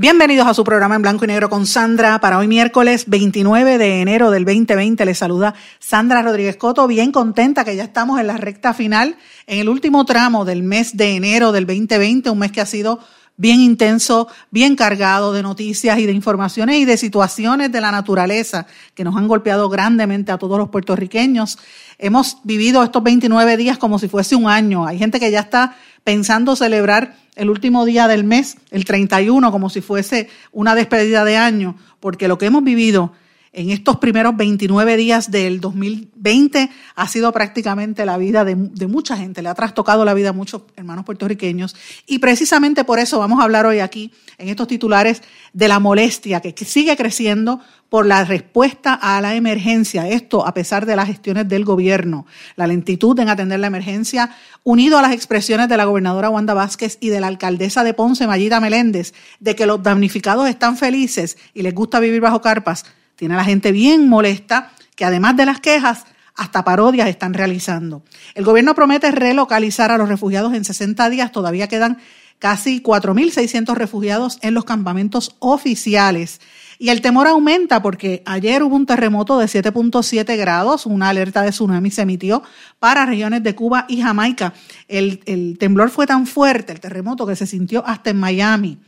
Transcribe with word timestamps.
Bienvenidos 0.00 0.46
a 0.46 0.54
su 0.54 0.64
programa 0.64 0.96
en 0.96 1.02
blanco 1.02 1.26
y 1.26 1.28
negro 1.28 1.50
con 1.50 1.66
Sandra. 1.66 2.18
Para 2.20 2.38
hoy 2.38 2.48
miércoles 2.48 3.04
29 3.08 3.76
de 3.76 4.00
enero 4.00 4.30
del 4.30 4.46
2020 4.46 5.04
les 5.04 5.18
saluda 5.18 5.54
Sandra 5.78 6.22
Rodríguez 6.22 6.56
Coto, 6.56 6.86
bien 6.86 7.12
contenta 7.12 7.66
que 7.66 7.76
ya 7.76 7.84
estamos 7.84 8.18
en 8.18 8.28
la 8.28 8.38
recta 8.38 8.72
final, 8.72 9.18
en 9.46 9.58
el 9.58 9.68
último 9.68 10.06
tramo 10.06 10.46
del 10.46 10.62
mes 10.62 10.96
de 10.96 11.16
enero 11.16 11.52
del 11.52 11.66
2020, 11.66 12.30
un 12.30 12.38
mes 12.38 12.50
que 12.50 12.62
ha 12.62 12.66
sido 12.66 13.00
bien 13.36 13.60
intenso, 13.60 14.26
bien 14.50 14.74
cargado 14.74 15.34
de 15.34 15.42
noticias 15.42 15.98
y 15.98 16.06
de 16.06 16.12
informaciones 16.12 16.76
y 16.76 16.86
de 16.86 16.96
situaciones 16.96 17.70
de 17.70 17.80
la 17.82 17.90
naturaleza 17.90 18.66
que 18.94 19.04
nos 19.04 19.16
han 19.16 19.28
golpeado 19.28 19.68
grandemente 19.68 20.32
a 20.32 20.38
todos 20.38 20.58
los 20.58 20.70
puertorriqueños. 20.70 21.58
Hemos 21.98 22.38
vivido 22.44 22.82
estos 22.82 23.02
29 23.02 23.58
días 23.58 23.76
como 23.76 23.98
si 23.98 24.08
fuese 24.08 24.34
un 24.34 24.48
año. 24.48 24.86
Hay 24.86 24.98
gente 24.98 25.20
que 25.20 25.30
ya 25.30 25.40
está 25.40 25.76
pensando 26.04 26.56
celebrar 26.56 27.16
el 27.36 27.50
último 27.50 27.84
día 27.84 28.08
del 28.08 28.24
mes, 28.24 28.56
el 28.70 28.84
31, 28.84 29.50
como 29.50 29.70
si 29.70 29.80
fuese 29.80 30.28
una 30.52 30.74
despedida 30.74 31.24
de 31.24 31.36
año, 31.36 31.76
porque 32.00 32.28
lo 32.28 32.38
que 32.38 32.46
hemos 32.46 32.64
vivido 32.64 33.12
en 33.52 33.70
estos 33.70 33.96
primeros 33.96 34.36
29 34.36 34.96
días 34.96 35.30
del 35.30 35.60
2020 35.60 36.70
ha 36.94 37.08
sido 37.08 37.32
prácticamente 37.32 38.06
la 38.06 38.16
vida 38.16 38.44
de, 38.44 38.54
mucha 38.86 39.16
gente, 39.16 39.42
le 39.42 39.48
ha 39.48 39.54
trastocado 39.54 40.04
la 40.04 40.14
vida 40.14 40.28
a 40.28 40.32
muchos 40.32 40.62
hermanos 40.76 41.04
puertorriqueños. 41.04 41.74
Y 42.06 42.20
precisamente 42.20 42.84
por 42.84 43.00
eso 43.00 43.18
vamos 43.18 43.40
a 43.40 43.44
hablar 43.44 43.66
hoy 43.66 43.80
aquí 43.80 44.12
en 44.38 44.48
estos 44.48 44.68
titulares 44.68 45.22
de 45.52 45.66
la 45.66 45.80
molestia 45.80 46.40
que 46.40 46.54
sigue 46.64 46.96
creciendo 46.96 47.60
por 47.90 48.06
la 48.06 48.24
respuesta 48.24 48.94
a 48.94 49.20
la 49.20 49.34
emergencia, 49.34 50.08
esto 50.08 50.46
a 50.46 50.54
pesar 50.54 50.86
de 50.86 50.96
las 50.96 51.08
gestiones 51.08 51.46
del 51.48 51.66
gobierno, 51.66 52.24
la 52.56 52.66
lentitud 52.66 53.18
en 53.20 53.28
atender 53.28 53.60
la 53.60 53.66
emergencia, 53.66 54.30
unido 54.64 54.96
a 54.96 55.02
las 55.02 55.12
expresiones 55.12 55.68
de 55.68 55.76
la 55.76 55.84
gobernadora 55.84 56.30
Wanda 56.30 56.54
Vázquez 56.54 56.96
y 57.00 57.10
de 57.10 57.20
la 57.20 57.26
alcaldesa 57.26 57.84
de 57.84 57.92
Ponce, 57.92 58.26
Mayita 58.26 58.60
Meléndez, 58.60 59.12
de 59.40 59.54
que 59.54 59.66
los 59.66 59.82
damnificados 59.82 60.48
están 60.48 60.78
felices 60.78 61.36
y 61.52 61.60
les 61.60 61.74
gusta 61.74 62.00
vivir 62.00 62.22
bajo 62.22 62.40
carpas 62.40 62.86
tiene 63.20 63.34
a 63.34 63.36
la 63.36 63.44
gente 63.44 63.70
bien 63.70 64.08
molesta, 64.08 64.72
que 64.96 65.04
además 65.04 65.36
de 65.36 65.44
las 65.44 65.60
quejas, 65.60 66.06
hasta 66.36 66.64
parodias 66.64 67.06
están 67.06 67.34
realizando. 67.34 68.02
El 68.34 68.44
gobierno 68.44 68.74
promete 68.74 69.10
relocalizar 69.10 69.90
a 69.90 69.98
los 69.98 70.08
refugiados 70.08 70.54
en 70.54 70.64
60 70.64 71.10
días. 71.10 71.30
Todavía 71.30 71.68
quedan 71.68 71.98
casi 72.38 72.82
4.600 72.82 73.74
refugiados 73.74 74.38
en 74.40 74.54
los 74.54 74.64
campamentos 74.64 75.36
oficiales. 75.38 76.40
Y 76.82 76.88
el 76.88 77.02
temor 77.02 77.26
aumenta 77.26 77.82
porque 77.82 78.22
ayer 78.24 78.62
hubo 78.62 78.74
un 78.74 78.86
terremoto 78.86 79.38
de 79.38 79.44
7.7 79.44 80.34
grados, 80.38 80.86
una 80.86 81.10
alerta 81.10 81.42
de 81.42 81.50
tsunami 81.50 81.90
se 81.90 82.00
emitió 82.00 82.42
para 82.78 83.04
regiones 83.04 83.42
de 83.42 83.54
Cuba 83.54 83.84
y 83.86 84.00
Jamaica. 84.00 84.54
El, 84.88 85.58
temblor 85.58 85.90
fue 85.90 86.06
tan 86.06 86.26
fuerte, 86.26 86.72
el 86.72 86.80
terremoto, 86.80 87.26
que 87.26 87.36
se 87.36 87.46
sintió 87.46 87.86
hasta 87.86 88.08
en 88.08 88.16
Miami. 88.16 88.78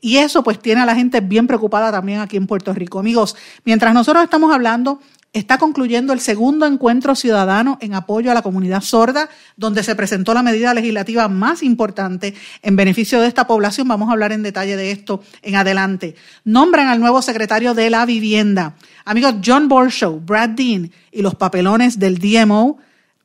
Y 0.00 0.16
eso 0.16 0.42
pues 0.42 0.58
tiene 0.58 0.80
a 0.80 0.84
la 0.84 0.96
gente 0.96 1.20
bien 1.20 1.46
preocupada 1.46 1.92
también 1.92 2.18
aquí 2.18 2.36
en 2.36 2.48
Puerto 2.48 2.74
Rico. 2.74 2.98
Amigos, 2.98 3.36
mientras 3.64 3.94
nosotros 3.94 4.24
estamos 4.24 4.52
hablando, 4.52 4.98
está 5.32 5.58
concluyendo 5.58 6.12
el 6.12 6.20
segundo 6.20 6.66
encuentro 6.66 7.14
ciudadano 7.14 7.78
en 7.80 7.94
apoyo 7.94 8.30
a 8.30 8.34
la 8.34 8.42
comunidad 8.42 8.80
sorda, 8.82 9.28
donde 9.56 9.82
se 9.82 9.94
presentó 9.94 10.34
la 10.34 10.42
medida 10.42 10.74
legislativa 10.74 11.28
más 11.28 11.62
importante 11.62 12.34
en 12.62 12.76
beneficio 12.76 13.20
de 13.20 13.28
esta 13.28 13.46
población. 13.46 13.86
Vamos 13.86 14.08
a 14.08 14.12
hablar 14.12 14.32
en 14.32 14.42
detalle 14.42 14.76
de 14.76 14.90
esto 14.90 15.22
en 15.42 15.54
adelante. 15.54 16.16
Nombran 16.44 16.88
al 16.88 17.00
nuevo 17.00 17.22
secretario 17.22 17.74
de 17.74 17.90
la 17.90 18.06
vivienda. 18.06 18.74
Amigos, 19.04 19.36
John 19.44 19.68
Borshow, 19.68 20.20
Brad 20.20 20.50
Dean 20.50 20.90
y 21.12 21.22
los 21.22 21.36
papelones 21.36 21.98
del 21.98 22.18
DMO 22.18 22.78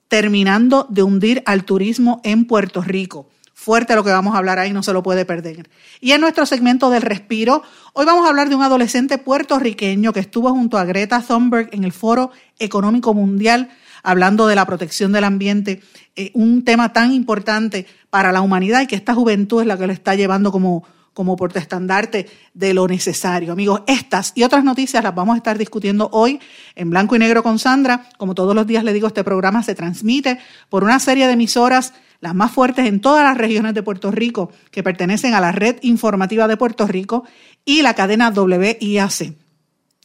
terminando 0.07 0.85
de 0.89 1.01
hundir 1.01 1.41
al 1.45 1.65
turismo 1.65 2.21
en 2.23 2.45
Puerto 2.45 2.81
Rico 2.81 3.29
fuerte 3.65 3.95
lo 3.95 4.03
que 4.03 4.11
vamos 4.11 4.35
a 4.35 4.37
hablar 4.37 4.59
ahí, 4.59 4.71
no 4.71 4.83
se 4.83 4.93
lo 4.93 5.01
puede 5.01 5.25
perder. 5.25 5.67
Y 5.99 6.11
en 6.11 6.21
nuestro 6.21 6.45
segmento 6.45 6.91
del 6.91 7.01
respiro, 7.01 7.63
hoy 7.93 8.05
vamos 8.05 8.23
a 8.23 8.29
hablar 8.29 8.47
de 8.47 8.53
un 8.53 8.61
adolescente 8.61 9.17
puertorriqueño 9.17 10.13
que 10.13 10.19
estuvo 10.19 10.51
junto 10.51 10.77
a 10.77 10.85
Greta 10.85 11.23
Thunberg 11.27 11.69
en 11.71 11.83
el 11.83 11.91
Foro 11.91 12.29
Económico 12.59 13.15
Mundial 13.15 13.69
hablando 14.03 14.45
de 14.45 14.53
la 14.53 14.67
protección 14.67 15.11
del 15.11 15.23
ambiente, 15.23 15.81
eh, 16.15 16.29
un 16.35 16.63
tema 16.63 16.93
tan 16.93 17.11
importante 17.11 17.87
para 18.11 18.31
la 18.31 18.41
humanidad 18.41 18.81
y 18.81 18.87
que 18.87 18.95
esta 18.95 19.15
juventud 19.15 19.61
es 19.61 19.67
la 19.67 19.79
que 19.79 19.87
lo 19.87 19.93
está 19.93 20.13
llevando 20.13 20.51
como, 20.51 20.83
como 21.13 21.35
portaestandarte 21.35 22.27
de 22.53 22.73
lo 22.75 22.87
necesario. 22.87 23.51
Amigos, 23.51 23.81
estas 23.87 24.31
y 24.35 24.43
otras 24.43 24.63
noticias 24.63 25.03
las 25.03 25.15
vamos 25.15 25.33
a 25.33 25.37
estar 25.37 25.57
discutiendo 25.57 26.07
hoy 26.11 26.39
en 26.75 26.91
blanco 26.91 27.15
y 27.15 27.19
negro 27.19 27.41
con 27.41 27.57
Sandra. 27.57 28.07
Como 28.19 28.35
todos 28.35 28.53
los 28.53 28.67
días 28.67 28.83
le 28.83 28.93
digo, 28.93 29.07
este 29.07 29.23
programa 29.23 29.63
se 29.63 29.73
transmite 29.73 30.37
por 30.69 30.83
una 30.83 30.99
serie 30.99 31.25
de 31.25 31.33
emisoras 31.33 31.93
las 32.19 32.35
más 32.35 32.51
fuertes 32.51 32.85
en 32.87 33.01
todas 33.01 33.23
las 33.23 33.37
regiones 33.37 33.73
de 33.73 33.83
Puerto 33.83 34.11
Rico 34.11 34.51
que 34.71 34.83
pertenecen 34.83 35.33
a 35.33 35.41
la 35.41 35.51
red 35.51 35.77
informativa 35.81 36.47
de 36.47 36.57
Puerto 36.57 36.87
Rico 36.87 37.23
y 37.63 37.81
la 37.81 37.93
cadena 37.93 38.29
WIAC. 38.29 39.33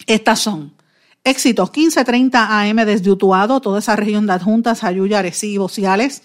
Estas 0.06 0.38
son 0.41 0.75
Éxitos 1.22 1.69
1530 1.69 2.60
AM 2.60 2.76
desde 2.87 3.10
Utuado, 3.10 3.60
toda 3.60 3.81
esa 3.81 3.94
región 3.94 4.26
de 4.26 4.32
adjuntas, 4.32 4.84
Ayuya, 4.84 5.19
Arecibo, 5.19 5.69
Ciales. 5.69 6.22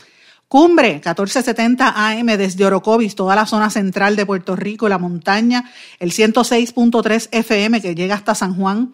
Cumbre 0.47 0.94
1470 0.94 1.94
AM 1.96 2.28
desde 2.38 2.66
Orocovis, 2.66 3.16
toda 3.16 3.35
la 3.35 3.46
zona 3.46 3.69
central 3.69 4.16
de 4.16 4.25
Puerto 4.25 4.56
Rico, 4.56 4.88
la 4.88 4.97
montaña. 4.97 5.69
El 6.00 6.12
106.3 6.12 7.28
FM 7.31 7.81
que 7.81 7.94
llega 7.94 8.16
hasta 8.16 8.35
San 8.35 8.56
Juan. 8.56 8.94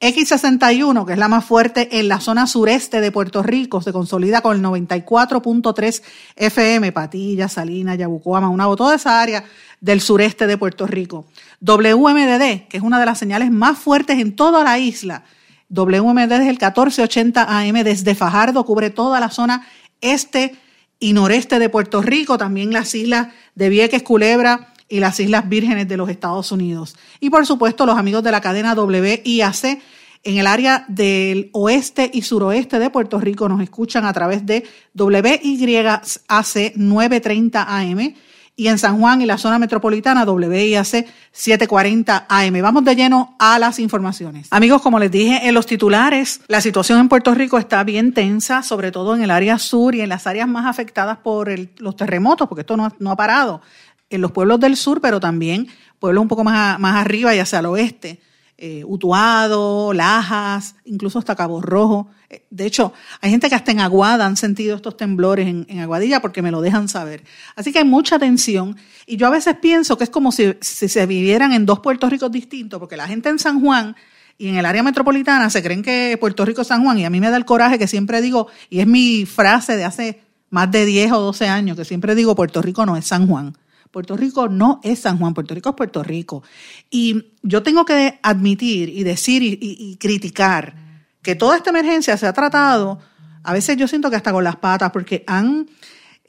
X61, 0.00 1.04
que 1.04 1.14
es 1.14 1.18
la 1.18 1.26
más 1.26 1.44
fuerte 1.44 1.98
en 1.98 2.06
la 2.06 2.20
zona 2.20 2.46
sureste 2.46 3.00
de 3.00 3.10
Puerto 3.10 3.42
Rico, 3.42 3.82
se 3.82 3.92
consolida 3.92 4.42
con 4.42 4.56
el 4.56 4.62
94.3 4.62 6.02
FM, 6.36 6.92
Patilla, 6.92 7.48
Salinas, 7.48 7.98
Yabucoa, 7.98 8.40
Maunabo, 8.40 8.76
toda 8.76 8.94
esa 8.94 9.20
área 9.20 9.44
del 9.80 10.00
sureste 10.00 10.46
de 10.46 10.56
Puerto 10.56 10.86
Rico. 10.86 11.26
WMDD, 11.60 12.68
que 12.68 12.76
es 12.76 12.82
una 12.82 13.00
de 13.00 13.06
las 13.06 13.18
señales 13.18 13.50
más 13.50 13.76
fuertes 13.76 14.20
en 14.20 14.36
toda 14.36 14.62
la 14.62 14.78
isla. 14.78 15.24
WMDD 15.68 16.32
es 16.32 16.48
el 16.48 16.58
1480 16.58 17.58
AM 17.58 17.82
desde 17.82 18.14
Fajardo, 18.14 18.64
cubre 18.64 18.90
toda 18.90 19.18
la 19.18 19.30
zona 19.30 19.66
este 20.00 20.54
y 21.00 21.12
noreste 21.12 21.58
de 21.58 21.68
Puerto 21.68 22.02
Rico, 22.02 22.38
también 22.38 22.72
las 22.72 22.94
islas 22.94 23.28
de 23.56 23.68
Vieques, 23.68 24.04
Culebra, 24.04 24.72
y 24.88 25.00
las 25.00 25.20
Islas 25.20 25.48
Vírgenes 25.48 25.88
de 25.88 25.96
los 25.96 26.08
Estados 26.08 26.50
Unidos. 26.52 26.96
Y 27.20 27.30
por 27.30 27.46
supuesto 27.46 27.86
los 27.86 27.98
amigos 27.98 28.22
de 28.22 28.32
la 28.32 28.40
cadena 28.40 28.74
WIAC 28.74 29.80
en 30.24 30.38
el 30.38 30.46
área 30.46 30.84
del 30.88 31.50
oeste 31.52 32.10
y 32.12 32.22
suroeste 32.22 32.78
de 32.78 32.90
Puerto 32.90 33.20
Rico 33.20 33.48
nos 33.48 33.60
escuchan 33.60 34.04
a 34.04 34.12
través 34.12 34.44
de 34.44 34.64
WYAC 34.94 36.74
930 36.76 37.62
AM 37.62 38.14
y 38.56 38.66
en 38.66 38.76
San 38.76 38.98
Juan 38.98 39.22
y 39.22 39.26
la 39.26 39.38
zona 39.38 39.60
metropolitana 39.60 40.24
WIAC 40.24 41.06
740 41.30 42.26
AM. 42.28 42.60
Vamos 42.60 42.84
de 42.84 42.96
lleno 42.96 43.36
a 43.38 43.56
las 43.60 43.78
informaciones. 43.78 44.48
Amigos, 44.50 44.82
como 44.82 44.98
les 44.98 45.12
dije 45.12 45.46
en 45.46 45.54
los 45.54 45.64
titulares, 45.64 46.40
la 46.48 46.60
situación 46.60 46.98
en 46.98 47.08
Puerto 47.08 47.32
Rico 47.34 47.56
está 47.56 47.84
bien 47.84 48.12
tensa, 48.12 48.64
sobre 48.64 48.90
todo 48.90 49.14
en 49.14 49.22
el 49.22 49.30
área 49.30 49.58
sur 49.58 49.94
y 49.94 50.00
en 50.00 50.08
las 50.08 50.26
áreas 50.26 50.48
más 50.48 50.66
afectadas 50.66 51.18
por 51.18 51.48
los 51.78 51.94
terremotos, 51.94 52.48
porque 52.48 52.62
esto 52.62 52.76
no, 52.76 52.92
no 52.98 53.12
ha 53.12 53.16
parado 53.16 53.62
en 54.10 54.20
los 54.20 54.32
pueblos 54.32 54.60
del 54.60 54.76
sur, 54.76 55.00
pero 55.00 55.20
también 55.20 55.68
pueblos 55.98 56.22
un 56.22 56.28
poco 56.28 56.44
más, 56.44 56.78
más 56.78 56.96
arriba 56.96 57.34
y 57.34 57.38
hacia 57.38 57.58
el 57.58 57.66
oeste. 57.66 58.20
Eh, 58.60 58.82
Utuado, 58.84 59.92
Lajas, 59.92 60.74
incluso 60.84 61.20
hasta 61.20 61.36
Cabo 61.36 61.60
Rojo. 61.60 62.08
Eh, 62.28 62.44
de 62.50 62.66
hecho, 62.66 62.92
hay 63.20 63.30
gente 63.30 63.48
que 63.48 63.54
hasta 63.54 63.70
en 63.70 63.78
Aguada 63.78 64.26
han 64.26 64.36
sentido 64.36 64.74
estos 64.74 64.96
temblores 64.96 65.46
en, 65.46 65.78
Aguadilla 65.78 66.20
porque 66.20 66.42
me 66.42 66.50
lo 66.50 66.60
dejan 66.60 66.88
saber. 66.88 67.22
Así 67.54 67.72
que 67.72 67.78
hay 67.78 67.84
mucha 67.84 68.18
tensión 68.18 68.76
y 69.06 69.16
yo 69.16 69.28
a 69.28 69.30
veces 69.30 69.54
pienso 69.62 69.96
que 69.96 70.02
es 70.02 70.10
como 70.10 70.32
si, 70.32 70.56
si 70.60 70.88
se 70.88 71.06
vivieran 71.06 71.52
en 71.52 71.66
dos 71.66 71.78
Puerto 71.78 72.10
Ricos 72.10 72.32
distintos, 72.32 72.80
porque 72.80 72.96
la 72.96 73.06
gente 73.06 73.28
en 73.28 73.38
San 73.38 73.60
Juan 73.60 73.94
y 74.38 74.48
en 74.48 74.56
el 74.56 74.66
área 74.66 74.82
metropolitana 74.82 75.50
se 75.50 75.62
creen 75.62 75.82
que 75.82 76.16
Puerto 76.18 76.44
Rico 76.44 76.62
es 76.62 76.66
San 76.66 76.82
Juan 76.82 76.98
y 76.98 77.04
a 77.04 77.10
mí 77.10 77.20
me 77.20 77.30
da 77.30 77.36
el 77.36 77.44
coraje 77.44 77.78
que 77.78 77.86
siempre 77.86 78.20
digo, 78.20 78.48
y 78.70 78.80
es 78.80 78.88
mi 78.88 79.24
frase 79.24 79.76
de 79.76 79.84
hace 79.84 80.20
más 80.50 80.68
de 80.72 80.84
10 80.84 81.12
o 81.12 81.20
12 81.20 81.46
años, 81.46 81.76
que 81.76 81.84
siempre 81.84 82.16
digo, 82.16 82.34
Puerto 82.34 82.60
Rico 82.60 82.84
no 82.86 82.96
es 82.96 83.06
San 83.06 83.28
Juan. 83.28 83.56
Puerto 83.90 84.16
Rico 84.16 84.48
no 84.48 84.80
es 84.82 85.00
San 85.00 85.18
Juan, 85.18 85.34
Puerto 85.34 85.54
Rico 85.54 85.70
es 85.70 85.74
Puerto 85.74 86.02
Rico. 86.02 86.42
Y 86.90 87.32
yo 87.42 87.62
tengo 87.62 87.84
que 87.84 88.18
admitir 88.22 88.88
y 88.88 89.02
decir 89.02 89.42
y, 89.42 89.96
criticar 89.96 90.74
que 91.22 91.34
toda 91.34 91.56
esta 91.56 91.70
emergencia 91.70 92.16
se 92.16 92.26
ha 92.26 92.32
tratado, 92.32 92.98
a 93.42 93.52
veces 93.52 93.76
yo 93.76 93.88
siento 93.88 94.10
que 94.10 94.16
hasta 94.16 94.32
con 94.32 94.44
las 94.44 94.56
patas, 94.56 94.90
porque 94.90 95.24
han 95.26 95.66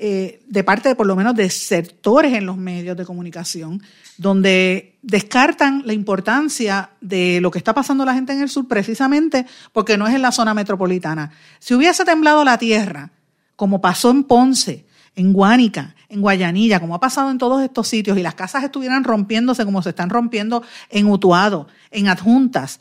eh, 0.01 0.41
de 0.47 0.63
parte 0.63 0.87
de 0.87 0.95
por 0.95 1.05
lo 1.05 1.17
menos 1.17 1.35
de 1.35 1.49
sectores 1.49 2.33
en 2.33 2.45
los 2.45 2.55
medios 2.55 2.95
de 2.95 3.05
comunicación, 3.05 3.83
donde 4.17 4.97
descartan 5.01 5.83
la 5.85 5.91
importancia 5.91 6.91
de 7.01 7.41
lo 7.41 7.51
que 7.51 7.57
está 7.57 7.73
pasando 7.73 8.05
la 8.05 8.13
gente 8.13 8.31
en 8.31 8.41
el 8.41 8.49
sur 8.49 8.65
precisamente 8.65 9.45
porque 9.73 9.97
no 9.97 10.07
es 10.07 10.15
en 10.15 10.21
la 10.21 10.31
zona 10.31 10.53
metropolitana. 10.53 11.31
Si 11.59 11.73
hubiese 11.73 12.05
temblado 12.05 12.45
la 12.45 12.57
tierra, 12.57 13.11
como 13.57 13.81
pasó 13.81 14.11
en 14.11 14.23
Ponce, 14.23 14.85
en 15.15 15.33
Guánica, 15.33 15.95
en 16.09 16.21
Guayanilla, 16.21 16.79
como 16.79 16.95
ha 16.95 16.99
pasado 16.99 17.31
en 17.31 17.37
todos 17.37 17.61
estos 17.61 17.87
sitios, 17.87 18.17
y 18.17 18.23
las 18.23 18.35
casas 18.35 18.63
estuvieran 18.63 19.03
rompiéndose 19.03 19.65
como 19.65 19.81
se 19.81 19.89
están 19.89 20.09
rompiendo 20.09 20.63
en 20.89 21.07
Utuado, 21.07 21.67
en 21.91 22.07
Adjuntas, 22.07 22.79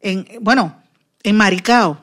en, 0.00 0.26
bueno, 0.40 0.76
en 1.22 1.36
Maricao, 1.36 1.98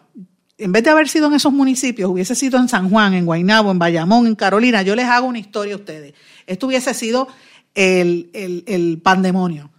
en 0.57 0.71
vez 0.71 0.83
de 0.83 0.89
haber 0.89 1.09
sido 1.09 1.27
en 1.27 1.33
esos 1.33 1.51
municipios, 1.51 2.09
hubiese 2.09 2.35
sido 2.35 2.59
en 2.59 2.69
San 2.69 2.89
Juan, 2.89 3.13
en 3.13 3.25
Guaynabo, 3.25 3.71
en 3.71 3.79
Bayamón, 3.79 4.27
en 4.27 4.35
Carolina, 4.35 4.81
yo 4.81 4.95
les 4.95 5.05
hago 5.05 5.27
una 5.27 5.39
historia 5.39 5.73
a 5.73 5.77
ustedes. 5.77 6.13
Esto 6.47 6.67
hubiese 6.67 6.93
sido 6.93 7.27
el, 7.73 8.29
el, 8.33 9.01
pandemonio. 9.03 9.71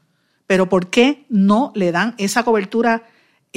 Pero 0.47 0.69
¿por 0.69 0.91
qué 0.91 1.25
no 1.29 1.73
le 1.75 1.93
dan 1.93 2.15
esa 2.19 2.45
cobertura 2.45 3.05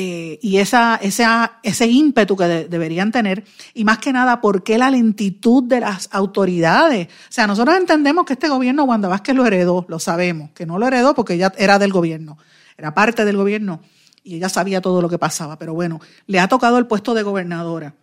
eh, 0.02 0.40
y 0.42 0.60
esa, 0.60 0.98
ese 1.04 1.88
ímpetu 1.88 2.38
que 2.38 2.70
deberían 2.70 3.12
tener? 3.12 3.44
Y 3.74 3.84
más 3.84 3.98
que 3.98 4.14
nada, 4.14 4.40
¿por 4.40 4.64
qué 4.64 4.78
la 4.78 4.90
lentitud 4.90 5.64
de 5.64 5.82
las 5.82 6.08
autoridades? 6.14 7.08
O 7.08 7.32
sea, 7.32 7.48
nosotros 7.48 7.76
entendemos 7.76 8.26
que 8.26 8.32
este 8.32 8.48
gobierno, 8.48 8.86
Wanda 8.86 9.10
Vázquez 9.10 9.36
lo 9.36 9.46
heredó, 9.46 9.86
lo 9.90 10.00
sabemos, 10.00 10.52
que 10.52 10.66
no 10.66 10.80
lo 10.80 10.88
heredó 10.88 11.14
porque 11.16 11.38
ya 11.38 11.52
era 11.58 11.80
del 11.80 11.92
gobierno, 11.92 12.38
era 12.78 12.94
parte 12.94 13.26
del 13.26 13.36
gobierno 13.36 13.82
y 14.24 14.36
ella 14.36 14.48
sabía 14.48 14.80
todo 14.80 15.02
lo 15.02 15.10
que 15.10 15.18
pasaba, 15.18 15.60
pero 15.60 15.74
bueno, 15.74 16.00
le 16.28 16.40
ha 16.40 16.48
tocado 16.48 16.78
el 16.78 16.88
puesto 16.88 17.14
de 17.14 17.24
gobernadora. 17.24 17.94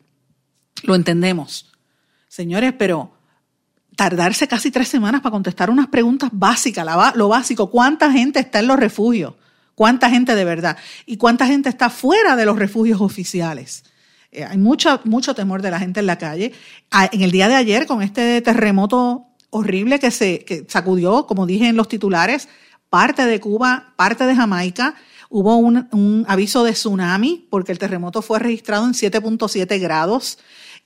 Lo 0.83 0.97
entendemos. 0.97 1.73
Señores, 2.29 2.75
pero 2.79 3.13
tardarse 3.97 4.47
casi 4.47 4.71
tres 4.71 4.89
semanas 4.89 5.23
para 5.23 5.31
contestar 5.31 5.71
unas 5.71 5.87
preguntas 5.87 6.29
básicas, 6.31 6.87
lo 7.15 7.29
básico, 7.31 7.71
¿cuánta 7.71 8.13
gente 8.13 8.39
está 8.39 8.59
en 8.59 8.67
los 8.67 8.79
refugios? 8.79 9.33
¿Cuánta 9.77 10.11
gente 10.11 10.35
de 10.35 10.45
verdad? 10.45 10.77
¿Y 11.07 11.17
cuánta 11.19 11.47
gente 11.47 11.69
está 11.69 11.89
fuera 11.89 12.35
de 12.35 12.45
los 12.45 12.59
refugios 12.59 13.01
oficiales? 13.01 13.85
Eh, 14.33 14.43
hay 14.43 14.59
mucho, 14.59 15.01
mucho 15.05 15.37
temor 15.37 15.63
de 15.63 15.71
la 15.71 15.79
gente 15.79 16.01
en 16.01 16.07
la 16.07 16.19
calle. 16.19 16.53
Ah, 16.91 17.09
en 17.13 17.23
el 17.23 17.31
día 17.31 17.47
de 17.47 17.55
ayer, 17.55 17.87
con 17.87 18.03
este 18.03 18.43
terremoto 18.43 19.27
horrible 19.51 20.01
que 20.01 20.11
se 20.11 20.45
que 20.45 20.67
sacudió, 20.69 21.29
como 21.29 21.47
dije 21.47 21.69
en 21.69 21.77
los 21.77 21.87
titulares, 21.89 22.49
parte 22.91 23.25
de 23.25 23.39
Cuba, 23.39 23.93
parte 23.97 24.27
de 24.27 24.35
Jamaica, 24.35 24.97
Hubo 25.29 25.57
un, 25.57 26.25
aviso 26.29 26.63
de 26.65 26.73
tsunami 26.73 27.47
porque 27.51 27.73
el 27.73 27.79
terremoto 27.79 28.23
fue 28.23 28.39
registrado 28.39 28.87
en 28.87 28.93
7.7 28.93 29.81
grados 29.81 30.39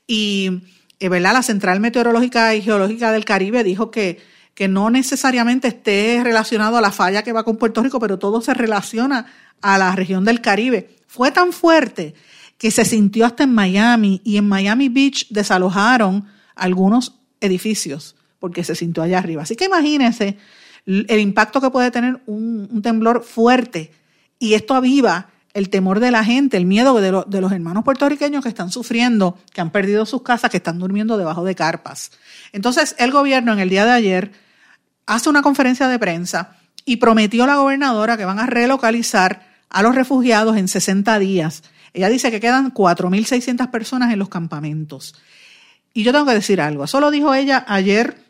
y 0.06 0.62
eh, 0.98 1.08
¿verdad? 1.08 1.34
la 1.34 1.42
Central 1.42 1.80
Meteorológica 1.80 2.54
y 2.54 2.62
Geológica 2.62 3.12
del 3.12 3.24
Caribe 3.24 3.64
dijo 3.64 3.90
que, 3.90 4.18
que 4.54 4.68
no 4.68 4.90
necesariamente 4.90 5.68
esté 5.68 6.20
relacionado 6.22 6.76
a 6.76 6.80
la 6.80 6.92
falla 6.92 7.22
que 7.22 7.32
va 7.32 7.44
con 7.44 7.56
Puerto 7.56 7.82
Rico, 7.82 8.00
pero 8.00 8.18
todo 8.18 8.40
se 8.40 8.54
relaciona 8.54 9.26
a 9.62 9.78
la 9.78 9.94
región 9.94 10.24
del 10.24 10.40
Caribe. 10.40 10.96
Fue 11.06 11.30
tan 11.30 11.52
fuerte 11.52 12.14
que 12.58 12.70
se 12.70 12.84
sintió 12.84 13.26
hasta 13.26 13.44
en 13.44 13.54
Miami 13.54 14.20
y 14.24 14.36
en 14.36 14.48
Miami 14.48 14.88
Beach 14.88 15.28
desalojaron 15.30 16.26
algunos 16.54 17.18
edificios 17.40 18.16
porque 18.38 18.64
se 18.64 18.74
sintió 18.74 19.02
allá 19.02 19.18
arriba. 19.18 19.42
Así 19.42 19.56
que 19.56 19.64
imagínense 19.64 20.36
el 20.86 21.20
impacto 21.20 21.60
que 21.60 21.70
puede 21.70 21.90
tener 21.90 22.20
un, 22.26 22.68
un 22.70 22.82
temblor 22.82 23.22
fuerte 23.22 23.92
y 24.38 24.54
esto 24.54 24.74
aviva 24.74 25.30
el 25.52 25.68
temor 25.68 26.00
de 26.00 26.10
la 26.10 26.24
gente, 26.24 26.56
el 26.56 26.64
miedo 26.64 27.00
de, 27.00 27.40
los 27.40 27.52
hermanos 27.52 27.84
puertorriqueños 27.84 28.42
que 28.42 28.48
están 28.48 28.70
sufriendo, 28.70 29.38
que 29.52 29.60
han 29.60 29.70
perdido 29.70 30.06
sus 30.06 30.22
casas, 30.22 30.50
que 30.50 30.58
están 30.58 30.78
durmiendo 30.78 31.18
debajo 31.18 31.44
de 31.44 31.54
carpas. 31.54 32.12
Entonces, 32.52 32.94
el 32.98 33.10
gobierno 33.10 33.52
en 33.52 33.58
el 33.58 33.68
día 33.68 33.84
de 33.84 33.92
ayer 33.92 34.32
hace 35.06 35.28
una 35.28 35.42
conferencia 35.42 35.88
de 35.88 35.98
prensa 35.98 36.56
y 36.84 36.96
prometió 36.96 37.44
a 37.44 37.46
la 37.48 37.56
gobernadora 37.56 38.16
que 38.16 38.24
van 38.24 38.38
a 38.38 38.46
relocalizar 38.46 39.46
a 39.68 39.82
los 39.82 39.94
refugiados 39.94 40.56
en 40.56 40.68
60 40.68 41.18
días. 41.18 41.62
Ella 41.92 42.08
dice 42.08 42.30
que 42.30 42.40
quedan 42.40 42.72
4.600 42.72 43.70
personas 43.70 44.12
en 44.12 44.18
los 44.20 44.28
campamentos. 44.28 45.14
Y 45.92 46.04
yo 46.04 46.12
tengo 46.12 46.26
que 46.26 46.34
decir 46.34 46.60
algo. 46.60 46.84
Eso 46.84 47.00
lo 47.00 47.10
dijo 47.10 47.34
ella 47.34 47.64
ayer, 47.66 48.22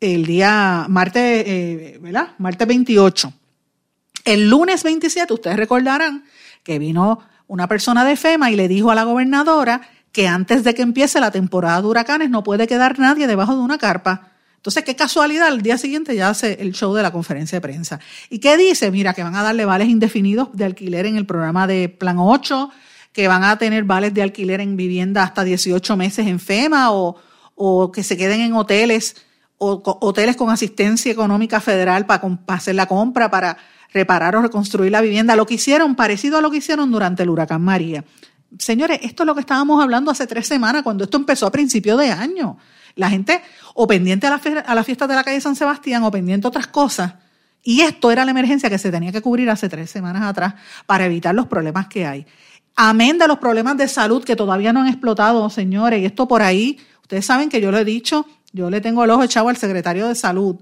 el 0.00 0.24
día 0.24 0.86
martes, 0.88 1.44
eh, 1.46 1.98
¿verdad? 2.00 2.28
Martes 2.38 2.68
28. 2.68 3.32
El 4.24 4.48
lunes 4.48 4.82
27, 4.82 5.32
ustedes 5.32 5.56
recordarán 5.56 6.24
que 6.62 6.78
vino 6.78 7.20
una 7.46 7.68
persona 7.68 8.04
de 8.04 8.16
FEMA 8.16 8.50
y 8.50 8.56
le 8.56 8.68
dijo 8.68 8.90
a 8.90 8.94
la 8.94 9.04
gobernadora 9.04 9.82
que 10.12 10.28
antes 10.28 10.62
de 10.64 10.74
que 10.74 10.82
empiece 10.82 11.20
la 11.20 11.30
temporada 11.30 11.80
de 11.80 11.88
huracanes 11.88 12.30
no 12.30 12.42
puede 12.42 12.66
quedar 12.66 12.98
nadie 12.98 13.26
debajo 13.26 13.54
de 13.54 13.62
una 13.62 13.78
carpa. 13.78 14.32
Entonces, 14.56 14.84
qué 14.84 14.94
casualidad, 14.94 15.48
el 15.48 15.62
día 15.62 15.76
siguiente 15.76 16.14
ya 16.14 16.28
hace 16.28 16.58
el 16.60 16.72
show 16.72 16.94
de 16.94 17.02
la 17.02 17.10
conferencia 17.10 17.56
de 17.56 17.60
prensa. 17.60 17.98
¿Y 18.30 18.38
qué 18.38 18.56
dice? 18.56 18.92
Mira, 18.92 19.12
que 19.12 19.24
van 19.24 19.34
a 19.34 19.42
darle 19.42 19.64
vales 19.64 19.88
indefinidos 19.88 20.50
de 20.52 20.64
alquiler 20.64 21.06
en 21.06 21.16
el 21.16 21.26
programa 21.26 21.66
de 21.66 21.88
Plan 21.88 22.16
8, 22.18 22.70
que 23.12 23.26
van 23.26 23.42
a 23.42 23.58
tener 23.58 23.82
vales 23.84 24.14
de 24.14 24.22
alquiler 24.22 24.60
en 24.60 24.76
vivienda 24.76 25.24
hasta 25.24 25.42
18 25.42 25.96
meses 25.96 26.28
en 26.28 26.38
FEMA 26.38 26.92
o, 26.92 27.16
o 27.56 27.90
que 27.90 28.04
se 28.04 28.16
queden 28.16 28.40
en 28.40 28.54
hoteles 28.54 29.16
o 29.58 29.82
hoteles 30.00 30.36
con 30.36 30.50
asistencia 30.50 31.12
económica 31.12 31.60
federal 31.60 32.04
para 32.06 32.22
hacer 32.48 32.74
la 32.74 32.86
compra, 32.86 33.30
para 33.30 33.58
reparar 33.92 34.36
o 34.36 34.42
reconstruir 34.42 34.90
la 34.90 35.00
vivienda, 35.00 35.36
lo 35.36 35.46
que 35.46 35.54
hicieron, 35.54 35.94
parecido 35.94 36.38
a 36.38 36.40
lo 36.40 36.50
que 36.50 36.58
hicieron 36.58 36.90
durante 36.90 37.22
el 37.22 37.30
huracán 37.30 37.62
María. 37.62 38.04
Señores, 38.58 39.00
esto 39.02 39.22
es 39.22 39.26
lo 39.26 39.34
que 39.34 39.40
estábamos 39.40 39.82
hablando 39.82 40.10
hace 40.10 40.26
tres 40.26 40.46
semanas, 40.46 40.82
cuando 40.82 41.04
esto 41.04 41.16
empezó 41.16 41.46
a 41.46 41.52
principios 41.52 41.98
de 41.98 42.10
año. 42.10 42.58
La 42.96 43.08
gente, 43.08 43.42
o 43.74 43.86
pendiente 43.86 44.26
a 44.26 44.30
la, 44.30 44.60
a 44.60 44.74
la 44.74 44.84
fiesta 44.84 45.06
de 45.06 45.14
la 45.14 45.24
calle 45.24 45.40
San 45.40 45.56
Sebastián, 45.56 46.02
o 46.02 46.10
pendiente 46.10 46.46
a 46.46 46.48
otras 46.48 46.66
cosas. 46.66 47.14
Y 47.62 47.80
esto 47.80 48.10
era 48.10 48.24
la 48.24 48.32
emergencia 48.32 48.68
que 48.68 48.78
se 48.78 48.90
tenía 48.90 49.12
que 49.12 49.22
cubrir 49.22 49.48
hace 49.48 49.68
tres 49.68 49.90
semanas 49.90 50.22
atrás 50.22 50.54
para 50.84 51.06
evitar 51.06 51.34
los 51.34 51.46
problemas 51.46 51.86
que 51.86 52.04
hay. 52.04 52.26
Amén 52.74 53.18
de 53.18 53.28
los 53.28 53.38
problemas 53.38 53.76
de 53.76 53.86
salud 53.86 54.24
que 54.24 54.34
todavía 54.34 54.72
no 54.72 54.80
han 54.80 54.88
explotado, 54.88 55.48
señores. 55.48 56.00
Y 56.00 56.06
esto 56.06 56.26
por 56.26 56.42
ahí, 56.42 56.78
ustedes 57.02 57.24
saben 57.24 57.48
que 57.48 57.60
yo 57.60 57.70
lo 57.70 57.78
he 57.78 57.84
dicho, 57.84 58.26
yo 58.52 58.68
le 58.68 58.80
tengo 58.80 59.04
el 59.04 59.10
ojo 59.10 59.22
echado 59.22 59.48
al 59.48 59.56
secretario 59.56 60.08
de 60.08 60.14
salud 60.14 60.56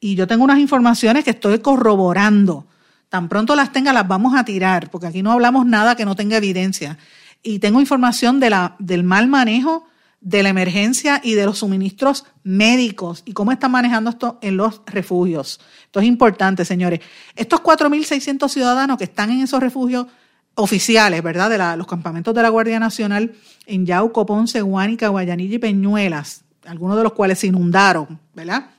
y 0.00 0.14
yo 0.14 0.26
tengo 0.26 0.44
unas 0.44 0.58
informaciones 0.58 1.24
que 1.24 1.30
estoy 1.30 1.58
corroborando. 1.60 2.66
Tan 3.08 3.28
pronto 3.28 3.56
las 3.56 3.72
tenga, 3.72 3.92
las 3.92 4.06
vamos 4.06 4.34
a 4.36 4.44
tirar, 4.44 4.90
porque 4.90 5.06
aquí 5.06 5.22
no 5.22 5.32
hablamos 5.32 5.66
nada 5.66 5.96
que 5.96 6.04
no 6.04 6.14
tenga 6.14 6.36
evidencia. 6.36 6.98
Y 7.42 7.58
tengo 7.58 7.80
información 7.80 8.40
del 8.40 9.04
mal 9.04 9.28
manejo 9.28 9.86
de 10.20 10.42
la 10.42 10.48
emergencia 10.48 11.20
y 11.22 11.34
de 11.34 11.46
los 11.46 11.58
suministros 11.58 12.24
médicos 12.42 13.22
y 13.24 13.32
cómo 13.32 13.52
están 13.52 13.70
manejando 13.70 14.10
esto 14.10 14.38
en 14.42 14.56
los 14.56 14.82
refugios. 14.86 15.60
Esto 15.84 16.00
es 16.00 16.06
importante, 16.06 16.64
señores. 16.64 17.00
Estos 17.36 17.60
4.600 17.62 18.48
ciudadanos 18.48 18.98
que 18.98 19.04
están 19.04 19.30
en 19.30 19.42
esos 19.42 19.60
refugios 19.60 20.06
oficiales, 20.54 21.22
¿verdad? 21.22 21.48
De 21.50 21.76
los 21.76 21.86
campamentos 21.86 22.34
de 22.34 22.42
la 22.42 22.48
Guardia 22.48 22.80
Nacional 22.80 23.32
en 23.66 23.86
Yauco, 23.86 24.26
Ponce, 24.26 24.60
Guánica, 24.60 25.08
Guayanilla 25.08 25.54
y 25.54 25.58
Peñuelas, 25.58 26.42
algunos 26.66 26.96
de 26.96 27.04
los 27.04 27.12
cuales 27.12 27.38
se 27.38 27.46
inundaron, 27.46 28.18
¿verdad? 28.34 28.70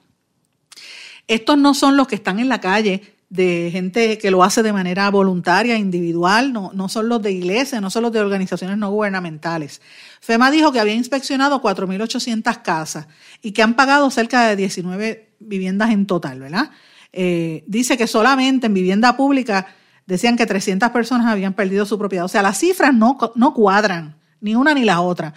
Estos 1.30 1.60
no 1.60 1.76
son 1.76 1.96
los 1.96 2.08
que 2.08 2.16
están 2.16 2.40
en 2.40 2.50
la 2.50 2.60
calle 2.60 3.04
de 3.30 3.70
gente 3.72 4.18
que 4.18 4.32
lo 4.32 4.44
hace 4.44 4.64
de 4.64 4.74
manera 4.74 5.08
voluntaria, 5.12 5.78
individual, 5.78 6.52
no, 6.52 6.72
no 6.74 6.90
son 6.90 7.08
los 7.08 7.22
de 7.22 7.32
iglesias, 7.32 7.80
no 7.84 7.92
son 7.92 8.02
los 8.02 8.12
de 8.12 8.20
organizaciones 8.20 8.80
no 8.80 8.90
gubernamentales. 8.90 9.80
FEMA 10.22 10.50
dijo 10.50 10.72
que 10.72 10.80
había 10.80 10.96
inspeccionado 10.96 11.62
4.800 11.62 12.64
casas 12.64 13.08
y 13.44 13.52
que 13.52 13.62
han 13.62 13.76
pagado 13.76 14.10
cerca 14.10 14.48
de 14.48 14.56
19 14.56 15.30
viviendas 15.40 15.92
en 15.92 16.08
total, 16.08 16.40
¿verdad? 16.40 16.72
Eh, 17.14 17.64
dice 17.68 17.96
que 17.96 18.08
solamente 18.08 18.66
en 18.66 18.74
vivienda 18.74 19.16
pública 19.16 19.68
decían 20.08 20.36
que 20.36 20.48
300 20.48 20.90
personas 20.90 21.28
habían 21.28 21.54
perdido 21.54 21.86
su 21.86 22.00
propiedad. 22.00 22.26
O 22.26 22.30
sea, 22.30 22.42
las 22.42 22.58
cifras 22.58 22.92
no, 22.92 23.20
no 23.36 23.54
cuadran, 23.54 24.16
ni 24.42 24.56
una 24.56 24.74
ni 24.74 24.84
la 24.84 25.02
otra 25.02 25.36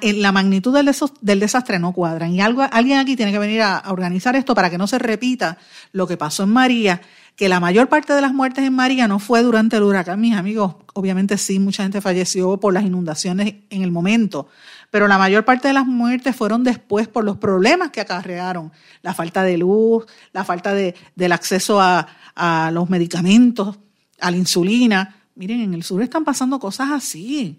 en 0.00 0.22
la 0.22 0.32
magnitud 0.32 0.74
del, 0.74 1.40
desastre 1.40 1.78
no 1.78 1.92
cuadran. 1.92 2.34
Y 2.34 2.40
alguien 2.40 2.98
aquí 2.98 3.16
tiene 3.16 3.32
que 3.32 3.38
venir 3.38 3.62
a, 3.62 3.84
organizar 3.88 4.34
esto 4.36 4.54
para 4.54 4.70
que 4.70 4.78
no 4.78 4.86
se 4.86 4.98
repita 4.98 5.58
lo 5.92 6.06
que 6.06 6.16
pasó 6.16 6.42
en 6.42 6.50
María, 6.50 7.00
que 7.36 7.48
la 7.48 7.60
mayor 7.60 7.88
parte 7.88 8.12
de 8.12 8.20
las 8.20 8.34
muertes 8.34 8.64
en 8.64 8.72
María 8.72 9.06
no 9.06 9.20
fue 9.20 9.42
durante 9.42 9.76
el 9.76 9.84
huracán, 9.84 10.20
mis 10.20 10.34
amigos. 10.34 10.76
Obviamente 10.94 11.38
sí, 11.38 11.58
mucha 11.60 11.84
gente 11.84 12.00
falleció 12.00 12.58
por 12.58 12.74
las 12.74 12.84
inundaciones 12.84 13.54
en 13.70 13.82
el 13.82 13.92
momento, 13.92 14.48
pero 14.90 15.06
la 15.06 15.18
mayor 15.18 15.44
parte 15.44 15.68
de 15.68 15.74
las 15.74 15.86
muertes 15.86 16.34
fueron 16.34 16.64
después 16.64 17.06
por 17.06 17.24
los 17.24 17.36
problemas 17.36 17.90
que 17.90 18.00
acarrearon. 18.00 18.72
La 19.02 19.14
falta 19.14 19.44
de 19.44 19.58
luz, 19.58 20.06
la 20.32 20.44
falta 20.44 20.74
de, 20.74 20.96
del 21.14 21.32
acceso 21.32 21.80
a 21.80 22.70
los 22.72 22.90
medicamentos, 22.90 23.78
a 24.20 24.30
la 24.30 24.36
insulina. 24.36 25.14
Miren, 25.36 25.60
en 25.60 25.74
el 25.74 25.84
sur 25.84 26.02
están 26.02 26.24
pasando 26.24 26.58
cosas 26.58 26.90
así 26.90 27.58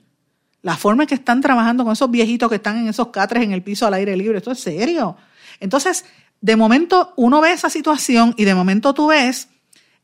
la 0.61 0.75
forma 0.75 1.03
en 1.03 1.07
que 1.07 1.15
están 1.15 1.41
trabajando 1.41 1.83
con 1.83 1.93
esos 1.93 2.11
viejitos 2.11 2.49
que 2.49 2.55
están 2.55 2.77
en 2.77 2.87
esos 2.87 3.07
catres 3.07 3.43
en 3.43 3.51
el 3.51 3.63
piso 3.63 3.87
al 3.87 3.93
aire 3.93 4.15
libre, 4.17 4.37
esto 4.37 4.51
es 4.51 4.59
serio. 4.59 5.15
Entonces, 5.59 6.05
de 6.41 6.55
momento 6.55 7.13
uno 7.17 7.41
ve 7.41 7.51
esa 7.51 7.69
situación 7.69 8.33
y 8.37 8.45
de 8.45 8.55
momento 8.55 8.93
tú 8.93 9.07
ves 9.07 9.49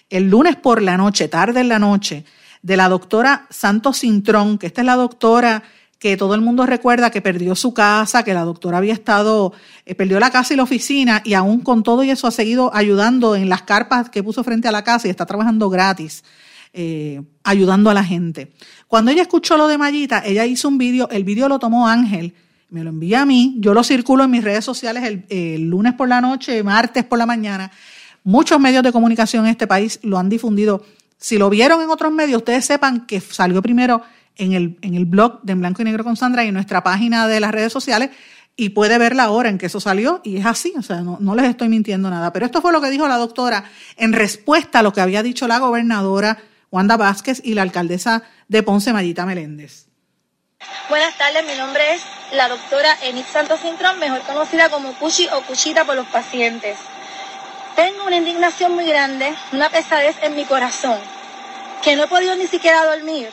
el 0.10 0.30
lunes 0.30 0.56
por 0.56 0.82
la 0.82 0.98
noche, 0.98 1.27
tarde 1.27 1.60
en 1.60 1.70
la 1.70 1.80
noche, 1.80 2.25
de 2.62 2.77
la 2.77 2.89
doctora 2.89 3.46
Santos 3.50 4.00
Cintrón, 4.00 4.58
que 4.58 4.68
esta 4.68 4.82
es 4.82 4.86
la 4.86 4.96
doctora 4.96 5.63
que 6.00 6.18
todo 6.18 6.36
el 6.36 6.42
mundo 6.42 6.66
recuerda 6.66 7.10
que 7.10 7.22
perdió 7.22 7.56
su 7.56 7.74
casa, 7.74 8.24
que 8.24 8.34
la 8.34 8.44
doctora 8.44 8.77
había 8.77 8.94
estado, 8.94 9.54
eh, 9.86 9.96
perdió 9.96 10.20
la 10.20 10.30
casa 10.30 10.54
y 10.54 10.58
la 10.58 10.63
oficina 10.63 11.22
y 11.25 11.34
aún 11.34 11.62
con 11.62 11.84
todo 11.84 12.04
y 12.04 12.12
eso 12.12 12.27
ha 12.27 12.32
seguido 12.32 12.74
ayudando 12.75 13.36
en 13.36 13.50
las 13.50 13.63
carpas 13.63 14.10
que 14.10 14.24
puso 14.24 14.44
frente 14.44 14.68
a 14.68 14.72
la 14.72 14.84
casa 14.84 15.08
y 15.08 15.12
está 15.12 15.25
trabajando 15.25 15.70
gratis 15.70 16.24
eh, 16.80 17.24
ayudando 17.44 17.89
a 17.89 17.94
la 17.94 18.04
gente. 18.04 18.51
Cuando 18.88 19.10
ella 19.10 19.24
escuchó 19.24 19.58
lo 19.58 19.68
de 19.68 19.80
Mayita, 19.80 20.24
ella 20.25 20.46
hizo 20.46 20.68
un 20.68 20.77
vídeo, 20.77 21.10
el 21.10 21.24
vídeo 21.24 21.50
lo 21.50 21.58
tomó 21.58 21.88
Ángel, 21.88 22.36
me 22.70 22.84
lo 22.84 22.92
envía 22.92 23.22
a 23.22 23.25
mí, 23.25 23.56
yo 23.60 23.74
lo 23.74 23.84
circulo 23.84 24.25
en 24.25 24.32
mis 24.32 24.44
redes 24.44 24.66
sociales 24.66 25.24
el, 25.30 25.70
lunes 25.70 25.94
por 25.94 26.08
la 26.08 26.22
noche, 26.22 26.62
martes 26.63 27.04
por 27.04 27.18
la 27.18 27.25
mañana. 27.25 27.72
Muchos 28.24 28.60
medios 28.60 28.84
de 28.84 28.92
comunicación 28.92 29.46
en 29.46 29.51
este 29.51 29.66
país 29.66 30.00
lo 30.04 30.20
han 30.20 30.30
difundido. 30.30 30.86
Si 31.17 31.38
lo 31.38 31.50
vieron 31.50 31.81
en 31.81 31.89
otros 31.89 32.12
medios, 32.12 32.38
ustedes 32.38 32.65
sepan 32.65 33.05
que 33.05 33.19
salió 33.19 33.62
primero 33.62 34.01
en 34.36 34.53
el, 34.53 34.77
en 34.81 34.95
el 34.95 35.05
blog 35.05 35.41
de 35.41 35.53
En 35.53 35.59
Blanco 35.59 35.81
y 35.81 35.86
Negro 35.86 36.03
con 36.03 36.15
Sandra 36.15 36.43
y 36.43 36.50
en 36.50 36.53
nuestra 36.53 36.83
página 36.83 37.27
de 37.27 37.39
las 37.39 37.51
redes 37.51 37.74
sociales 37.74 38.12
y 38.55 38.69
puede 38.69 38.97
ver 38.97 39.15
la 39.15 39.29
hora 39.29 39.50
en 39.50 39.57
que 39.57 39.67
eso 39.67 39.79
salió 39.79 40.19
y 40.24 40.38
es 40.38 40.45
así, 40.45 40.74
o 40.77 40.81
sea, 40.81 40.97
no, 40.97 41.17
no, 41.21 41.36
les 41.36 41.45
estoy 41.45 41.69
mintiendo 41.69 42.09
nada. 42.09 42.33
Pero 42.33 42.45
esto 42.45 42.62
fue 42.62 42.71
lo 42.71 42.81
que 42.81 42.89
dijo 42.89 43.07
la 43.07 43.17
doctora 43.17 43.65
en 43.97 44.13
respuesta 44.13 44.79
a 44.79 44.81
lo 44.81 44.93
que 44.93 45.01
había 45.01 45.21
dicho 45.21 45.47
la 45.47 45.59
gobernadora 45.59 46.39
Wanda 46.71 46.97
Vázquez 46.97 47.41
y 47.43 47.53
la 47.53 47.62
alcaldesa 47.62 48.24
de 48.47 48.63
Ponce, 48.63 48.93
Mayita 48.93 49.25
Meléndez. 49.25 49.88
Buenas 50.89 51.15
tardes, 51.17 51.45
mi 51.45 51.55
nombre 51.55 51.83
es 51.93 52.01
la 52.33 52.50
doctora 52.50 52.89
Enid 53.03 53.25
Santos 53.31 53.62
Cintrón, 53.62 54.00
mejor 54.00 54.21
conocida 54.21 54.69
como 54.69 54.93
Cuchi 54.93 55.27
o 55.27 55.41
Cuchita 55.43 55.86
por 55.86 55.95
los 55.95 56.07
pacientes. 56.07 56.77
Tengo 57.77 58.05
una 58.07 58.15
indignación 58.15 58.74
muy 58.74 58.88
grande, 58.88 59.36
una 59.51 59.69
pesadez 59.69 60.15
en 60.24 60.36
mi 60.36 60.46
corazón, 60.46 60.98
que 61.84 61.96
no 61.96 62.05
he 62.05 62.07
podido 62.07 62.36
ni 62.36 62.48
siquiera 62.48 62.84
dormir 62.84 63.29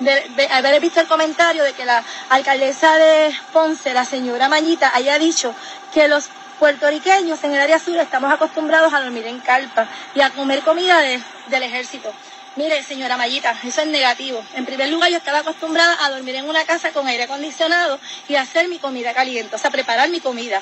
de, 0.00 0.48
haber 0.52 0.82
visto 0.82 1.00
el 1.00 1.06
comentario 1.06 1.64
de 1.64 1.72
que 1.72 1.86
la 1.86 2.04
alcaldesa 2.28 2.98
de 2.98 3.34
Ponce, 3.54 3.94
la 3.94 4.04
señora 4.04 4.50
Mayita, 4.50 4.94
haya 4.94 5.18
dicho 5.18 5.54
que 5.94 6.08
los 6.08 6.28
puertorriqueños 6.58 7.42
en 7.42 7.54
el 7.54 7.60
área 7.62 7.78
sur 7.78 7.96
estamos 7.96 8.30
acostumbrados 8.30 8.92
a 8.92 9.00
dormir 9.00 9.26
en 9.28 9.40
carpa 9.40 9.88
y 10.14 10.20
a 10.20 10.28
comer 10.28 10.60
comida 10.60 11.00
del 11.00 11.62
ejército. 11.62 12.12
Mire, 12.56 12.82
señora 12.82 13.16
Mayita, 13.16 13.56
eso 13.64 13.80
es 13.80 13.86
negativo. 13.86 14.44
En 14.56 14.66
primer 14.66 14.90
lugar, 14.90 15.10
yo 15.10 15.16
estaba 15.16 15.38
acostumbrada 15.38 16.04
a 16.04 16.10
dormir 16.10 16.34
en 16.34 16.46
una 16.46 16.66
casa 16.66 16.90
con 16.92 17.06
aire 17.06 17.22
acondicionado 17.22 17.98
y 18.28 18.34
hacer 18.34 18.68
mi 18.68 18.78
comida 18.78 19.14
caliente, 19.14 19.56
o 19.56 19.58
sea, 19.58 19.70
preparar 19.70 20.10
mi 20.10 20.20
comida. 20.20 20.60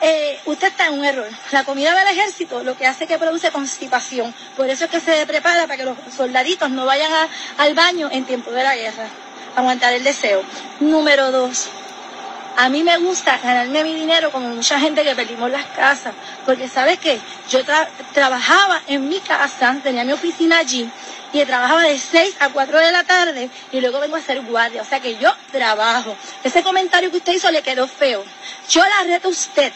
Eh, 0.00 0.38
usted 0.46 0.68
está 0.68 0.86
en 0.86 0.98
un 0.98 1.04
error. 1.04 1.28
La 1.52 1.64
comida 1.64 1.94
del 1.94 2.08
ejército 2.08 2.62
lo 2.62 2.76
que 2.76 2.86
hace 2.86 3.04
es 3.04 3.08
que 3.08 3.18
produce 3.18 3.50
constipación. 3.50 4.34
Por 4.56 4.68
eso 4.68 4.84
es 4.84 4.90
que 4.90 5.00
se 5.00 5.26
prepara 5.26 5.62
para 5.62 5.76
que 5.76 5.84
los 5.84 5.96
soldaditos 6.14 6.70
no 6.70 6.84
vayan 6.84 7.10
al 7.58 7.74
baño 7.74 8.08
en 8.10 8.24
tiempo 8.24 8.50
de 8.50 8.62
la 8.62 8.76
guerra. 8.76 9.08
Aguantar 9.56 9.92
el 9.94 10.04
deseo. 10.04 10.42
Número 10.80 11.30
dos. 11.30 11.68
A 12.56 12.68
mí 12.68 12.84
me 12.84 12.96
gusta 12.98 13.38
ganarme 13.38 13.82
mi 13.82 13.94
dinero 13.94 14.30
como 14.30 14.48
mucha 14.48 14.78
gente 14.78 15.02
que 15.02 15.14
perdimos 15.16 15.50
las 15.50 15.66
casas. 15.66 16.14
Porque, 16.46 16.68
¿sabes 16.68 16.98
qué? 17.00 17.18
Yo 17.50 17.60
trabajaba 18.12 18.80
en 18.86 19.08
mi 19.08 19.18
casa, 19.20 19.76
tenía 19.82 20.04
mi 20.04 20.12
oficina 20.12 20.58
allí 20.58 20.88
y 21.32 21.44
trabajaba 21.44 21.82
de 21.82 21.98
6 21.98 22.36
a 22.38 22.50
4 22.50 22.78
de 22.78 22.92
la 22.92 23.02
tarde 23.02 23.50
y 23.72 23.80
luego 23.80 23.98
vengo 23.98 24.14
a 24.14 24.20
hacer 24.20 24.40
guardia. 24.42 24.82
O 24.82 24.84
sea 24.84 25.00
que 25.00 25.16
yo 25.16 25.34
trabajo. 25.50 26.16
Ese 26.44 26.62
comentario 26.62 27.10
que 27.10 27.16
usted 27.16 27.32
hizo 27.32 27.50
le 27.50 27.62
quedó 27.62 27.88
feo. 27.88 28.24
Yo 28.70 28.82
la 28.86 29.02
reto 29.02 29.28
a 29.28 29.30
usted 29.32 29.72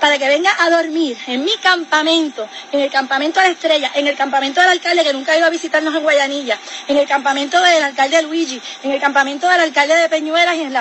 para 0.00 0.18
que 0.18 0.28
venga 0.28 0.50
a 0.58 0.70
dormir 0.70 1.16
en 1.26 1.44
mi 1.44 1.56
campamento, 1.58 2.48
en 2.72 2.80
el 2.80 2.90
campamento 2.90 3.40
de 3.40 3.46
la 3.46 3.52
Estrella, 3.52 3.90
en 3.94 4.06
el 4.06 4.16
campamento 4.16 4.60
del 4.60 4.70
alcalde 4.70 5.04
que 5.04 5.12
nunca 5.12 5.32
ha 5.32 5.38
ido 5.38 5.46
a 5.46 5.50
visitarnos 5.50 5.94
en 5.94 6.02
Guayanilla, 6.02 6.58
en 6.88 6.96
el 6.96 7.06
campamento 7.06 7.60
del 7.62 7.82
alcalde 7.82 8.22
Luigi, 8.22 8.60
en 8.82 8.92
el 8.92 9.00
campamento 9.00 9.48
del 9.48 9.60
alcalde 9.60 9.94
de 9.96 10.08
Peñuelas 10.08 10.56
y 10.56 10.60
en, 10.62 10.74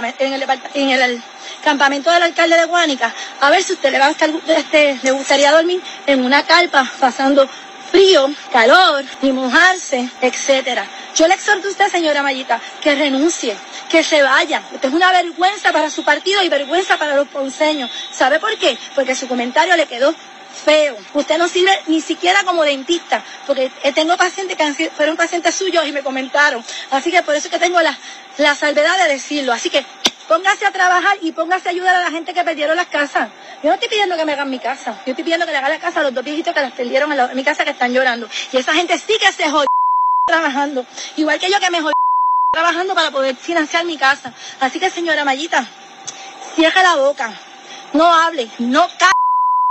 el, 0.92 1.24
campamento 1.64 2.12
del 2.12 2.24
alcalde 2.24 2.58
de 2.58 2.66
Guánica, 2.66 3.14
a 3.42 3.50
ver 3.50 3.64
si 3.64 3.74
usted 3.74 3.92
le, 3.92 4.00
va 4.00 4.08
a 4.08 4.12
este, 4.12 5.00
le 5.02 5.12
gustaría 5.12 5.52
dormir 5.52 5.82
en 6.06 6.24
una 6.24 6.44
carpa 6.44 6.90
pasando 7.00 7.48
frío, 7.96 8.30
calor, 8.52 9.06
y 9.22 9.32
mojarse, 9.32 10.10
etcétera. 10.20 10.86
Yo 11.16 11.30
le 11.30 11.36
exhorto 11.36 11.70
a 11.70 11.72
usted, 11.72 11.88
señora 11.88 12.22
Mayita, 12.22 12.60
que 12.82 12.94
renuncie, 12.94 13.56
que 13.90 14.04
se 14.04 14.22
vaya. 14.22 14.62
Usted 14.74 14.90
es 14.90 14.94
una 14.94 15.14
vergüenza 15.14 15.72
para 15.72 15.90
su 15.90 16.04
partido 16.04 16.44
y 16.44 16.50
vergüenza 16.50 16.98
para 16.98 17.16
los 17.16 17.30
ponceños. 17.30 17.90
¿Sabe 18.12 18.42
por 18.42 18.58
qué? 18.58 18.78
Porque 18.96 19.16
su 19.16 19.30
comentario 19.30 19.78
le 19.78 19.86
quedó 19.86 20.14
feo. 20.66 20.98
Usted 21.14 21.38
no 21.38 21.48
sirve 21.48 21.72
ni 21.88 22.02
siquiera 22.02 22.44
como 22.44 22.66
dentista, 22.66 23.24
porque 23.48 23.72
tengo 23.94 24.18
pacientes 24.18 24.58
que 24.58 24.90
fueron 24.90 25.16
pacientes 25.16 25.56
suyos 25.56 25.88
y 25.88 25.94
me 25.94 26.04
comentaron. 26.04 26.62
Así 26.92 27.12
que 27.12 27.24
por 27.24 27.34
eso 27.34 27.48
es 27.48 27.54
que 27.54 27.60
tengo 27.60 27.80
la, 27.80 27.98
la 28.40 28.56
salvedad 28.56 28.98
de 29.06 29.14
decirlo. 29.14 29.54
Así 29.54 29.70
que 29.70 29.86
póngase 30.28 30.66
a 30.66 30.72
trabajar 30.72 31.18
y 31.22 31.32
póngase 31.32 31.70
a 31.70 31.72
ayudar 31.72 31.96
a 31.96 32.02
la 32.02 32.12
gente 32.12 32.34
que 32.34 32.44
perdieron 32.44 32.76
las 32.76 32.88
casas. 32.88 33.30
Yo 33.64 33.70
no 33.70 33.76
estoy 33.76 33.90
pidiendo 33.90 34.18
que 34.18 34.26
me 34.26 34.34
hagan 34.34 34.50
mi 34.50 34.60
casa. 34.60 34.94
Yo 35.06 35.12
estoy 35.12 35.24
pidiendo 35.24 35.46
que 35.46 35.52
le 35.52 35.58
hagan 35.58 35.72
la 35.72 35.80
casa 35.80 36.00
a 36.00 36.04
los 36.04 36.14
dos 36.14 36.24
viejitos 36.24 36.54
que 36.54 36.62
las 36.62 36.72
perdieron 36.74 37.12
en, 37.12 37.36
mi 37.36 37.44
casa 37.44 37.64
que 37.64 37.72
están 37.72 37.94
llorando. 37.94 38.28
Y 38.52 38.58
esa 38.58 38.74
gente 38.74 38.98
sí 38.98 39.18
que 39.20 39.32
se 39.32 39.50
jodió 39.50 39.68
trabajando. 40.28 40.86
Igual 41.18 41.40
que 41.40 41.50
yo 41.50 41.60
que 41.60 41.70
me 41.70 41.82
jodí 41.82 41.94
trabajando 42.54 42.96
para 42.96 43.12
poder 43.12 43.36
financiar 43.36 43.86
mi 43.86 43.98
casa. 43.98 44.34
Así 44.60 44.80
que 44.80 44.90
señora 44.90 45.26
Mayita, 45.26 45.66
cierra 46.56 46.84
la 46.84 46.96
boca. 46.96 47.34
No 47.94 48.14
hable, 48.14 48.50
no 48.60 48.88
cae 48.98 49.12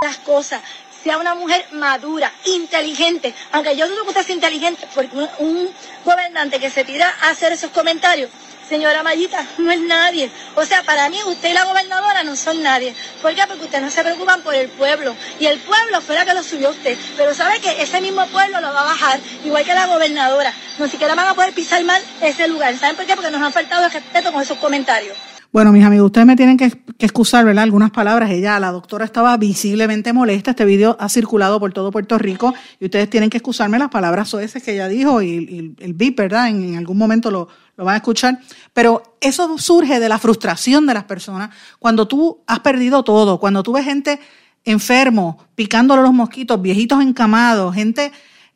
las 0.03 0.19
cosas 0.19 0.61
sea 1.05 1.19
una 1.19 1.35
mujer 1.35 1.67
madura, 1.73 2.33
inteligente, 2.47 3.35
aunque 3.53 3.77
yo 3.77 3.87
dudo 3.87 4.05
que 4.05 4.09
usted 4.09 4.23
sea 4.23 4.35
inteligente, 4.35 4.89
porque 4.95 5.15
un, 5.39 5.71
gobernante 6.03 6.59
que 6.59 6.71
se 6.71 6.83
tira 6.83 7.15
a 7.21 7.29
hacer 7.29 7.53
esos 7.53 7.71
comentarios 7.71 8.31
Señora 8.69 9.03
Mayita, 9.03 9.47
no 9.59 9.71
es 9.71 9.81
nadie. 9.81 10.31
O 10.55 10.65
sea, 10.65 10.83
para 10.83 11.09
mí 11.09 11.19
usted 11.27 11.51
y 11.51 11.53
la 11.53 11.65
gobernadora 11.65 12.23
no 12.23 12.35
son 12.35 12.63
nadie. 12.63 12.95
¿Por 13.21 13.35
qué? 13.35 13.43
Porque 13.47 13.65
ustedes 13.65 13.85
no 13.85 13.91
se 13.91 14.03
preocupan 14.03 14.43
por 14.43 14.55
el 14.55 14.69
pueblo. 14.69 15.15
Y 15.39 15.47
el 15.47 15.59
pueblo 15.61 16.01
fue 16.01 16.15
la 16.15 16.25
que 16.25 16.35
lo 16.35 16.43
subió 16.43 16.71
usted. 16.71 16.97
Pero 17.17 17.35
sabe 17.35 17.61
que 17.61 17.83
ese 17.83 18.01
mismo 18.01 18.27
pueblo 18.27 18.61
lo 18.61 18.73
va 18.73 18.81
a 18.81 18.85
bajar, 18.85 19.21
igual 19.45 19.65
que 19.65 19.75
la 19.75 19.87
gobernadora. 19.87 20.53
No 20.79 20.89
siquiera 20.89 21.15
van 21.15 21.29
a 21.29 21.35
poder 21.35 21.53
pisar 21.53 21.83
mal 21.85 22.03
ese 22.21 22.49
lugar. 22.49 22.77
¿Saben 22.79 22.97
por 22.97 23.07
qué? 23.07 23.15
Porque 23.15 23.31
nos 23.31 23.43
han 23.43 23.53
faltado 23.53 23.85
el 23.87 23.93
respeto 23.93 24.33
con 24.33 24.43
esos 24.43 24.59
comentarios. 24.59 25.17
Bueno, 25.55 25.71
mis 25.71 25.85
amigos, 25.85 26.07
ustedes 26.07 26.27
me 26.27 26.35
tienen 26.35 26.57
que, 26.57 26.65
excusar, 26.99 27.45
¿verdad? 27.45 27.63
Algunas 27.63 27.93
palabras. 27.93 28.29
Ella, 28.29 28.59
la 28.59 28.73
doctora, 28.73 29.05
estaba 29.05 29.37
visiblemente 29.37 30.13
molesta. 30.13 30.51
Este 30.51 30.65
video 30.65 30.97
ha 30.99 31.09
circulado 31.09 31.61
por 31.61 31.73
todo 31.73 31.93
Puerto 31.93 32.19
Rico 32.19 32.53
y 32.81 32.87
ustedes 32.87 33.09
tienen 33.09 33.31
que 33.31 33.37
excusarme 33.37 33.79
las 33.79 33.89
palabras 33.89 34.31
soeces 34.31 34.65
que 34.65 34.73
ella 34.73 34.89
dijo 34.89 35.23
y, 35.23 35.77
el 35.79 35.95
VIP, 35.95 36.19
¿verdad? 36.19 36.49
En, 36.49 36.75
algún 36.75 36.99
momento 36.99 37.31
lo, 37.31 37.47
van 37.77 37.95
a 37.95 37.97
escuchar. 37.99 38.41
Pero 38.73 39.17
eso 39.21 39.57
surge 39.57 40.01
de 40.01 40.09
la 40.09 40.19
frustración 40.19 40.87
de 40.87 40.95
las 40.95 41.05
personas 41.05 41.51
cuando 41.79 42.09
tú 42.09 42.43
has 42.49 42.59
perdido 42.59 43.05
todo, 43.05 43.39
cuando 43.39 43.63
tú 43.63 43.75
ves 43.75 43.85
gente 43.85 44.19
enfermo, 44.65 45.39
picándole 45.55 46.03
los 46.03 46.13
mosquitos, 46.13 46.61
viejitos 46.61 47.01
encamados, 47.01 47.73
gente 47.77 48.11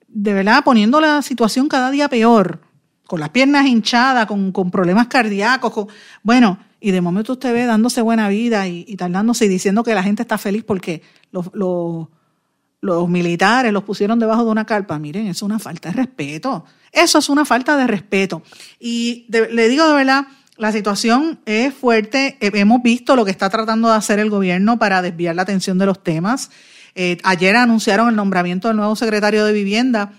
de 0.09 0.33
verdad 0.33 0.65
poniendo 0.65 1.01
la 1.01 1.23
situación 1.23 1.69
cada 1.69 1.93
día 1.93 2.09
peor, 2.09 2.61
con 3.07 3.21
las 3.21 3.29
piernas 3.29 3.67
hinchadas, 3.67 4.27
con, 4.27 4.53
problemas 4.73 5.07
cardíacos, 5.07 5.87
bueno, 6.25 6.59
y 6.81 6.91
de 6.93 7.01
momento 7.01 7.33
usted 7.33 7.53
ve 7.53 7.67
dándose 7.67 8.01
buena 8.03 8.29
vida 8.29 8.69
y, 8.69 8.85
y 8.87 8.97
tardándose 8.97 9.47
y 9.47 9.49
diciendo 9.49 9.83
que 9.83 9.95
la 9.95 10.03
gente 10.03 10.23
está 10.23 10.39
feliz 10.39 10.65
porque 10.65 11.03
los, 11.33 11.51
los, 11.55 13.09
militares 13.09 13.73
los 13.73 13.83
pusieron 13.83 14.19
debajo 14.19 14.45
de 14.45 14.51
una 14.51 14.65
carpa. 14.65 14.99
Miren, 14.99 15.27
es 15.27 15.43
una 15.43 15.59
falta 15.59 15.91
de 15.91 15.97
respeto. 15.97 16.65
Eso 16.93 17.19
es 17.19 17.29
una 17.29 17.45
falta 17.45 17.77
de 17.77 17.87
respeto. 17.87 18.43
Y 18.79 19.27
le 19.29 19.69
digo 19.69 19.87
de 19.89 19.95
verdad, 19.95 20.27
la 20.57 20.71
situación 20.71 21.41
es 21.47 21.75
fuerte. 21.75 22.37
Hemos 22.41 22.83
visto 22.83 23.17
lo 23.17 23.25
que 23.25 23.33
está 23.33 23.51
tratando 23.51 23.89
de 23.89 23.97
hacer 23.97 24.21
el 24.21 24.31
gobierno 24.31 24.79
para 24.79 25.03
desviar 25.03 25.35
la 25.35 25.43
atención 25.43 25.79
de 25.79 25.87
los 25.87 26.03
temas. 26.03 26.51
Eh, 26.95 27.19
ayer 27.25 27.57
anunciaron 27.57 28.09
el 28.09 28.17
nombramiento 28.17 28.69
del 28.69 28.77
nuevo 28.77 28.95
secretario 28.95 29.45
de 29.45 29.53
Vivienda. 29.53 30.13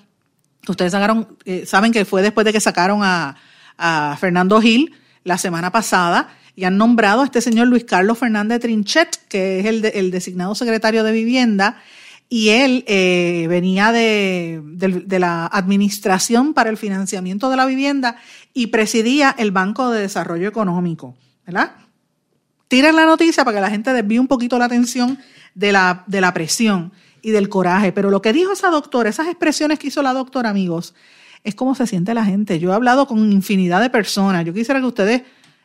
Ustedes 0.68 0.94
eh, 1.46 1.66
saben 1.66 1.94
que 1.94 2.04
fue 2.04 2.22
después 2.22 2.46
de 2.46 2.54
que 2.54 2.60
sacaron 2.60 3.01
a, 3.04 3.38
a 3.78 4.18
Fernando 4.20 4.62
Gil 4.62 4.94
la 5.24 5.38
semana 5.38 5.72
pasada 5.72 6.30
y 6.60 6.66
han 6.66 6.78
nombrado 6.78 7.22
a 7.22 7.25
este 7.25 7.39
señor 7.39 7.70
Luis 7.70 7.86
Carlos 7.86 8.18
Fernández 8.18 8.60
Trinchet, 8.60 9.16
que 9.30 9.62
es 9.62 9.66
el, 9.66 10.12
designado 10.12 10.56
secretario 10.56 11.06
de 11.06 11.13
Vivienda, 11.13 11.82
y 12.28 12.50
él 12.50 12.84
eh, 12.86 13.46
venía 13.48 13.94
de, 13.94 14.62
la 15.08 15.46
Administración 15.46 16.54
para 16.54 16.70
el 16.70 16.75
Financiamiento 16.75 17.50
de 17.50 17.56
la 17.56 17.66
Vivienda 17.66 18.18
y 18.54 18.68
presidía 18.68 19.34
el 19.38 19.51
Banco 19.51 19.89
de 19.89 20.01
Desarrollo 20.01 20.50
Económico, 20.50 21.16
¿verdad? 21.46 21.78
Tiren 22.68 22.98
la 22.98 23.06
noticia 23.06 23.46
para 23.46 23.56
que 23.56 23.62
la 23.62 23.70
gente 23.70 23.94
desvíe 23.94 24.20
un 24.20 24.28
poquito 24.28 24.60
la 24.60 24.66
atención 24.66 25.18
de 25.56 25.72
la, 25.72 26.04
de 26.08 26.20
la 26.20 26.34
presión 26.34 26.92
y 27.22 27.32
del 27.32 27.48
coraje. 27.48 27.94
Pero 27.94 28.10
lo 28.10 28.22
que 28.22 28.34
dijo 28.34 28.51
esa 28.51 28.70
doctora, 28.70 29.10
esas 29.10 29.28
expresiones 29.28 29.80
que 29.80 29.88
hizo 29.88 30.04
la 30.04 30.12
doctora, 30.12 30.50
amigos, 30.50 30.94
es 31.46 31.56
cómo 31.56 31.74
se 31.74 31.88
siente 31.88 32.13
la 32.13 32.25
gente. 32.25 32.60
Yo 32.60 32.72
he 32.72 32.75
hablado 32.75 33.08
con 33.08 33.32
infinidad 33.32 33.80
de 33.80 33.89
personas. 33.89 34.44
Yo 34.44 34.54
quisiera 34.54 34.82
que 34.82 34.86
ustedes 34.86 35.22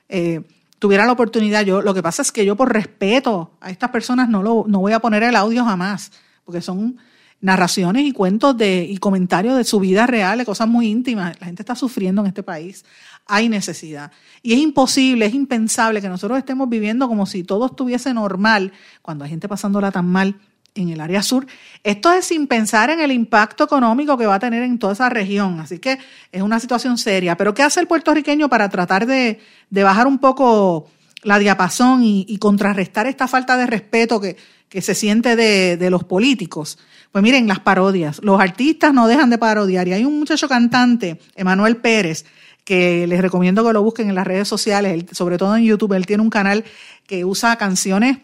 eh, 0.09 0.43
tuviera 0.85 1.07
la 1.07 1.13
oportunidad, 1.13 1.65
yo, 1.65 1.81
lo 1.81 1.95
que 1.95 2.03
pasa 2.03 2.21
es 2.21 2.31
que 2.31 2.45
yo 2.45 2.57
por 2.57 2.71
respeto 2.71 3.53
a 3.63 3.71
estas 3.71 3.89
personas 3.89 4.29
no, 4.29 4.43
lo, 4.43 4.67
no 4.69 4.81
voy 4.81 4.93
a 4.93 4.99
poner 4.99 5.23
el 5.23 5.35
audio 5.35 5.65
jamás, 5.65 6.13
porque 6.45 6.61
son 6.61 6.99
narraciones 7.41 8.05
y 8.05 8.13
cuentos 8.13 8.55
de, 8.55 8.85
y 8.85 8.99
comentarios 8.99 9.57
de 9.57 9.65
su 9.65 9.81
vida 9.81 10.07
real, 10.07 10.37
de 10.37 10.45
cosas 10.45 10.69
muy 10.69 10.89
íntimas. 10.89 11.41
La 11.41 11.47
gente 11.47 11.63
está 11.63 11.75
sufriendo 11.75 12.21
en 12.21 12.27
este 12.27 12.43
país. 12.43 12.85
Hay 13.25 13.49
necesidad. 13.49 14.13
Y 14.43 14.53
es 14.53 14.59
imposible, 14.59 15.25
es 15.25 15.33
impensable 15.33 16.03
que 16.03 16.09
nosotros 16.11 16.37
estemos 16.37 16.69
viviendo 16.69 17.09
como 17.09 17.25
si 17.25 17.45
todo 17.45 17.65
estuviese 17.65 18.13
normal 18.13 18.71
cuando 19.01 19.25
hay 19.25 19.31
gente 19.31 19.49
pasándola 19.49 19.91
tan 19.91 20.05
mal 20.07 20.39
en 20.75 20.89
el 20.89 21.01
área 21.01 21.23
sur. 21.23 21.47
Esto 21.83 22.13
es 22.13 22.27
sin 22.27 22.47
pensar 22.47 22.91
en 22.91 23.01
el 23.01 23.13
impacto 23.13 23.65
económico 23.65 24.19
que 24.19 24.27
va 24.27 24.37
a 24.37 24.39
tener 24.39 24.63
en 24.63 24.79
toda 24.79 24.93
esa 24.93 25.09
región. 25.09 25.61
Así 25.61 25.79
que 25.79 25.99
es 26.33 26.43
una 26.43 26.61
situación 26.61 26.99
seria. 26.99 27.37
Pero 27.37 27.55
¿qué 27.55 27.63
hace 27.63 27.81
el 27.81 27.87
puertorriqueño 27.87 28.49
para 28.49 28.69
tratar 28.69 29.07
de, 29.07 29.41
bajar 29.71 30.07
un 30.07 30.19
poco 30.19 30.89
la 31.23 31.39
diapasón 31.39 32.03
y, 32.03 32.37
contrarrestar 32.39 33.07
esta 33.07 33.29
falta 33.29 33.57
de 33.57 33.67
respeto 33.67 34.21
que, 34.21 34.37
que 34.69 34.83
se 34.83 34.95
siente 34.95 35.37
de, 35.37 35.77
de, 35.77 35.91
los 35.91 36.05
políticos? 36.05 36.79
Pues 37.13 37.23
miren, 37.23 37.47
las 37.47 37.61
parodias. 37.61 38.21
Los 38.23 38.41
artistas 38.41 38.93
no 38.93 39.07
dejan 39.07 39.31
de 39.31 39.39
parodiar. 39.39 39.87
Y 39.87 39.93
hay 39.93 40.05
un 40.05 40.19
muchacho 40.19 40.49
cantante, 40.49 41.21
Emanuel 41.37 41.77
Pérez, 41.77 42.25
que 42.65 43.07
les 43.07 43.21
recomiendo 43.21 43.65
que 43.65 43.73
lo 43.73 43.83
busquen 43.83 44.09
en 44.09 44.17
las 44.17 44.27
redes 44.27 44.49
sociales, 44.49 45.05
sobre 45.13 45.39
todo 45.39 45.57
en 45.57 45.65
YouTube. 45.65 45.93
Él 45.93 46.07
tiene 46.07 46.23
un 46.23 46.31
canal 46.31 46.65
que 47.07 47.25
usa 47.25 47.55
canciones 47.57 48.19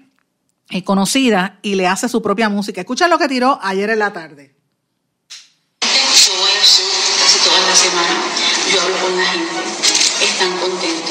conocida 0.85 1.59
y 1.63 1.75
le 1.75 1.87
hace 1.87 2.09
su 2.09 2.23
propia 2.23 2.49
música. 2.49 2.81
Escucha 2.81 3.09
lo 3.09 3.19
que 3.19 3.29
tiró 3.29 3.59
ayer 3.63 3.91
en 3.91 3.99
la 3.99 4.13
tarde. 4.13 4.55
Yo 5.81 6.33
voy 6.41 6.51
al 6.59 6.67
sur 6.67 6.85
casi 7.19 7.39
toda 7.45 7.61
la 7.61 7.77
semana. 7.77 8.21
Yo 8.73 8.81
hablo 8.81 8.97
con 8.99 9.17
la 9.17 9.25
gente. 9.27 10.25
Están 10.25 10.59
contentos. 10.59 11.11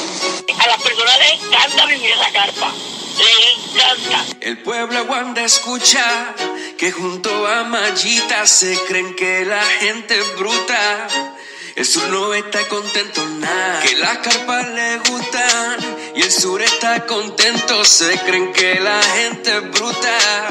A 0.58 0.66
las 0.66 0.82
personas 0.82 1.18
les 1.18 1.42
encanta 1.42 1.86
vivir 1.86 2.10
en 2.10 2.18
la 2.18 2.32
carpa. 2.32 2.72
Les 3.18 3.74
encanta. 3.74 4.24
El 4.40 4.58
pueblo 4.62 4.98
aguanta 4.98 5.44
escucha 5.44 6.34
que 6.78 6.92
junto 6.92 7.46
a 7.46 7.64
Mayita 7.64 8.46
se 8.46 8.78
creen 8.88 9.14
que 9.14 9.44
la 9.44 9.62
gente 9.62 10.18
es 10.18 10.36
bruta 10.38 11.08
el 11.76 11.86
sur 11.86 12.08
no 12.08 12.34
está 12.34 12.66
contento 12.68 13.26
nada, 13.38 13.80
que 13.82 13.96
las 13.96 14.18
carpas 14.18 14.68
le 14.68 14.98
gustan 14.98 15.76
y 16.14 16.22
el 16.22 16.32
sur 16.32 16.60
está 16.62 17.06
contento, 17.06 17.84
se 17.84 18.18
creen 18.20 18.52
que 18.52 18.80
la 18.80 19.00
gente 19.02 19.56
es 19.56 19.70
bruta. 19.70 20.48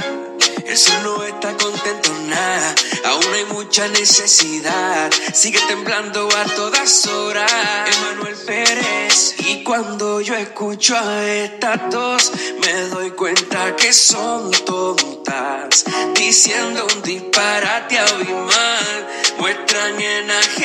El 0.65 0.77
sur 0.77 0.93
no 1.01 1.23
está 1.23 1.57
contento 1.57 2.13
nada, 2.27 2.75
aún 3.05 3.33
hay 3.33 3.45
mucha 3.45 3.87
necesidad, 3.87 5.09
sigue 5.33 5.59
temblando 5.67 6.29
a 6.29 6.43
todas 6.55 7.07
horas. 7.07 7.51
Emanuel 7.97 8.35
Pérez, 8.45 9.33
y 9.39 9.63
cuando 9.63 10.21
yo 10.21 10.35
escucho 10.35 10.95
a 10.95 11.25
estas 11.25 11.89
dos, 11.89 12.31
me 12.61 12.73
doy 12.89 13.11
cuenta 13.11 13.75
que 13.75 13.91
son 13.91 14.51
tontas, 14.51 15.85
diciendo 16.13 16.85
un 16.95 17.01
disparate 17.01 17.97
abismal. 17.97 19.07
Muestran 19.39 19.99
enajenación 19.99 20.58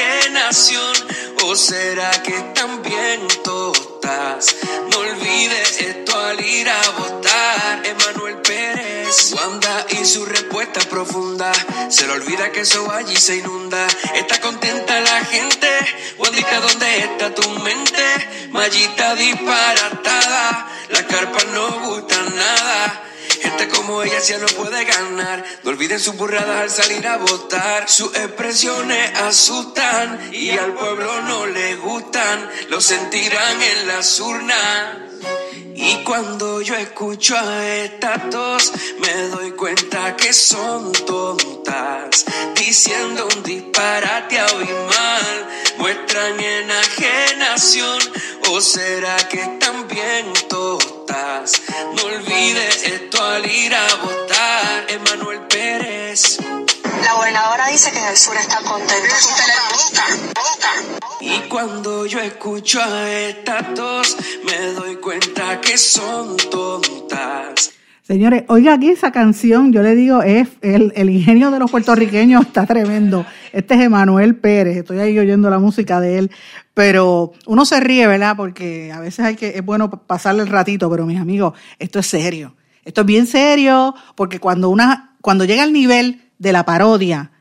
o 1.43 1.57
será 1.57 2.12
que 2.23 2.33
bien 2.85 3.27
totas. 3.43 4.55
No 4.88 4.99
olvides 4.99 5.81
esto 5.81 6.17
al 6.17 6.40
ir 6.40 6.69
a 6.69 6.90
votar. 6.90 7.83
Emanuel 7.85 8.37
Pérez, 8.37 9.33
Wanda 9.33 9.85
y 9.90 10.05
su 10.05 10.25
respuesta 10.25 10.79
profunda. 10.88 11.51
Se 11.88 12.07
le 12.07 12.12
olvida 12.12 12.53
que 12.53 12.61
eso 12.61 12.88
allí 12.93 13.17
se 13.17 13.38
inunda. 13.38 13.85
Está 14.14 14.40
contenta 14.40 15.01
la 15.01 15.25
gente. 15.25 15.69
Wandita, 16.19 16.61
¿dónde 16.61 16.99
está 16.99 17.35
tu 17.35 17.49
mente? 17.51 18.49
Mallita 18.51 19.17
disparatada. 19.17 20.69
Las 20.90 21.03
carpas 21.03 21.47
no 21.47 21.81
gustan 21.81 22.37
nada. 22.37 23.03
Gente 23.44 23.68
como 23.68 24.02
ella 24.02 24.18
ya 24.20 24.38
no 24.38 24.46
puede 24.46 24.85
ganar. 24.87 25.44
No 25.62 25.70
olviden 25.70 26.00
sus 26.00 26.16
burradas 26.16 26.62
al 26.62 26.70
salir 26.70 27.07
a 27.07 27.18
votar. 27.18 27.90
Sus 27.90 28.14
expresiones 28.16 29.18
asustan 29.20 30.33
y 30.33 30.50
al 30.50 30.72
pueblo 30.72 31.20
no 31.22 31.44
le 31.44 31.76
gustan. 31.76 32.48
Lo 32.70 32.80
sentirán 32.80 33.61
en 33.61 33.87
las 33.87 34.18
urnas. 34.18 34.96
Y 35.75 36.03
cuando 36.05 36.61
yo 36.63 36.77
escucho 36.77 37.37
a 37.37 37.67
estas 37.67 38.31
dos, 38.31 38.73
me 39.01 39.29
doy 39.29 39.53
cuenta 39.53 40.17
que 40.17 40.33
son 40.33 40.93
tontas, 40.93 42.25
diciendo 42.55 43.29
un 43.35 43.43
disparate 43.43 44.39
abismal, 44.39 45.49
muestran 45.79 46.39
enajenación, 46.41 47.99
o 48.51 48.61
será 48.61 49.17
que 49.29 49.41
están 49.41 49.89
bien 49.89 50.33
totas. 50.49 51.53
No 51.95 52.05
olvides 52.05 52.85
esto 52.85 53.23
al 53.23 53.45
ir 53.45 53.75
a 53.75 53.95
votar, 53.97 54.87
Emanuel 54.89 55.41
Pérez. 55.49 56.39
La 57.05 57.14
gobernadora 57.14 57.69
dice 57.69 57.90
que 57.93 57.99
en 57.99 58.07
el 58.07 58.17
sur 58.17 58.35
está 58.37 58.59
contenta. 58.62 59.14
Y 61.21 61.49
cuando 61.49 62.07
yo 62.07 62.19
escucho 62.21 62.81
a 62.83 63.11
estas 63.11 63.75
dos, 63.75 64.17
me 64.47 64.73
doy 64.73 64.97
cuenta 64.97 65.61
que 65.61 65.77
son 65.77 66.37
tontas. 66.51 67.73
Señores, 68.03 68.45
oiga 68.49 68.75
aquí 68.75 68.90
esa 68.90 69.12
canción, 69.12 69.73
yo 69.73 69.83
le 69.83 69.95
digo, 69.95 70.23
es 70.23 70.49
el, 70.61 70.93
el, 70.95 71.11
ingenio 71.11 71.51
de 71.51 71.59
los 71.59 71.71
puertorriqueños 71.71 72.43
está 72.43 72.67
tremendo. 72.67 73.25
Este 73.53 73.75
es 73.75 73.81
Emanuel 73.81 74.37
Pérez, 74.37 74.77
estoy 74.77 74.99
ahí 74.99 75.19
oyendo 75.19 75.49
la 75.49 75.59
música 75.59 76.01
de 76.01 76.19
él, 76.19 76.31
pero 76.75 77.33
uno 77.47 77.64
se 77.64 77.81
ríe, 77.81 78.07
¿verdad? 78.07 78.37
Porque 78.37 78.93
a 78.93 79.01
veces 79.01 79.25
hay 79.25 79.37
que, 79.37 79.57
es 79.57 79.64
bueno 79.64 79.90
pasarle 79.90 80.43
el 80.43 80.49
ratito, 80.49 80.90
pero 80.90 81.07
mis 81.07 81.21
amigos, 81.21 81.55
esto 81.79 81.99
es 81.99 82.07
serio. 82.07 82.55
Esto 82.85 83.03
es 83.03 83.07
bien 83.07 83.27
serio, 83.27 83.95
porque 84.14 84.38
cuando 84.38 84.69
una, 84.69 85.17
cuando 85.23 85.47
llega 85.47 85.62
al 85.62 85.73
nivel 85.73 86.24
de 86.44 86.52
la 86.52 86.64
parodia 86.64 87.33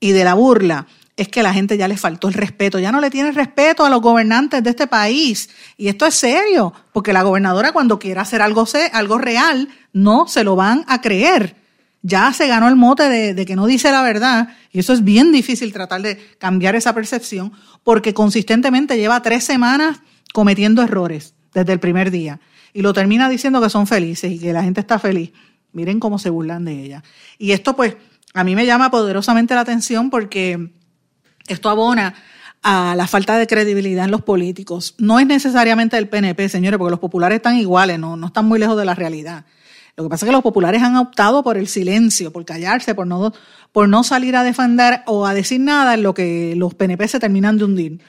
y 0.00 0.12
de 0.12 0.24
la 0.24 0.32
burla, 0.32 0.86
es 1.16 1.28
que 1.28 1.42
la 1.42 1.52
gente 1.52 1.76
ya 1.76 1.86
le 1.86 1.96
faltó 1.96 2.28
el 2.28 2.34
respeto, 2.34 2.78
ya 2.78 2.90
no 2.90 3.00
le 3.00 3.10
tiene 3.10 3.30
respeto 3.30 3.84
a 3.84 3.90
los 3.90 4.00
gobernantes 4.00 4.62
de 4.62 4.70
este 4.70 4.86
país. 4.86 5.48
Y 5.76 5.88
esto 5.88 6.06
es 6.06 6.14
serio, 6.14 6.72
porque 6.92 7.12
la 7.12 7.22
gobernadora 7.22 7.72
cuando 7.72 7.98
quiera 7.98 8.22
hacer 8.22 8.42
algo, 8.42 8.66
algo 8.92 9.18
real, 9.18 9.68
no 9.92 10.26
se 10.26 10.42
lo 10.42 10.56
van 10.56 10.84
a 10.88 11.00
creer. 11.00 11.56
Ya 12.02 12.32
se 12.32 12.48
ganó 12.48 12.68
el 12.68 12.76
mote 12.76 13.08
de, 13.08 13.34
de 13.34 13.46
que 13.46 13.56
no 13.56 13.66
dice 13.66 13.90
la 13.90 14.02
verdad, 14.02 14.48
y 14.72 14.80
eso 14.80 14.92
es 14.92 15.04
bien 15.04 15.30
difícil 15.30 15.72
tratar 15.72 16.02
de 16.02 16.16
cambiar 16.38 16.74
esa 16.74 16.94
percepción, 16.94 17.52
porque 17.82 18.12
consistentemente 18.12 18.96
lleva 18.96 19.22
tres 19.22 19.44
semanas 19.44 20.00
cometiendo 20.32 20.82
errores 20.82 21.34
desde 21.54 21.72
el 21.72 21.80
primer 21.80 22.10
día. 22.10 22.40
y 22.76 22.82
lo 22.82 22.92
termina 22.92 23.28
diciendo 23.28 23.60
que 23.62 23.70
son 23.70 23.86
felices 23.86 24.32
y 24.32 24.38
que 24.40 24.52
la 24.52 24.64
gente 24.64 24.80
está 24.80 24.98
feliz. 24.98 25.30
Miren 25.72 26.00
cómo 26.00 26.18
se 26.18 26.28
burlan 26.28 26.64
de 26.64 26.82
ella. 26.82 27.04
Y 27.38 27.52
esto 27.52 27.76
pues 27.76 27.96
a 28.34 28.44
mí 28.44 28.54
me 28.56 28.66
llama 28.66 28.90
poderosamente 28.90 29.54
la 29.54 29.60
atención 29.60 30.10
porque 30.10 30.72
esto 31.46 31.70
abona 31.70 32.14
a 32.62 32.94
la 32.96 33.06
falta 33.06 33.38
de 33.38 33.46
credibilidad 33.46 34.06
en 34.06 34.10
los 34.10 34.22
políticos. 34.22 34.94
No 34.98 35.20
es 35.20 35.26
necesariamente 35.26 35.96
el 35.96 36.08
PNP, 36.08 36.48
señores, 36.48 36.78
porque 36.78 36.90
los 36.90 37.00
populares 37.00 37.36
están 37.36 37.56
iguales, 37.56 37.98
no, 37.98 38.16
no 38.16 38.26
están 38.26 38.46
muy 38.46 38.58
lejos 38.58 38.76
de 38.76 38.84
la 38.84 38.94
realidad. 38.94 39.44
Lo 39.96 40.02
que 40.02 40.10
pasa 40.10 40.26
es 40.26 40.28
que 40.28 40.32
los 40.32 40.42
populares 40.42 40.82
han 40.82 40.96
optado 40.96 41.44
por 41.44 41.56
el 41.56 41.68
silencio, 41.68 42.32
por 42.32 42.44
callarse, 42.44 42.94
por 42.94 43.06
no, 43.06 43.32
por 43.70 43.88
no 43.88 44.02
salir 44.02 44.34
a 44.34 44.42
defender 44.42 45.02
o 45.06 45.26
a 45.26 45.34
decir 45.34 45.60
nada 45.60 45.94
en 45.94 46.02
lo 46.02 46.14
que 46.14 46.54
los 46.56 46.74
PNP 46.74 47.06
se 47.06 47.20
terminan 47.20 47.58
de 47.58 47.64
hundir. 47.64 48.00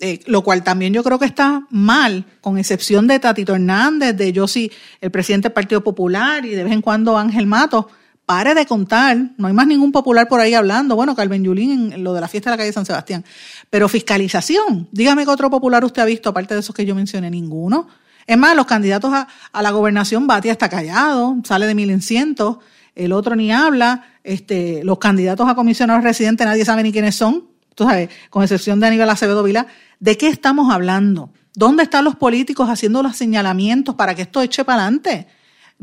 Eh, 0.00 0.18
lo 0.26 0.42
cual 0.42 0.64
también 0.64 0.92
yo 0.92 1.04
creo 1.04 1.20
que 1.20 1.26
está 1.26 1.64
mal, 1.70 2.24
con 2.40 2.58
excepción 2.58 3.06
de 3.06 3.20
Tatito 3.20 3.54
Hernández, 3.54 4.16
de 4.16 4.32
yo 4.32 4.48
sí, 4.48 4.72
el 5.00 5.12
presidente 5.12 5.46
del 5.46 5.52
Partido 5.52 5.84
Popular 5.84 6.44
y 6.44 6.56
de 6.56 6.64
vez 6.64 6.72
en 6.72 6.82
cuando 6.82 7.16
Ángel 7.16 7.46
Matos. 7.46 7.86
Pare 8.26 8.54
de 8.54 8.66
contar, 8.66 9.16
no 9.36 9.48
hay 9.48 9.52
más 9.52 9.66
ningún 9.66 9.90
popular 9.90 10.28
por 10.28 10.40
ahí 10.40 10.54
hablando. 10.54 10.94
Bueno, 10.94 11.16
Carmen 11.16 11.42
Yulín 11.42 11.92
en 11.92 12.04
lo 12.04 12.14
de 12.14 12.20
la 12.20 12.28
fiesta 12.28 12.50
de 12.50 12.56
la 12.56 12.58
calle 12.58 12.72
San 12.72 12.86
Sebastián. 12.86 13.24
Pero 13.68 13.88
fiscalización, 13.88 14.88
dígame 14.92 15.24
qué 15.24 15.30
otro 15.30 15.50
popular 15.50 15.84
usted 15.84 16.02
ha 16.02 16.04
visto, 16.04 16.30
aparte 16.30 16.54
de 16.54 16.60
esos 16.60 16.74
que 16.74 16.86
yo 16.86 16.94
mencioné, 16.94 17.30
ninguno. 17.30 17.88
Es 18.26 18.38
más, 18.38 18.54
los 18.54 18.66
candidatos 18.66 19.12
a, 19.12 19.62
la 19.62 19.70
gobernación, 19.70 20.26
Batia 20.26 20.52
está 20.52 20.68
callado, 20.68 21.36
sale 21.44 21.66
de 21.66 21.74
mil 21.74 21.90
en 21.90 22.00
cientos, 22.00 22.58
el 22.94 23.12
otro 23.12 23.34
ni 23.34 23.50
habla, 23.50 24.04
este, 24.22 24.84
los 24.84 24.98
candidatos 24.98 25.48
a 25.48 25.54
comisionados 25.54 26.04
residentes 26.04 26.46
nadie 26.46 26.64
sabe 26.64 26.82
ni 26.82 26.92
quiénes 26.92 27.16
son, 27.16 27.48
tú 27.74 27.84
sabes, 27.84 28.10
con 28.30 28.42
excepción 28.42 28.78
de 28.78 28.86
Aníbal 28.86 29.10
Acevedo 29.10 29.42
Vila, 29.42 29.66
¿de 29.98 30.16
qué 30.16 30.28
estamos 30.28 30.72
hablando? 30.72 31.30
¿Dónde 31.54 31.82
están 31.82 32.04
los 32.04 32.16
políticos 32.16 32.68
haciendo 32.68 33.02
los 33.02 33.16
señalamientos 33.16 33.94
para 33.94 34.14
que 34.14 34.22
esto 34.22 34.40
eche 34.40 34.64
para 34.64 34.82
adelante? 34.82 35.26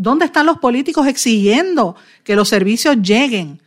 ¿Dónde 0.02 0.24
están 0.24 0.46
los 0.46 0.60
políticos 0.60 1.08
exigiendo 1.08 1.98
que 2.24 2.38
los 2.38 2.48
servicios 2.48 2.96
lleguen? 3.02 3.62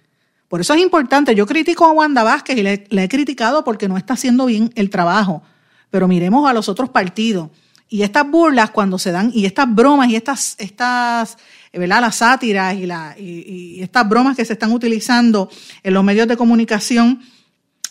Por 0.49 0.63
eso 0.63 0.73
es 0.73 0.81
importante. 0.81 1.35
Yo 1.35 1.45
critico 1.45 1.85
a 1.85 1.93
Wanda 1.93 2.23
Vázquez 2.23 2.57
y 2.57 2.63
le, 2.63 2.87
he 2.91 3.09
criticado 3.11 3.65
porque 3.65 3.87
no 3.87 3.99
está 3.99 4.15
haciendo 4.15 4.47
bien 4.47 4.73
el 4.75 4.89
trabajo. 4.89 5.43
Pero 5.91 6.09
miremos 6.09 6.49
a 6.49 6.55
los 6.55 6.71
otros 6.71 6.89
partidos. 6.89 7.51
Y 7.87 8.01
estas 8.01 8.27
burlas 8.31 8.71
cuando 8.71 8.99
se 8.99 9.13
dan, 9.13 9.31
y 9.35 9.45
estas 9.45 9.75
bromas 9.75 10.09
y 10.09 10.17
estas, 10.17 10.57
estas 10.59 11.37
¿verdad? 11.71 12.01
las 12.01 12.17
sátiras 12.17 12.77
y, 12.77 12.87
y, 13.23 13.83
estas 13.83 14.09
bromas 14.09 14.35
que 14.35 14.47
se 14.47 14.55
están 14.55 14.73
utilizando 14.73 15.51
en 15.83 15.93
los 15.93 16.03
medios 16.03 16.27
de 16.27 16.39
comunicación, 16.39 17.21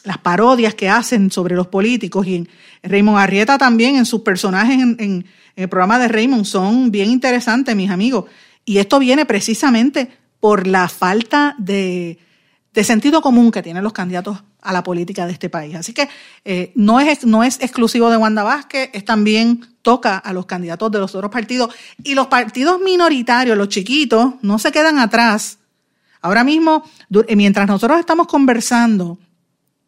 las 0.04 0.18
parodias 0.18 0.74
que 0.76 0.90
hacen 0.90 1.32
sobre 1.32 1.56
los 1.56 1.68
políticos 1.68 2.26
y 2.28 2.48
Raymond 2.84 3.20
Arrieta 3.20 3.58
también 3.58 3.96
en 3.96 4.06
sus 4.06 4.22
personajes 4.22 4.80
en, 4.80 5.26
el 5.56 5.70
programa 5.70 6.00
de 6.00 6.08
Raymond 6.08 6.46
son 6.46 6.92
bien 6.92 7.10
interesantes, 7.10 7.76
mis 7.76 7.90
amigos. 7.90 8.26
Y 8.66 8.78
esto 8.78 9.00
viene 9.00 9.26
precisamente 9.26 10.10
por 10.40 10.66
la 10.66 10.88
falta 10.88 11.56
de, 11.58 12.18
sentido 12.84 13.22
común 13.22 13.52
que 13.52 13.62
tienen 13.62 13.84
los 13.84 13.94
candidatos 13.94 14.44
a 14.62 14.74
la 14.74 14.82
política 14.82 15.26
de 15.26 15.34
este 15.34 15.50
país. 15.50 15.76
Así 15.76 15.94
que 15.94 16.08
eh, 16.46 16.72
no, 16.76 17.00
es, 17.00 17.26
no 17.26 17.44
es 17.44 17.60
exclusivo 17.62 18.10
de 18.10 18.18
Wanda 18.18 18.44
Vázquez, 18.44 18.90
es 18.94 19.04
también 19.04 19.66
toca 19.82 20.18
a 20.18 20.32
los 20.34 20.46
candidatos 20.46 20.92
de 20.92 21.00
los 21.00 21.14
otros 21.14 21.32
partidos. 21.32 21.74
Y 22.04 22.16
los 22.16 22.28
partidos 22.28 22.80
minoritarios, 22.80 23.58
los 23.58 23.70
chiquitos, 23.70 24.36
no 24.42 24.58
se 24.58 24.72
quedan 24.72 25.00
atrás. 25.00 25.60
Ahora 26.22 26.44
mismo, 26.44 26.84
eh, 27.28 27.36
mientras 27.36 27.68
nosotros 27.68 28.00
estamos 28.00 28.28
conversando, 28.28 29.20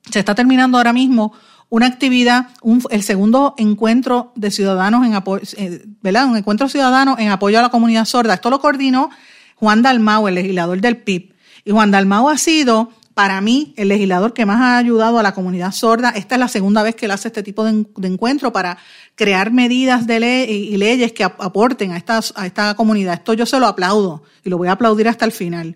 se 0.10 0.20
está 0.20 0.36
terminando 0.36 0.78
ahora 0.78 0.94
mismo 0.94 1.34
una 1.70 1.88
actividad, 1.88 2.50
el 2.92 3.02
segundo 3.02 3.56
encuentro 3.58 4.32
de 4.36 4.52
ciudadanos 4.52 5.06
en 5.08 5.16
apoyo, 5.16 5.44
eh, 5.58 5.84
¿verdad? 6.02 6.28
Un 6.28 6.38
encuentro 6.38 6.70
ciudadano 6.70 7.16
en 7.18 7.30
apoyo 7.30 7.58
a 7.58 7.64
la 7.64 7.70
comunidad 7.70 8.06
sorda. 8.06 8.36
Esto 8.36 8.52
lo 8.52 8.60
coordinó 8.60 9.10
Juan 9.56 9.82
Dalmau, 9.82 10.28
el 10.28 10.36
legislador 10.36 10.82
del 10.82 10.98
PIB. 10.98 11.34
Y 11.66 11.72
Juan 11.72 11.90
Dalmau 11.90 12.30
ha 12.30 12.38
sido 12.38 12.92
para 13.14 13.42
mí, 13.42 13.74
el 13.78 13.88
legislador 13.88 14.34
que 14.34 14.46
más 14.46 14.60
ha 14.62 14.78
ayudado 14.78 15.20
a 15.20 15.24
la 15.24 15.34
comunidad 15.34 15.72
sorda, 15.72 16.10
esta 16.10 16.36
es 16.36 16.40
la 16.40 16.48
segunda 16.48 16.84
vez 16.84 16.96
que 16.96 17.06
él 17.06 17.12
hace 17.12 17.30
este 17.30 17.44
tipo 17.44 17.64
de, 17.64 17.86
encuentro 18.04 18.52
para 18.52 18.78
crear 19.16 19.52
medidas 19.52 20.08
de 20.08 20.20
ley 20.20 20.52
y, 20.52 20.78
leyes 20.78 21.12
que 21.12 21.24
aporten 21.24 21.92
a 21.92 21.98
esta, 21.98 22.20
a 22.36 22.46
esta 22.46 22.76
comunidad. 22.76 23.16
Esto 23.16 23.34
yo 23.34 23.46
se 23.46 23.60
lo 23.60 23.68
aplaudo 23.68 24.24
y 24.44 24.50
lo 24.50 24.58
voy 24.58 24.68
a 24.68 24.74
aplaudir 24.74 25.08
hasta 25.08 25.26
el 25.26 25.32
final. 25.32 25.76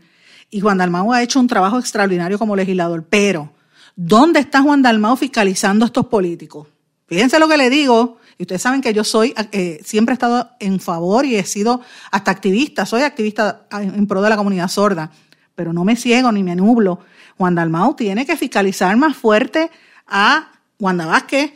Y 0.49 0.61
Juan 0.61 0.77
Dalmau 0.77 1.11
ha 1.13 1.21
hecho 1.21 1.39
un 1.39 1.47
trabajo 1.47 1.77
extraordinario 1.79 2.39
como 2.39 2.55
legislador, 2.55 3.05
pero 3.09 3.51
¿dónde 3.97 4.39
está 4.39 4.61
Juan 4.61 4.81
Dalmau 4.81 5.17
fiscalizando 5.17 5.83
a 5.83 5.87
estos 5.87 6.05
políticos? 6.05 6.67
Fíjense 7.07 7.39
lo 7.39 7.49
que 7.49 7.57
le 7.57 7.69
digo, 7.69 8.19
y 8.37 8.43
ustedes 8.43 8.61
saben 8.61 8.79
que 8.79 8.93
yo 8.93 9.03
soy, 9.03 9.33
eh, 9.51 9.81
siempre 9.83 10.13
he 10.13 10.15
estado 10.15 10.51
en 10.61 10.79
favor 10.79 11.25
y 11.25 11.35
he 11.35 11.43
sido 11.43 11.81
hasta 12.11 12.31
activista, 12.31 12.85
soy 12.85 13.01
activista 13.01 13.67
en 13.71 14.07
pro 14.07 14.21
de 14.21 14.29
la 14.29 14.37
comunidad 14.37 14.69
sorda, 14.69 15.11
pero 15.55 15.73
no 15.73 15.83
me 15.83 15.97
ciego 15.97 16.31
ni 16.31 16.43
me 16.43 16.55
nublo 16.55 16.99
Juan 17.37 17.55
Dalmau 17.55 17.95
tiene 17.95 18.25
que 18.25 18.35
fiscalizar 18.35 18.95
más 18.97 19.15
fuerte 19.15 19.69
a 20.07 20.51
Wanda 20.79 21.05
Vázquez, 21.05 21.53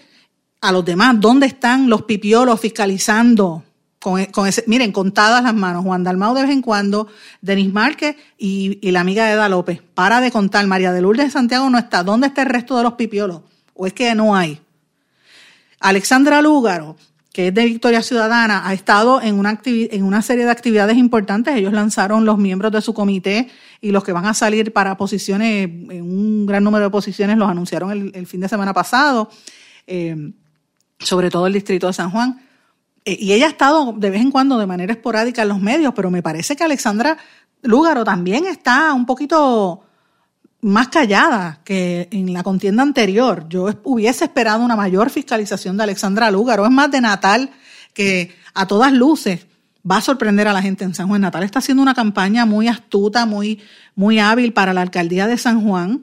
a 0.62 0.72
los 0.72 0.86
demás. 0.86 1.20
¿Dónde 1.20 1.48
están 1.48 1.90
los 1.90 2.04
pipiolos 2.04 2.60
fiscalizando? 2.60 3.64
Con, 4.02 4.26
con 4.26 4.48
ese, 4.48 4.64
miren, 4.68 4.92
contadas 4.92 5.44
las 5.44 5.54
manos. 5.54 5.84
Juan 5.84 6.04
Dalmau 6.04 6.34
de 6.34 6.42
vez 6.42 6.52
en 6.52 6.62
cuando, 6.62 7.08
Denis 7.42 7.72
Márquez 7.72 8.16
y, 8.38 8.80
y, 8.82 8.92
la 8.92 9.02
amiga 9.02 9.32
Eda 9.32 9.48
López. 9.48 9.82
Para 9.94 10.22
de 10.22 10.32
contar. 10.32 10.66
María 10.68 10.92
de 10.92 11.02
Lourdes 11.02 11.28
de 11.28 11.32
Santiago 11.32 11.70
no 11.70 11.78
está. 11.78 12.04
¿Dónde 12.04 12.28
está 12.28 12.42
el 12.42 12.50
resto 12.50 12.76
de 12.78 12.84
los 12.84 12.94
pipiolos? 12.94 13.42
¿O 13.74 13.86
es 13.86 13.94
que 13.94 14.14
no 14.16 14.36
hay? 14.36 14.60
Alexandra 15.80 16.42
Lúgaro 16.42 16.96
que 17.34 17.48
es 17.48 17.54
de 17.54 17.66
Victoria 17.66 18.02
Ciudadana, 18.02 18.68
ha 18.68 18.74
estado 18.74 19.22
en 19.22 19.40
una, 19.40 19.62
en 19.64 20.04
una 20.04 20.22
serie 20.22 20.44
de 20.44 20.52
actividades 20.52 20.98
importantes. 20.98 21.56
Ellos 21.56 21.72
lanzaron 21.72 22.26
los 22.26 22.38
miembros 22.38 22.72
de 22.74 22.82
su 22.82 22.94
comité 22.94 23.50
y 23.80 23.92
los 23.92 24.04
que 24.04 24.12
van 24.12 24.26
a 24.26 24.34
salir 24.34 24.74
para 24.74 24.98
posiciones, 24.98 25.66
en 25.66 26.02
un 26.02 26.46
gran 26.46 26.64
número 26.64 26.86
de 26.86 26.92
posiciones, 26.92 27.38
los 27.38 27.50
anunciaron 27.50 28.12
el, 28.14 28.28
fin 28.28 28.42
de 28.42 28.50
semana 28.50 28.74
pasado, 28.74 29.30
eh, 29.88 30.34
sobre 31.00 31.30
todo 31.30 31.48
el 31.48 31.54
distrito 31.54 31.88
de 31.88 31.94
San 31.94 32.12
Juan. 32.12 32.42
Eh, 33.06 33.18
y 33.20 33.34
ella 33.34 33.48
ha 33.48 33.50
estado 33.50 33.94
de 33.94 34.10
vez 34.10 34.22
en 34.22 34.32
cuando 34.32 34.58
de 34.58 34.68
manera 34.68 34.94
esporádica 34.94 35.42
en 35.42 35.50
los 35.50 35.60
medios, 35.60 35.94
pero 35.96 36.12
me 36.12 36.22
parece 36.22 36.56
que 36.56 36.64
Alexandra 36.64 37.18
Lúgaro 37.62 38.04
también 38.04 38.46
está 38.46 38.94
un 38.94 39.06
poquito 39.06 39.84
más 40.62 40.90
callada 40.90 41.60
que 41.64 42.08
en 42.12 42.34
la 42.34 42.44
contienda 42.44 42.84
anterior. 42.84 43.46
Yo 43.50 43.70
hubiese 43.84 44.26
esperado 44.26 44.64
una 44.64 44.76
mayor 44.76 45.10
fiscalización 45.10 45.78
de 45.78 45.84
Alexandra 45.84 46.30
Lúgaro. 46.30 46.66
Es 46.66 46.72
más 46.72 46.92
de 46.92 47.02
Natal 47.02 47.50
que 47.94 48.36
a 48.54 48.68
todas 48.68 48.94
luces 48.94 49.48
va 49.90 49.98
a 49.98 50.02
sorprender 50.02 50.48
a 50.48 50.54
la 50.54 50.62
gente 50.62 50.84
en 50.84 50.94
San 50.94 51.08
Juan. 51.08 51.22
Natal 51.22 51.44
está 51.44 51.60
haciendo 51.60 51.82
una 51.82 51.96
campaña 51.96 52.46
muy 52.46 52.68
astuta, 52.68 53.26
muy, 53.26 53.60
muy 53.96 54.20
hábil 54.20 54.54
para 54.54 54.74
la 54.74 54.82
alcaldía 54.82 55.26
de 55.26 55.38
San 55.38 55.64
Juan, 55.64 56.02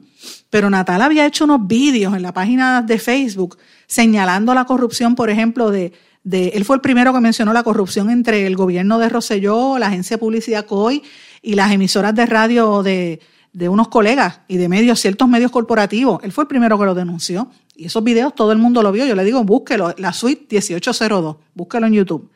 pero 0.49 0.69
Natal 0.69 1.01
había 1.01 1.25
hecho 1.25 1.45
unos 1.45 1.65
vídeos 1.65 2.13
en 2.13 2.21
la 2.21 2.33
página 2.33 2.81
de 2.81 2.99
Facebook 2.99 3.57
señalando 3.87 4.53
la 4.53 4.65
corrupción, 4.65 5.15
por 5.15 5.29
ejemplo, 5.29 5.71
de, 5.71 5.93
él 6.31 6.65
fue 6.65 6.75
el 6.75 6.81
primero 6.81 7.13
que 7.13 7.19
mencionó 7.19 7.53
la 7.53 7.63
corrupción 7.63 8.09
entre 8.09 8.45
el 8.45 8.55
gobierno 8.55 8.99
de 8.99 9.09
Roselló, 9.09 9.77
la 9.77 9.87
agencia 9.87 10.17
de 10.17 10.19
publicidad 10.19 10.65
COI 10.65 11.03
y 11.41 11.55
las 11.55 11.71
emisoras 11.71 12.13
de 12.13 12.25
radio 12.25 12.83
de, 12.83 13.19
de 13.53 13.69
unos 13.69 13.87
colegas 13.87 14.41
y 14.47 14.57
de 14.57 14.69
medios, 14.69 14.99
ciertos 14.99 15.27
medios 15.27 15.51
corporativos. 15.51 16.23
Él 16.23 16.31
fue 16.31 16.43
el 16.43 16.47
primero 16.47 16.77
que 16.77 16.85
lo 16.85 16.93
denunció. 16.93 17.49
Y 17.75 17.85
esos 17.85 18.03
videos 18.03 18.35
todo 18.35 18.51
el 18.51 18.57
mundo 18.57 18.83
lo 18.83 18.91
vio. 18.91 19.05
Yo 19.05 19.15
le 19.15 19.23
digo, 19.23 19.43
búsquelo, 19.43 19.95
la 19.97 20.13
suite 20.13 20.45
1802, 20.51 21.37
búsquelo 21.53 21.87
en 21.87 21.93
YouTube. 21.93 22.29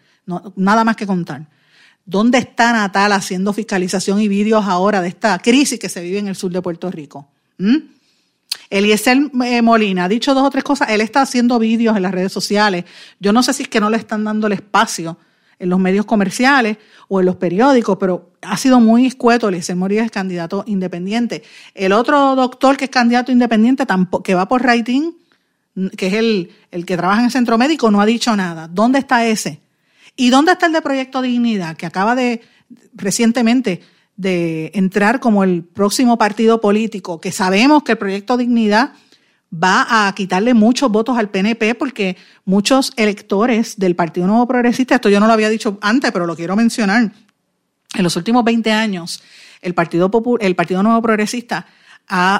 Nada 0.56 0.84
más 0.84 0.95
que 0.95 1.06
contar. 1.06 1.45
¿Dónde 2.06 2.38
está 2.38 2.73
Natal 2.73 3.12
haciendo 3.12 3.53
fiscalización 3.53 4.19
y 4.19 4.27
vídeos 4.27 4.65
ahora 4.65 5.01
de 5.01 5.10
esta 5.10 5.38
crisis 5.39 5.79
que 5.79 5.89
se 5.89 6.01
vive 6.01 6.19
en 6.19 6.27
el 6.27 6.36
sur 6.36 6.51
de 6.51 6.62
Puerto 6.62 6.89
Rico? 6.91 7.27
¿Mm? 7.58 7.77
Eliezer 8.69 9.17
eh, 9.45 9.61
Molina 9.61 10.05
ha 10.05 10.09
dicho 10.09 10.33
dos 10.33 10.43
o 10.43 10.49
tres 10.49 10.63
cosas. 10.63 10.89
Él 10.89 11.01
está 11.01 11.21
haciendo 11.21 11.59
vídeos 11.59 11.95
en 11.95 12.03
las 12.03 12.11
redes 12.11 12.31
sociales. 12.31 12.85
Yo 13.19 13.33
no 13.33 13.43
sé 13.43 13.53
si 13.53 13.63
es 13.63 13.69
que 13.69 13.79
no 13.79 13.89
le 13.89 13.97
están 13.97 14.23
dando 14.23 14.47
el 14.47 14.53
espacio 14.53 15.17
en 15.59 15.69
los 15.69 15.79
medios 15.79 16.05
comerciales 16.05 16.77
o 17.07 17.19
en 17.19 17.25
los 17.25 17.35
periódicos, 17.35 17.97
pero 17.99 18.31
ha 18.41 18.57
sido 18.57 18.79
muy 18.79 19.05
escueto. 19.05 19.47
Eliezer 19.47 19.75
Moría 19.75 20.03
es 20.03 20.11
candidato 20.11 20.63
independiente. 20.67 21.43
El 21.73 21.93
otro 21.93 22.35
doctor 22.35 22.77
que 22.77 22.85
es 22.85 22.91
candidato 22.91 23.31
independiente, 23.31 23.85
que 24.23 24.35
va 24.35 24.47
por 24.47 24.63
rating, 24.63 25.11
que 25.95 26.07
es 26.07 26.13
el, 26.13 26.51
el 26.71 26.85
que 26.85 26.97
trabaja 26.97 27.19
en 27.19 27.25
el 27.25 27.31
centro 27.31 27.57
médico, 27.57 27.91
no 27.91 28.01
ha 28.01 28.05
dicho 28.05 28.35
nada. 28.35 28.67
¿Dónde 28.67 28.99
está 28.99 29.25
ese? 29.25 29.61
¿Y 30.15 30.29
dónde 30.29 30.51
está 30.51 30.67
el 30.67 30.73
de 30.73 30.81
Proyecto 30.81 31.21
Dignidad, 31.21 31.75
que 31.75 31.85
acaba 31.85 32.15
de 32.15 32.41
recientemente 32.93 33.81
de 34.15 34.71
entrar 34.76 35.19
como 35.19 35.43
el 35.43 35.63
próximo 35.63 36.17
partido 36.17 36.62
político, 36.62 37.19
que 37.19 37.32
sabemos 37.32 37.84
que 37.84 37.93
el 37.93 37.97
Proyecto 37.97 38.38
Dignidad 38.38 38.93
va 39.54 40.08
a 40.08 40.15
quitarle 40.15 40.54
muchos 40.54 40.91
votos 40.91 41.17
al 41.17 41.30
PNP 41.30 41.76
porque 41.76 42.17
muchos 42.45 42.91
electores 42.95 43.78
del 43.78 43.95
Partido 43.95 44.28
Nuevo 44.28 44.47
Progresista, 44.47 44.95
esto 44.95 45.10
yo 45.10 45.19
no 45.19 45.28
lo 45.28 45.34
había 45.34 45.49
dicho 45.49 45.78
antes, 45.82 46.12
pero 46.12 46.26
lo 46.26 46.36
quiero 46.36 46.56
mencionar, 46.56 47.12
en 47.95 48.04
los 48.04 48.15
últimos 48.15 48.43
20 48.43 48.71
años 48.71 49.21
el 49.62 49.73
Partido, 49.73 50.10
el 50.39 50.56
Partido 50.56 50.84
Nuevo 50.84 51.02
Progresista 51.02 51.67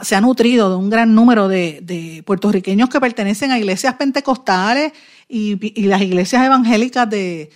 se 0.02 0.16
ha 0.16 0.22
nutrido 0.22 0.70
de 0.70 0.76
un 0.76 0.90
gran 0.90 1.16
número 1.16 1.48
de, 1.48 2.24
puertorriqueños 2.26 2.90
que 2.90 3.00
pertenecen 3.00 3.52
a 3.52 3.58
iglesias 3.58 3.96
pentecostales 3.96 4.92
y, 5.28 5.88
las 5.88 6.02
iglesias 6.02 6.46
evangélicas 6.46 7.10
de, 7.10 7.50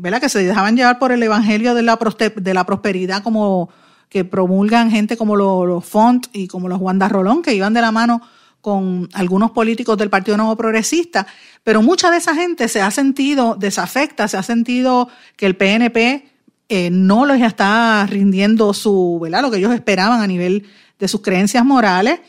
¿verdad? 0.00 0.20
Que 0.20 0.28
se 0.28 0.42
dejaban 0.42 0.76
llevar 0.76 0.98
por 0.98 1.12
el 1.12 1.22
evangelio 1.22 1.74
de 1.74 1.82
la, 1.82 1.98
de 2.36 2.54
la 2.54 2.64
prosperidad 2.64 3.22
como 3.22 3.70
que 4.08 4.24
promulgan 4.24 4.90
gente 4.90 5.16
como 5.16 5.36
los, 5.36 5.84
Font 5.84 6.26
y 6.32 6.48
como 6.48 6.68
los 6.68 6.80
Wanda 6.80 7.08
Rolón, 7.08 7.42
que 7.42 7.54
iban 7.54 7.74
de 7.74 7.80
la 7.80 7.92
mano 7.92 8.22
con 8.60 9.08
algunos 9.12 9.52
políticos 9.52 9.96
del 9.98 10.10
Partido 10.10 10.36
Nuevo 10.36 10.56
Progresista, 10.56 11.26
pero 11.62 11.82
mucha 11.82 12.10
de 12.10 12.16
esa 12.16 12.34
gente 12.34 12.68
se 12.68 12.80
ha 12.80 12.90
sentido 12.90 13.54
desafecta, 13.54 14.26
se 14.26 14.36
ha 14.36 14.42
sentido 14.42 15.08
que 15.36 15.46
el 15.46 15.56
PNP 15.56 16.28
eh, 16.68 16.90
no 16.90 17.24
les 17.24 17.42
está 17.42 18.06
rindiendo 18.06 18.74
su, 18.74 19.18
¿verdad? 19.22 19.42
lo 19.42 19.50
que 19.50 19.58
ellos 19.58 19.72
esperaban 19.72 20.20
a 20.20 20.26
nivel 20.26 20.66
de 20.98 21.08
sus 21.08 21.22
creencias 21.22 21.64
morales 21.64 22.20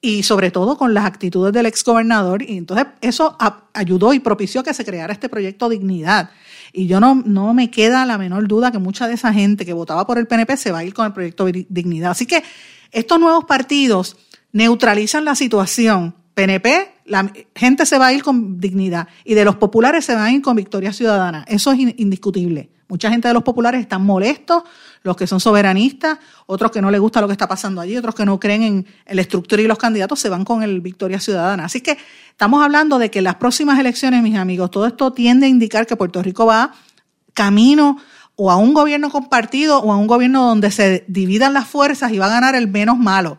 y 0.00 0.22
sobre 0.22 0.50
todo 0.50 0.78
con 0.78 0.94
las 0.94 1.04
actitudes 1.04 1.52
del 1.52 1.66
exgobernador. 1.66 2.42
Y 2.42 2.56
entonces 2.56 2.86
eso 3.00 3.36
ayudó 3.72 4.12
y 4.12 4.20
propició 4.20 4.62
que 4.62 4.74
se 4.74 4.84
creara 4.84 5.12
este 5.12 5.28
proyecto 5.28 5.68
Dignidad. 5.68 6.30
Y 6.76 6.88
yo 6.88 7.00
no, 7.00 7.22
no 7.24 7.54
me 7.54 7.70
queda 7.70 8.04
la 8.04 8.18
menor 8.18 8.46
duda 8.46 8.70
que 8.70 8.78
mucha 8.78 9.08
de 9.08 9.14
esa 9.14 9.32
gente 9.32 9.64
que 9.64 9.72
votaba 9.72 10.06
por 10.06 10.18
el 10.18 10.26
PNP 10.26 10.58
se 10.58 10.70
va 10.70 10.80
a 10.80 10.84
ir 10.84 10.92
con 10.92 11.06
el 11.06 11.14
proyecto 11.14 11.46
Dignidad. 11.46 12.10
Así 12.10 12.26
que 12.26 12.44
estos 12.92 13.18
nuevos 13.18 13.46
partidos 13.46 14.18
neutralizan 14.52 15.24
la 15.24 15.34
situación. 15.34 16.14
PNP, 16.34 16.95
la 17.06 17.30
gente 17.54 17.86
se 17.86 17.98
va 17.98 18.08
a 18.08 18.12
ir 18.12 18.22
con 18.22 18.60
dignidad 18.60 19.08
y 19.24 19.34
de 19.34 19.44
los 19.44 19.56
populares 19.56 20.04
se 20.04 20.14
va 20.14 20.24
a 20.24 20.30
ir 20.30 20.42
con 20.42 20.56
victoria 20.56 20.92
ciudadana. 20.92 21.44
Eso 21.48 21.72
es 21.72 21.78
indiscutible. 21.78 22.70
Mucha 22.88 23.10
gente 23.10 23.26
de 23.26 23.34
los 23.34 23.42
populares 23.42 23.80
están 23.80 24.04
molestos, 24.04 24.62
los 25.02 25.16
que 25.16 25.26
son 25.26 25.40
soberanistas, 25.40 26.18
otros 26.46 26.70
que 26.70 26.80
no 26.80 26.90
les 26.90 27.00
gusta 27.00 27.20
lo 27.20 27.26
que 27.26 27.32
está 27.32 27.48
pasando 27.48 27.80
allí, 27.80 27.96
otros 27.96 28.14
que 28.14 28.24
no 28.24 28.38
creen 28.38 28.62
en 28.62 28.86
la 29.16 29.22
estructura 29.22 29.60
y 29.60 29.66
los 29.66 29.78
candidatos 29.78 30.20
se 30.20 30.28
van 30.28 30.44
con 30.44 30.62
el 30.62 30.80
Victoria 30.80 31.18
Ciudadana. 31.18 31.64
Así 31.64 31.80
que 31.80 31.98
estamos 32.30 32.62
hablando 32.62 32.98
de 32.98 33.10
que 33.10 33.22
las 33.22 33.36
próximas 33.36 33.78
elecciones, 33.80 34.22
mis 34.22 34.36
amigos, 34.36 34.70
todo 34.70 34.86
esto 34.86 35.12
tiende 35.12 35.46
a 35.46 35.48
indicar 35.48 35.86
que 35.86 35.96
Puerto 35.96 36.22
Rico 36.22 36.46
va 36.46 36.72
camino 37.34 37.98
o 38.36 38.52
a 38.52 38.56
un 38.56 38.72
gobierno 38.72 39.10
compartido 39.10 39.80
o 39.80 39.92
a 39.92 39.96
un 39.96 40.06
gobierno 40.06 40.46
donde 40.46 40.70
se 40.70 41.04
dividan 41.08 41.54
las 41.54 41.66
fuerzas 41.66 42.12
y 42.12 42.18
va 42.18 42.26
a 42.26 42.30
ganar 42.30 42.54
el 42.54 42.68
menos 42.68 42.98
malo 42.98 43.38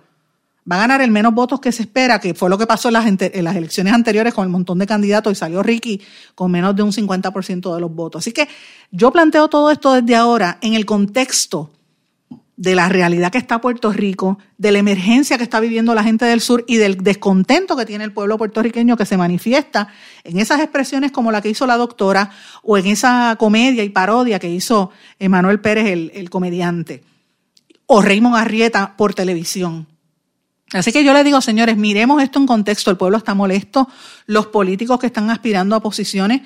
va 0.70 0.76
a 0.76 0.80
ganar 0.80 1.02
el 1.02 1.12
menos 1.12 1.34
votos 1.34 1.60
que 1.60 1.72
se 1.72 1.84
espera, 1.84 2.20
que 2.20 2.34
fue 2.34 2.50
lo 2.50 2.58
que 2.58 2.68
pasó 2.68 2.90
en 2.90 2.94
las, 2.94 3.56
elecciones 3.56 3.94
anteriores 3.94 4.34
con 4.34 4.44
el 4.44 4.50
montón 4.50 4.80
de 4.80 4.86
candidatos 4.86 5.32
y 5.32 5.36
salió 5.36 5.64
Ricky 5.64 6.02
con 6.36 6.52
menos 6.52 6.76
de 6.76 6.84
un 6.84 6.92
50% 6.92 7.74
de 7.74 7.82
los 7.82 7.94
votos. 7.94 8.24
Así 8.24 8.32
que 8.34 8.48
yo 8.92 9.12
planteo 9.12 9.48
todo 9.48 9.72
esto 9.72 9.94
desde 9.94 10.16
ahora 10.16 10.58
en 10.62 10.74
el 10.74 10.86
contexto 10.86 11.72
de 12.58 12.74
la 12.74 12.90
realidad 12.90 13.32
que 13.32 13.38
está 13.38 13.62
Puerto 13.62 13.94
Rico, 13.94 14.40
de 14.58 14.72
la 14.72 14.80
emergencia 14.80 15.38
que 15.38 15.44
está 15.44 15.60
viviendo 15.60 15.94
la 15.94 16.04
gente 16.04 16.26
del 16.26 16.42
sur 16.42 16.66
y 16.68 16.78
del 16.78 16.98
descontento 16.98 17.78
que 17.78 17.86
tiene 17.86 18.04
el 18.04 18.12
pueblo 18.12 18.38
puertorriqueño 18.38 18.98
que 18.98 19.06
se 19.06 19.16
manifiesta 19.16 19.90
en 20.24 20.40
esas 20.40 20.60
expresiones 20.60 21.12
como 21.12 21.32
la 21.32 21.42
que 21.42 21.50
hizo 21.50 21.68
la 21.68 21.78
doctora 21.78 22.32
o 22.64 22.78
en 22.78 22.88
esa 22.88 23.36
comedia 23.38 23.84
y 23.84 23.90
parodia 23.90 24.40
que 24.40 24.50
hizo 24.50 24.90
Emanuel 25.20 25.62
Pérez, 25.62 25.86
el, 25.86 26.12
el 26.16 26.32
comediante, 26.32 27.04
o 27.86 28.02
Raymond 28.02 28.36
Arrieta 28.36 28.96
por 28.98 29.14
televisión. 29.14 29.86
Así 30.74 30.92
que 30.92 31.04
yo 31.04 31.14
le 31.14 31.24
digo, 31.24 31.40
señores, 31.42 31.78
miremos 31.78 32.22
esto 32.22 32.40
en 32.40 32.46
contexto. 32.46 32.92
El 32.92 32.98
pueblo 32.98 33.18
está 33.18 33.34
molesto. 33.34 33.88
Los 34.26 34.48
políticos 34.48 35.00
que 35.00 35.08
están 35.08 35.30
aspirando 35.30 35.76
a 35.76 35.80
posiciones 35.80 36.42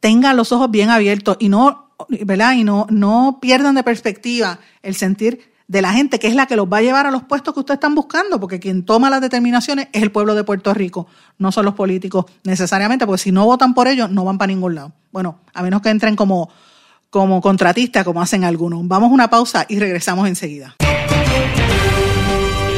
tengan 0.00 0.36
los 0.36 0.50
ojos 0.52 0.70
bien 0.70 0.90
abiertos 0.90 1.36
y 1.38 1.48
no, 1.48 1.92
¿verdad? 2.08 2.54
Y 2.54 2.64
no, 2.64 2.86
no 2.90 3.38
pierdan 3.40 3.74
de 3.74 3.84
perspectiva 3.84 4.58
el 4.82 4.94
sentir 4.94 5.50
de 5.70 5.82
la 5.82 5.92
gente 5.92 6.18
que 6.18 6.26
es 6.26 6.34
la 6.34 6.46
que 6.46 6.56
los 6.56 6.66
va 6.66 6.78
a 6.78 6.82
llevar 6.82 7.06
a 7.06 7.12
los 7.12 7.22
puestos 7.22 7.54
que 7.54 7.60
ustedes 7.60 7.76
están 7.76 7.94
buscando, 7.94 8.40
porque 8.40 8.58
quien 8.58 8.84
toma 8.84 9.08
las 9.08 9.20
determinaciones 9.20 9.86
es 9.92 10.02
el 10.02 10.10
pueblo 10.10 10.34
de 10.34 10.42
Puerto 10.42 10.74
Rico, 10.74 11.06
no 11.38 11.52
son 11.52 11.64
los 11.64 11.74
políticos 11.74 12.24
necesariamente, 12.42 13.06
porque 13.06 13.22
si 13.22 13.30
no 13.30 13.44
votan 13.44 13.72
por 13.72 13.86
ellos, 13.86 14.10
no 14.10 14.24
van 14.24 14.36
para 14.36 14.48
ningún 14.48 14.74
lado. 14.74 14.92
Bueno, 15.12 15.38
a 15.54 15.62
menos 15.62 15.80
que 15.80 15.90
entren 15.90 16.16
como, 16.16 16.50
como 17.08 17.40
contratistas, 17.40 18.04
como 18.04 18.20
hacen 18.20 18.42
algunos. 18.42 18.80
Vamos 18.88 19.10
a 19.10 19.14
una 19.14 19.30
pausa 19.30 19.64
y 19.68 19.78
regresamos 19.78 20.26
enseguida. 20.26 20.74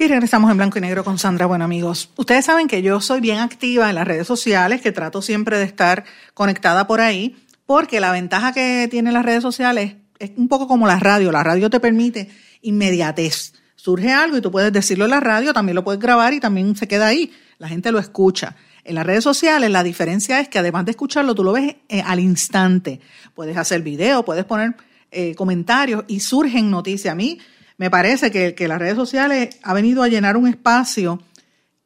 Y 0.00 0.08
regresamos 0.08 0.50
en 0.50 0.56
blanco 0.56 0.78
y 0.78 0.80
negro 0.80 1.04
con 1.04 1.18
Sandra. 1.18 1.44
Bueno, 1.44 1.66
amigos, 1.66 2.08
ustedes 2.16 2.46
saben 2.46 2.68
que 2.68 2.80
yo 2.80 3.02
soy 3.02 3.20
bien 3.20 3.36
activa 3.36 3.90
en 3.90 3.96
las 3.96 4.08
redes 4.08 4.26
sociales, 4.26 4.80
que 4.80 4.92
trato 4.92 5.20
siempre 5.20 5.58
de 5.58 5.64
estar 5.64 6.04
conectada 6.32 6.86
por 6.86 7.02
ahí, 7.02 7.36
porque 7.66 8.00
la 8.00 8.10
ventaja 8.10 8.54
que 8.54 8.88
tienen 8.90 9.12
las 9.12 9.26
redes 9.26 9.42
sociales 9.42 9.96
es 10.18 10.30
un 10.38 10.48
poco 10.48 10.66
como 10.66 10.86
la 10.86 10.98
radio. 10.98 11.30
La 11.30 11.42
radio 11.42 11.68
te 11.68 11.80
permite 11.80 12.30
inmediatez. 12.62 13.52
Surge 13.76 14.10
algo 14.10 14.38
y 14.38 14.40
tú 14.40 14.50
puedes 14.50 14.72
decirlo 14.72 15.04
en 15.04 15.10
la 15.10 15.20
radio, 15.20 15.52
también 15.52 15.74
lo 15.74 15.84
puedes 15.84 16.00
grabar 16.00 16.32
y 16.32 16.40
también 16.40 16.74
se 16.76 16.88
queda 16.88 17.08
ahí. 17.08 17.30
La 17.58 17.68
gente 17.68 17.92
lo 17.92 17.98
escucha. 17.98 18.56
En 18.84 18.94
las 18.94 19.04
redes 19.04 19.22
sociales 19.22 19.70
la 19.70 19.82
diferencia 19.82 20.40
es 20.40 20.48
que 20.48 20.58
además 20.58 20.86
de 20.86 20.92
escucharlo, 20.92 21.34
tú 21.34 21.44
lo 21.44 21.52
ves 21.52 21.76
eh, 21.90 22.00
al 22.00 22.20
instante. 22.20 23.00
Puedes 23.34 23.58
hacer 23.58 23.82
video, 23.82 24.24
puedes 24.24 24.46
poner 24.46 24.76
eh, 25.10 25.34
comentarios 25.34 26.04
y 26.08 26.20
surgen 26.20 26.70
noticias. 26.70 27.12
A 27.12 27.14
mí 27.14 27.38
me 27.80 27.88
parece 27.88 28.30
que, 28.30 28.68
las 28.68 28.78
redes 28.78 28.94
sociales 28.94 29.58
ha 29.62 29.72
venido 29.72 30.02
a 30.02 30.08
llenar 30.08 30.36
un 30.36 30.46
espacio 30.46 31.18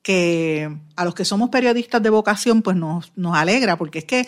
que 0.03 0.69
a 0.97 1.05
los 1.05 1.15
que 1.15 1.25
somos 1.25 1.51
periodistas 1.51 2.03
de 2.03 2.11
vocación 2.11 2.63
pues 2.63 2.77
nos, 2.77 3.13
nos 3.15 3.37
alegra, 3.37 3.77
porque 3.77 4.01
es 4.01 4.05
que 4.05 4.27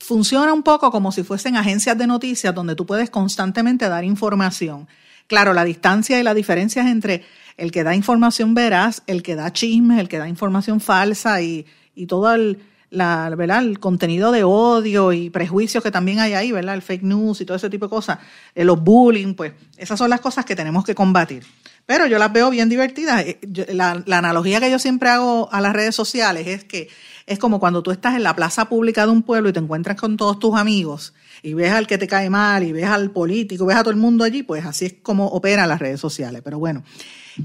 funciona 0.00 0.54
un 0.54 0.62
poco 0.62 0.90
como 0.90 1.12
si 1.12 1.22
fuesen 1.22 1.58
agencias 1.58 1.98
de 1.98 2.06
noticias 2.06 2.54
donde 2.54 2.74
tú 2.74 2.86
puedes 2.86 3.10
constantemente 3.10 3.90
dar 3.90 4.04
información. 4.04 4.88
Claro, 5.26 5.52
la 5.52 5.64
distancia 5.64 6.18
y 6.18 6.22
la 6.22 6.32
diferencia 6.32 6.80
es 6.80 6.88
entre 6.88 7.26
el 7.58 7.72
que 7.72 7.84
da 7.84 7.94
información 7.94 8.54
veraz, 8.54 9.02
el 9.06 9.22
que 9.22 9.34
da 9.34 9.52
chismes, 9.52 10.00
el 10.00 10.08
que 10.08 10.16
da 10.16 10.30
información 10.30 10.80
falsa 10.80 11.42
y, 11.42 11.66
y 11.94 12.06
todo 12.06 12.32
el, 12.32 12.58
la, 12.92 13.32
¿verdad? 13.36 13.62
el 13.62 13.80
contenido 13.80 14.30
de 14.32 14.44
odio 14.44 15.12
y 15.12 15.30
prejuicios 15.30 15.82
que 15.82 15.90
también 15.90 16.20
hay 16.20 16.34
ahí, 16.34 16.52
¿verdad? 16.52 16.74
el 16.74 16.82
fake 16.82 17.02
news 17.02 17.40
y 17.40 17.44
todo 17.44 17.56
ese 17.56 17.70
tipo 17.70 17.86
de 17.86 17.90
cosas, 17.90 18.18
eh, 18.54 18.64
los 18.64 18.82
bullying, 18.82 19.34
pues 19.34 19.54
esas 19.76 19.98
son 19.98 20.10
las 20.10 20.20
cosas 20.20 20.44
que 20.44 20.54
tenemos 20.54 20.84
que 20.84 20.94
combatir. 20.94 21.44
Pero 21.84 22.06
yo 22.06 22.18
las 22.18 22.32
veo 22.32 22.48
bien 22.50 22.68
divertidas. 22.68 23.24
Eh, 23.26 23.40
la, 23.72 24.02
la, 24.06 24.18
analogía 24.18 24.60
que 24.60 24.70
yo 24.70 24.78
siempre 24.78 25.08
hago 25.08 25.48
a 25.50 25.60
las 25.60 25.72
redes 25.72 25.96
sociales 25.96 26.46
es 26.46 26.64
que 26.64 26.88
es 27.26 27.38
como 27.38 27.58
cuando 27.58 27.82
tú 27.82 27.90
estás 27.90 28.14
en 28.14 28.22
la 28.22 28.36
plaza 28.36 28.68
pública 28.68 29.04
de 29.04 29.12
un 29.12 29.22
pueblo 29.22 29.48
y 29.48 29.52
te 29.52 29.58
encuentras 29.58 29.96
con 29.96 30.16
todos 30.16 30.38
tus 30.38 30.56
amigos 30.56 31.12
y 31.42 31.54
ves 31.54 31.72
al 31.72 31.86
que 31.86 31.98
te 31.98 32.06
cae 32.06 32.30
mal 32.30 32.62
y 32.62 32.72
ves 32.72 32.84
al 32.84 33.10
político, 33.10 33.66
ves 33.66 33.76
a 33.76 33.82
todo 33.82 33.90
el 33.90 33.96
mundo 33.96 34.22
allí, 34.22 34.42
pues 34.42 34.64
así 34.64 34.86
es 34.86 34.94
como 35.02 35.26
operan 35.26 35.68
las 35.68 35.80
redes 35.80 36.00
sociales. 36.00 36.42
Pero 36.44 36.58
bueno, 36.58 36.84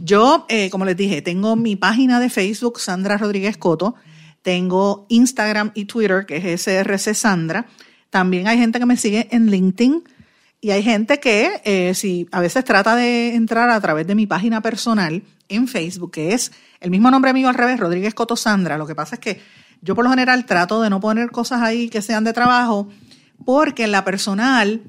yo, 0.04 0.46
eh, 0.50 0.70
como 0.70 0.86
les 0.86 0.98
dije, 0.98 1.22
tengo 1.22 1.56
mi 1.56 1.76
página 1.76 2.20
de 2.20 2.30
Facebook, 2.30 2.80
Sandra 2.80 3.18
Rodríguez 3.18 3.58
Coto. 3.58 3.96
Tengo 4.48 5.06
Instagram 5.10 5.72
y 5.74 5.84
Twitter, 5.84 6.26
que 6.26 6.38
es 6.38 6.62
SRC 6.62 7.14
Sandra. 7.16 7.66
También 8.10 8.48
hay 8.48 8.58
gente 8.58 8.80
que 8.80 8.86
me 8.86 8.96
sigue 8.96 9.28
en 9.32 9.48
LinkedIn 9.48 10.06
y 10.62 10.72
hay 10.72 10.84
gente 10.84 11.20
que 11.20 11.62
eh, 11.66 11.94
si 11.94 12.30
a 12.32 12.40
veces 12.40 12.64
trata 12.64 12.96
de 12.96 13.36
entrar 13.36 13.70
a 13.70 13.82
través 13.82 14.08
de 14.08 14.16
mi 14.16 14.26
página 14.26 14.62
personal 14.62 15.22
en 15.50 15.68
Facebook, 15.68 16.12
que 16.12 16.34
es 16.34 16.54
el 16.80 16.92
mismo 16.92 17.12
nombre 17.12 17.34
mío 17.34 17.50
al 17.50 17.56
revés, 17.56 17.78
Rodríguez 17.78 18.14
Coto 18.14 18.38
Sandra. 18.38 18.78
Lo 18.78 18.88
que 18.88 18.96
pasa 18.96 19.16
es 19.16 19.20
que 19.20 19.42
yo 19.82 19.96
por 19.96 20.06
lo 20.06 20.12
general 20.12 20.46
trato 20.46 20.82
de 20.82 20.90
no 20.90 21.02
poner 21.02 21.30
cosas 21.30 21.62
ahí 21.62 21.90
que 21.90 22.02
sean 22.02 22.24
de 22.24 22.32
trabajo, 22.32 22.88
porque 23.44 23.84
en 23.84 23.92
la 23.92 24.06
personal 24.06 24.82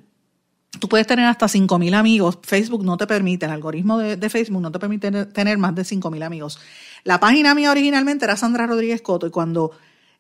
tú 0.79 0.89
puedes 0.89 1.09
tener 1.09 1.27
hasta 1.27 1.47
5.000 1.47 1.97
amigos. 1.97 2.39
Facebook 2.45 2.85
no 2.85 2.97
te 2.97 3.09
permite, 3.09 3.47
el 3.47 3.51
algoritmo 3.51 3.99
de, 3.99 4.17
de 4.17 4.31
Facebook 4.31 4.63
no 4.63 4.71
te 4.71 4.79
permite 4.79 5.11
tener 5.27 5.59
más 5.59 5.75
de 5.75 5.83
5.000 5.83 6.23
amigos. 6.23 6.61
La 7.05 7.21
página 7.21 7.55
mía 7.55 7.71
originalmente 7.71 8.25
era 8.25 8.37
Sandra 8.37 8.67
Rodríguez 8.67 9.03
Coto 9.03 9.27
y 9.27 9.31
cuando 9.31 9.73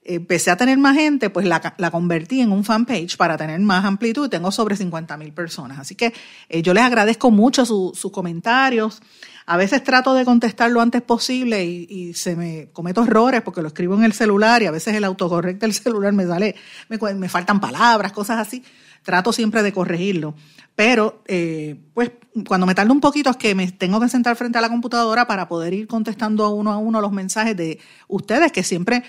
empecé 0.09 0.51
a 0.51 0.57
tener 0.57 0.79
más 0.79 0.97
gente, 0.97 1.29
pues 1.29 1.47
la, 1.47 1.61
convertí 1.91 2.41
en 2.41 2.51
un 2.51 2.65
fanpage 2.65 3.17
para 3.17 3.37
tener 3.37 3.61
más 3.61 3.85
amplitud 3.85 4.27
y 4.27 4.31
tengo 4.31 4.51
sobre 4.51 4.75
50 4.75 5.17
mil 5.19 5.33
personas. 5.33 5.79
Así 5.79 5.95
que 5.95 6.15
eh, 6.49 6.63
yo 6.63 6.73
les 6.73 6.83
agradezco 6.83 7.31
mucho 7.31 7.67
sus 7.67 8.11
comentarios. 8.11 9.03
A 9.45 9.57
veces 9.57 9.85
trato 9.85 10.15
de 10.15 10.25
contestar 10.25 10.71
lo 10.71 10.81
antes 10.81 11.03
posible 11.03 11.65
y, 11.65 12.15
se 12.15 12.37
me 12.37 12.69
cometo 12.73 13.03
errores 13.03 13.43
porque 13.43 13.63
lo 13.63 13.69
escribo 13.69 13.95
en 13.95 14.05
el 14.05 14.13
celular 14.13 14.63
y 14.63 14.67
a 14.67 14.71
veces 14.71 14.95
el 14.95 15.05
autocorrecto 15.05 15.67
del 15.67 15.75
celular 15.75 16.13
me 16.13 16.27
sale, 16.27 16.55
me, 16.89 16.99
me 17.15 17.29
faltan 17.29 17.61
palabras, 17.61 18.13
cosas 18.13 18.39
así. 18.39 18.65
Trato 19.03 19.33
siempre 19.33 19.63
de 19.63 19.73
corregirlo. 19.73 20.35
Pero, 20.79 21.23
eh, 21.27 21.77
pues, 21.93 22.13
cuando 22.47 22.65
me 22.65 22.75
tardo 22.75 22.93
un 22.93 23.01
poquito 23.01 23.31
es 23.31 23.37
que 23.37 23.55
me 23.55 23.71
tengo 23.73 23.99
que 24.01 24.09
sentar 24.09 24.37
frente 24.37 24.59
a 24.59 24.61
la 24.61 24.69
computadora 24.69 25.27
para 25.27 25.49
poder 25.49 25.75
ir 25.75 25.89
contestando 25.89 26.45
a 26.45 26.51
uno 26.51 26.71
a 26.71 26.79
uno 26.79 27.01
los 27.01 27.11
mensajes 27.11 27.57
de 27.57 27.81
ustedes 28.07 28.53
que 28.53 28.63
siempre 28.63 29.03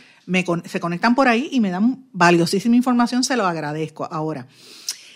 se 0.65 0.80
conectan 0.80 1.13
por 1.13 1.28
ahí 1.28 1.49
y 1.52 1.60
me 1.60 1.69
dan 1.69 2.06
valiosísima 2.12 2.75
información, 2.75 3.23
se 3.23 3.36
lo 3.38 3.45
agradezco. 3.45 4.08
Ahora, 4.12 4.47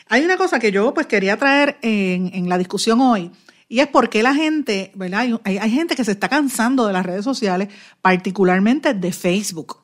Hay 0.09 0.23
una 0.23 0.37
cosa 0.37 0.59
que 0.59 0.71
yo 0.71 0.93
pues 0.93 1.07
quería 1.07 1.37
traer 1.37 1.77
en, 1.81 2.47
la 2.47 2.57
discusión 2.59 3.01
hoy 3.01 3.31
y 3.67 3.79
es 3.79 3.87
porque 3.87 4.21
la 4.21 4.35
gente, 4.35 4.91
¿verdad? 4.93 5.39
Hay, 5.45 5.71
gente 5.71 5.95
que 5.95 6.03
se 6.03 6.11
está 6.11 6.29
cansando 6.29 6.85
de 6.85 6.93
las 6.93 7.05
redes 7.05 7.23
sociales, 7.23 7.69
particularmente 8.01 8.93
de 8.93 9.11
Facebook. 9.11 9.82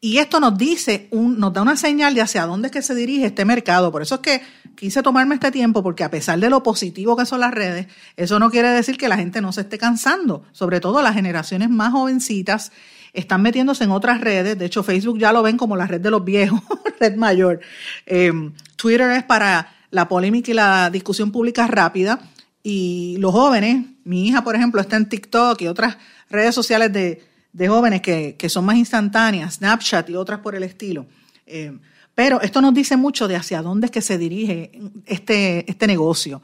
Y 0.00 0.18
esto 0.18 0.38
nos 0.38 0.56
dice, 0.56 1.08
un, 1.10 1.40
nos 1.40 1.52
da 1.52 1.62
una 1.62 1.76
señal 1.76 2.14
de 2.14 2.20
hacia 2.20 2.46
dónde 2.46 2.68
es 2.68 2.72
que 2.72 2.82
se 2.82 2.94
dirige 2.94 3.26
este 3.26 3.44
mercado. 3.44 3.90
Por 3.90 4.02
eso 4.02 4.16
es 4.16 4.20
que 4.20 4.42
quise 4.76 5.02
tomarme 5.02 5.34
este 5.34 5.50
tiempo, 5.50 5.82
porque 5.82 6.04
a 6.04 6.10
pesar 6.10 6.38
de 6.38 6.48
lo 6.48 6.62
positivo 6.62 7.16
que 7.16 7.26
son 7.26 7.40
las 7.40 7.52
redes, 7.52 7.88
eso 8.16 8.38
no 8.38 8.48
quiere 8.48 8.68
decir 8.68 8.96
que 8.96 9.08
la 9.08 9.16
gente 9.16 9.40
no 9.40 9.52
se 9.52 9.62
esté 9.62 9.76
cansando. 9.76 10.44
Sobre 10.52 10.78
todo 10.78 11.02
las 11.02 11.14
generaciones 11.14 11.68
más 11.68 11.92
jovencitas 11.92 12.70
están 13.12 13.42
metiéndose 13.42 13.84
en 13.84 13.90
otras 13.90 14.20
redes. 14.20 14.56
De 14.56 14.66
hecho, 14.66 14.84
Facebook 14.84 15.18
ya 15.18 15.32
lo 15.32 15.42
ven 15.42 15.56
como 15.56 15.74
la 15.74 15.88
red 15.88 16.00
de 16.00 16.10
los 16.10 16.24
viejos, 16.24 16.60
red 17.00 17.16
mayor. 17.16 17.60
Eh, 18.06 18.32
Twitter 18.76 19.10
es 19.10 19.24
para 19.24 19.74
la 19.90 20.06
polémica 20.06 20.52
y 20.52 20.54
la 20.54 20.90
discusión 20.90 21.32
pública 21.32 21.66
rápida. 21.66 22.20
Y 22.62 23.16
los 23.18 23.32
jóvenes, 23.32 23.84
mi 24.04 24.28
hija, 24.28 24.44
por 24.44 24.54
ejemplo, 24.54 24.80
está 24.80 24.96
en 24.96 25.08
TikTok 25.08 25.60
y 25.62 25.66
otras 25.66 25.98
redes 26.30 26.54
sociales 26.54 26.92
de, 26.92 27.27
de 27.52 27.68
jóvenes 27.68 28.02
que, 28.02 28.36
que, 28.36 28.48
son 28.48 28.64
más 28.64 28.76
instantáneas, 28.76 29.54
Snapchat 29.54 30.10
y 30.10 30.16
otras 30.16 30.40
por 30.40 30.54
el 30.54 30.62
estilo. 30.62 31.06
Eh, 31.46 31.76
pero 32.14 32.40
esto 32.40 32.60
nos 32.60 32.74
dice 32.74 32.96
mucho 32.96 33.28
de 33.28 33.36
hacia 33.36 33.62
dónde 33.62 33.86
es 33.86 33.92
que 33.92 34.02
se 34.02 34.18
dirige 34.18 34.72
este, 35.06 35.70
este 35.70 35.86
negocio. 35.86 36.42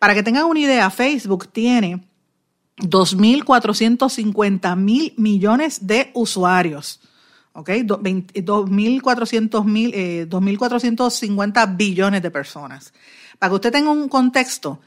Para 0.00 0.14
que 0.14 0.24
tengan 0.24 0.46
una 0.46 0.58
idea, 0.58 0.90
Facebook 0.90 1.52
tiene 1.52 2.04
2.450 2.78 4.76
mil 4.76 5.14
millones 5.16 5.86
de 5.86 6.10
usuarios. 6.14 7.00
¿Ok? 7.52 7.68
2.450 7.68 9.92
eh, 9.94 10.26
2.450 10.28 11.76
billones 11.76 12.20
de 12.20 12.30
personas. 12.32 12.92
Para 13.38 13.50
que 13.50 13.54
usted 13.54 13.70
tenga 13.70 13.92
un 13.92 14.08
contexto, 14.08 14.80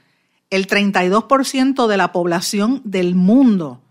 el 0.49 0.67
32% 0.67 1.87
de 1.87 1.95
la 1.95 2.11
población 2.11 2.81
del 2.83 3.15
mundo 3.15 3.84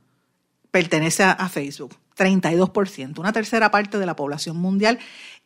pertenece 0.75 1.23
a, 1.23 1.49
Facebook. 1.49 1.95
32%, 2.17 3.21
una 3.21 3.33
tercera 3.33 3.71
parte 3.71 3.97
de 3.97 4.07
la 4.07 4.17
población 4.17 4.57
mundial 4.57 4.99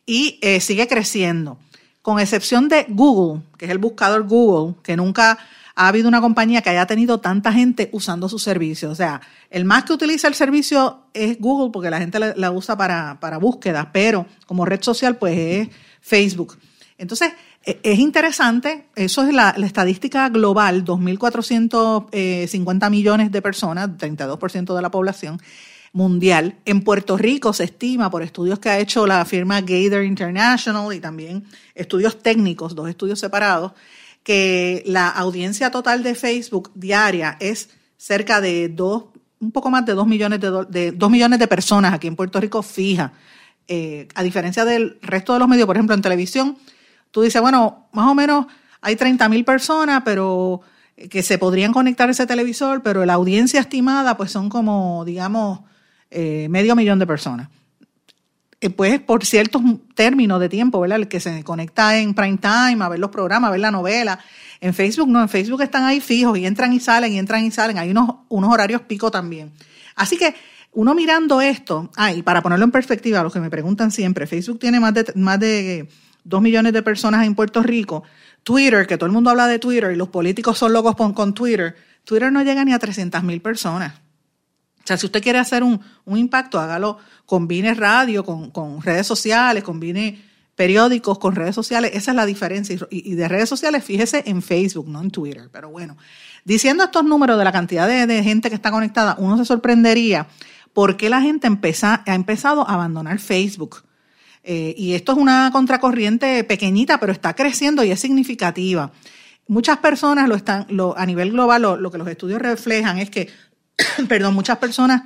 y 0.03 0.39
eh, 0.41 0.59
sigue 0.59 0.87
creciendo. 0.87 1.59
Con 2.01 2.19
excepción 2.19 2.67
de 2.67 2.87
Google, 2.89 3.43
que 3.55 3.65
es 3.65 3.71
el 3.71 3.77
buscador 3.77 4.27
Google, 4.27 4.73
que 4.81 4.97
nunca 4.97 5.37
ha 5.75 5.87
habido 5.87 6.07
una 6.07 6.19
compañía 6.19 6.63
que 6.63 6.71
haya 6.71 6.87
tenido 6.87 7.19
tanta 7.19 7.53
gente 7.53 7.91
usando 7.93 8.27
su 8.27 8.39
servicio. 8.39 8.89
O 8.89 8.95
sea, 8.95 9.21
el 9.51 9.65
más 9.65 9.83
que 9.83 9.93
utiliza 9.93 10.27
el 10.27 10.33
servicio 10.33 11.03
es 11.13 11.39
Google 11.39 11.69
porque 11.71 11.91
la 11.91 11.99
gente 11.99 12.17
la, 12.35 12.49
usa 12.49 12.75
para, 12.75 13.19
para 13.19 13.37
búsqueda, 13.37 13.91
pero 13.93 14.25
como 14.47 14.65
red 14.65 14.81
social 14.81 15.17
pues 15.17 15.37
es 15.37 15.69
Facebook. 16.01 16.57
Entonces, 16.97 17.33
es 17.63 17.99
interesante, 17.99 18.85
eso 18.95 19.23
es 19.23 19.33
la, 19.33 19.49
estadística 19.49 20.29
global, 20.29 20.85
2.450 20.85 22.89
millones 22.89 23.31
de 23.31 23.41
personas, 23.41 23.89
32% 23.89 24.75
de 24.75 24.81
la 24.81 24.89
población 24.89 25.41
mundial. 25.91 26.55
En 26.65 26.81
Puerto 26.81 27.17
Rico 27.17 27.53
se 27.53 27.65
estima, 27.65 28.09
por 28.09 28.23
estudios 28.23 28.59
que 28.59 28.69
ha 28.69 28.79
hecho 28.79 29.07
la 29.07 29.25
firma 29.25 29.61
Gator 29.61 30.03
International 30.03 30.93
y 30.93 30.99
también 30.99 31.45
estudios 31.75 32.21
técnicos, 32.21 32.75
dos 32.75 32.89
estudios 32.89 33.19
separados, 33.19 33.73
que 34.23 34.83
la 34.85 35.09
audiencia 35.09 35.71
total 35.71 36.03
de 36.03 36.15
Facebook 36.15 36.71
diaria 36.75 37.37
es 37.39 37.69
cerca 37.97 38.41
de 38.41 38.69
dos, 38.69 39.05
un 39.39 39.51
poco 39.51 39.69
más 39.69 39.85
de 39.85 39.93
dos 39.93 40.07
millones 40.07 40.39
de, 40.39 40.65
de 40.69 40.91
dos 40.91 41.09
millones 41.09 41.39
de 41.39 41.47
personas 41.47 41.93
aquí 41.93 42.07
en 42.07 42.15
Puerto 42.15 42.39
Rico 42.39 42.61
fija. 42.61 43.13
Eh, 43.67 44.07
a 44.15 44.23
diferencia 44.23 44.65
del 44.65 44.97
resto 45.01 45.33
de 45.33 45.39
los 45.39 45.47
medios, 45.47 45.67
por 45.67 45.75
ejemplo, 45.75 45.93
en 45.93 46.01
televisión, 46.01 46.57
tú 47.11 47.21
dices, 47.21 47.41
bueno, 47.41 47.87
más 47.91 48.07
o 48.07 48.15
menos 48.15 48.45
hay 48.81 48.95
30 48.95 49.27
mil 49.29 49.45
personas, 49.45 50.01
pero 50.05 50.61
eh, 50.97 51.09
que 51.09 51.23
se 51.23 51.37
podrían 51.37 51.73
conectar 51.73 52.09
a 52.09 52.11
ese 52.11 52.27
televisor, 52.27 52.81
pero 52.83 53.05
la 53.05 53.13
audiencia 53.13 53.59
estimada 53.59 54.17
pues 54.17 54.31
son 54.31 54.49
como, 54.49 55.03
digamos, 55.05 55.61
eh, 56.11 56.47
medio 56.49 56.75
millón 56.75 56.99
de 56.99 57.07
personas. 57.07 57.49
Eh, 58.61 58.69
pues 58.69 58.99
por 58.99 59.25
ciertos 59.25 59.61
términos 59.95 60.39
de 60.39 60.49
tiempo, 60.49 60.81
¿verdad? 60.81 60.99
El 60.99 61.07
que 61.07 61.19
se 61.19 61.43
conecta 61.43 61.97
en 61.97 62.13
prime 62.13 62.37
time 62.37 62.83
a 62.83 62.89
ver 62.89 62.99
los 62.99 63.09
programas, 63.09 63.49
a 63.49 63.51
ver 63.51 63.61
la 63.61 63.71
novela. 63.71 64.19
En 64.59 64.73
Facebook 64.73 65.07
no, 65.07 65.21
en 65.21 65.29
Facebook 65.29 65.61
están 65.61 65.85
ahí 65.85 66.01
fijos 66.01 66.37
y 66.37 66.45
entran 66.45 66.73
y 66.73 66.79
salen 66.81 67.13
y 67.13 67.19
entran 67.19 67.45
y 67.45 67.51
salen. 67.51 67.77
Hay 67.77 67.91
unos, 67.91 68.09
unos 68.27 68.51
horarios 68.51 68.81
pico 68.81 69.09
también. 69.09 69.51
Así 69.95 70.17
que 70.17 70.35
uno 70.73 70.93
mirando 70.93 71.41
esto, 71.41 71.89
ah, 71.95 72.11
y 72.13 72.21
para 72.21 72.41
ponerlo 72.41 72.65
en 72.65 72.71
perspectiva, 72.71 73.23
los 73.23 73.33
que 73.33 73.39
me 73.39 73.49
preguntan 73.49 73.91
siempre, 73.91 74.27
Facebook 74.27 74.59
tiene 74.59 74.79
más 74.79 74.93
de, 74.93 75.11
más 75.15 75.39
de 75.39 75.89
dos 76.29 76.41
millones 76.41 76.71
de 76.73 76.83
personas 76.83 77.25
en 77.25 77.35
Puerto 77.35 77.63
Rico. 77.63 78.03
Twitter, 78.43 78.87
que 78.87 78.97
todo 78.97 79.07
el 79.07 79.11
mundo 79.11 79.31
habla 79.31 79.47
de 79.47 79.59
Twitter 79.59 79.91
y 79.91 79.95
los 79.95 80.09
políticos 80.09 80.57
son 80.57 80.71
locos 80.71 80.95
con, 80.95 81.33
Twitter, 81.33 81.75
Twitter 82.05 82.31
no 82.31 82.41
llega 82.43 82.63
ni 82.63 82.71
a 82.71 82.79
300 82.79 83.23
mil 83.23 83.41
personas. 83.41 83.95
O 84.83 84.87
sea, 84.89 84.97
si 84.97 85.05
usted 85.05 85.21
quiere 85.21 85.39
hacer 85.39 85.63
un, 85.63 85.81
impacto, 86.05 86.59
hágalo, 86.59 86.97
combine 87.25 87.73
radio 87.73 88.23
con, 88.23 88.81
redes 88.81 89.05
sociales, 89.05 89.63
combine 89.63 90.23
periódicos 90.55 91.19
con 91.19 91.35
redes 91.35 91.55
sociales, 91.55 91.91
esa 91.93 92.11
es 92.11 92.15
la 92.15 92.25
diferencia. 92.25 92.77
Y, 92.89 93.13
de 93.15 93.27
redes 93.27 93.49
sociales, 93.49 93.83
fíjese 93.83 94.23
en 94.25 94.41
Facebook, 94.41 94.87
no 94.87 95.01
en 95.01 95.11
Twitter. 95.11 95.49
Pero 95.51 95.69
bueno, 95.69 95.97
diciendo 96.45 96.83
estos 96.83 97.03
números 97.03 97.37
de 97.37 97.43
la 97.43 97.51
cantidad 97.51 97.87
de, 97.87 98.23
gente 98.23 98.49
que 98.49 98.55
está 98.55 98.71
conectada, 98.71 99.15
uno 99.19 99.37
se 99.37 99.45
sorprendería 99.45 100.27
por 100.73 100.97
qué 100.97 101.09
la 101.09 101.21
gente 101.21 101.47
ha 101.47 102.15
empezado 102.15 102.67
a 102.67 102.73
abandonar 102.73 103.19
Facebook. 103.19 103.83
Eh, 104.43 104.73
y 104.77 104.93
esto 104.93 105.11
es 105.11 105.17
una 105.17 105.49
contracorriente 105.51 106.43
pequeñita, 106.43 106.99
pero 106.99 107.11
está 107.11 107.35
creciendo 107.35 107.83
y 107.83 107.91
es 107.91 107.99
significativa. 107.99 108.91
Muchas 109.47 109.77
personas 109.77 110.29
lo 110.29 110.35
están, 110.35 110.67
a 110.95 111.05
nivel 111.05 111.31
global, 111.31 111.61
lo, 111.61 111.91
que 111.91 111.97
los 111.97 112.07
estudios 112.07 112.41
reflejan 112.41 112.99
es 112.99 113.09
que, 113.09 113.29
perdón, 114.07 114.33
muchas 114.35 114.57
personas 114.57 115.03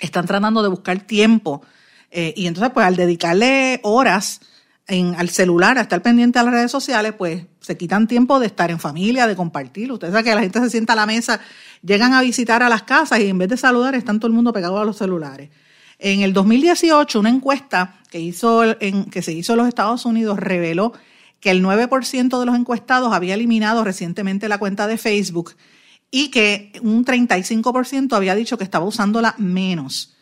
están 0.00 0.26
tratando 0.26 0.62
de 0.62 0.68
buscar 0.68 1.00
tiempo 1.00 1.62
eh, 2.10 2.32
y 2.36 2.46
entonces 2.46 2.72
pues 2.72 2.86
al 2.86 2.96
dedicarle 2.96 3.80
horas 3.82 4.40
en, 4.88 5.14
al 5.16 5.28
celular, 5.28 5.78
a 5.78 5.82
estar 5.82 6.02
pendiente 6.02 6.38
a 6.38 6.42
las 6.42 6.52
redes 6.52 6.70
sociales, 6.70 7.14
pues 7.16 7.44
se 7.60 7.76
quitan 7.76 8.08
tiempo 8.08 8.40
de 8.40 8.46
estar 8.46 8.70
en 8.70 8.80
familia, 8.80 9.26
de 9.26 9.36
compartir. 9.36 9.92
Ustedes 9.92 10.12
saben 10.12 10.24
que 10.24 10.34
la 10.34 10.40
gente 10.40 10.58
se 10.60 10.70
sienta 10.70 10.94
a 10.94 10.96
la 10.96 11.06
mesa, 11.06 11.40
llegan 11.82 12.12
a 12.12 12.22
visitar 12.22 12.62
a 12.62 12.68
las 12.68 12.82
casas 12.82 13.20
y 13.20 13.28
en 13.28 13.38
vez 13.38 13.48
de 13.48 13.56
saludar 13.56 13.94
están 13.94 14.18
todo 14.18 14.26
el 14.26 14.34
mundo 14.34 14.52
pegado 14.52 14.80
a 14.80 14.84
los 14.84 14.96
celulares. 14.96 15.50
En 15.98 16.22
el 16.22 16.32
2018, 16.32 17.20
una 17.20 17.28
encuesta 17.28 17.99
que, 18.10 18.20
hizo 18.20 18.64
en, 18.80 19.04
que 19.06 19.22
se 19.22 19.32
hizo 19.32 19.52
en 19.52 19.58
los 19.58 19.68
Estados 19.68 20.04
Unidos 20.04 20.38
reveló 20.38 20.92
que 21.40 21.50
el 21.50 21.64
9% 21.64 22.38
de 22.38 22.46
los 22.46 22.54
encuestados 22.54 23.12
había 23.12 23.34
eliminado 23.34 23.82
recientemente 23.82 24.48
la 24.48 24.58
cuenta 24.58 24.86
de 24.86 24.98
Facebook 24.98 25.54
y 26.10 26.28
que 26.30 26.72
un 26.82 27.04
35% 27.04 28.12
había 28.14 28.34
dicho 28.34 28.58
que 28.58 28.64
estaba 28.64 28.84
usándola 28.84 29.34
menos. 29.38 30.16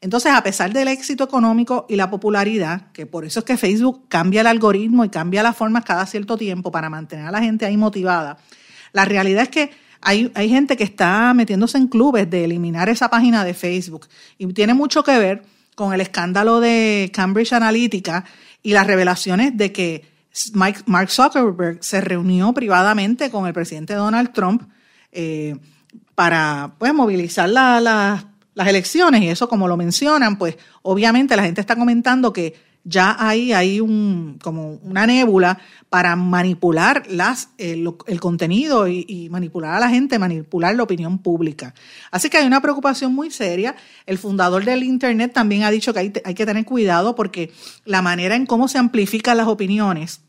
Entonces, 0.00 0.32
a 0.32 0.42
pesar 0.42 0.72
del 0.72 0.88
éxito 0.88 1.24
económico 1.24 1.86
y 1.88 1.96
la 1.96 2.10
popularidad, 2.10 2.90
que 2.92 3.06
por 3.06 3.24
eso 3.24 3.40
es 3.40 3.44
que 3.44 3.56
Facebook 3.56 4.08
cambia 4.08 4.40
el 4.40 4.46
algoritmo 4.46 5.04
y 5.04 5.10
cambia 5.10 5.42
las 5.42 5.56
formas 5.56 5.84
cada 5.84 6.06
cierto 6.06 6.36
tiempo 6.36 6.72
para 6.72 6.90
mantener 6.90 7.26
a 7.26 7.30
la 7.30 7.40
gente 7.40 7.66
ahí 7.66 7.76
motivada, 7.76 8.38
la 8.92 9.04
realidad 9.04 9.44
es 9.44 9.48
que 9.48 9.70
hay, 10.00 10.32
hay 10.34 10.48
gente 10.48 10.76
que 10.76 10.82
está 10.84 11.32
metiéndose 11.34 11.78
en 11.78 11.86
clubes 11.86 12.28
de 12.28 12.44
eliminar 12.44 12.88
esa 12.88 13.08
página 13.08 13.44
de 13.44 13.54
Facebook 13.54 14.08
y 14.38 14.52
tiene 14.52 14.74
mucho 14.74 15.04
que 15.04 15.16
ver 15.18 15.44
con 15.74 15.92
el 15.92 16.00
escándalo 16.00 16.60
de 16.60 17.10
Cambridge 17.12 17.52
Analytica 17.52 18.24
y 18.62 18.72
las 18.72 18.86
revelaciones 18.86 19.56
de 19.56 19.72
que 19.72 20.04
Mark 20.54 21.10
Zuckerberg 21.10 21.82
se 21.82 22.00
reunió 22.00 22.52
privadamente 22.52 23.30
con 23.30 23.46
el 23.46 23.52
presidente 23.52 23.94
Donald 23.94 24.32
Trump 24.32 24.62
eh, 25.10 25.56
para 26.14 26.72
pues, 26.78 26.94
movilizar 26.94 27.48
la, 27.48 27.80
la, 27.80 28.32
las 28.54 28.68
elecciones 28.68 29.22
y 29.22 29.28
eso 29.28 29.48
como 29.48 29.68
lo 29.68 29.76
mencionan, 29.76 30.38
pues 30.38 30.56
obviamente 30.82 31.36
la 31.36 31.42
gente 31.42 31.60
está 31.60 31.76
comentando 31.76 32.32
que 32.32 32.54
ya 32.84 33.16
hay 33.18 33.80
un, 33.80 34.38
como 34.42 34.74
una 34.82 35.06
nébula 35.06 35.58
para 35.88 36.16
manipular 36.16 37.04
las, 37.08 37.50
el, 37.58 37.94
el 38.06 38.20
contenido 38.20 38.88
y, 38.88 39.28
manipular 39.30 39.74
a 39.74 39.80
la 39.80 39.88
gente, 39.88 40.18
manipular 40.18 40.74
la 40.74 40.82
opinión 40.82 41.18
pública. 41.18 41.74
Así 42.10 42.28
que 42.28 42.38
hay 42.38 42.46
una 42.46 42.60
preocupación 42.60 43.14
muy 43.14 43.30
seria. 43.30 43.76
El 44.06 44.18
fundador 44.18 44.64
del 44.64 44.82
Internet 44.82 45.32
también 45.32 45.62
ha 45.62 45.70
dicho 45.70 45.92
que 45.92 46.00
hay, 46.00 46.12
hay 46.24 46.34
que 46.34 46.46
tener 46.46 46.64
cuidado 46.64 47.14
porque 47.14 47.52
la 47.84 48.02
manera 48.02 48.34
en 48.34 48.46
cómo 48.46 48.66
se 48.68 48.78
amplifican 48.78 49.36
las 49.36 49.46
opiniones, 49.46 50.22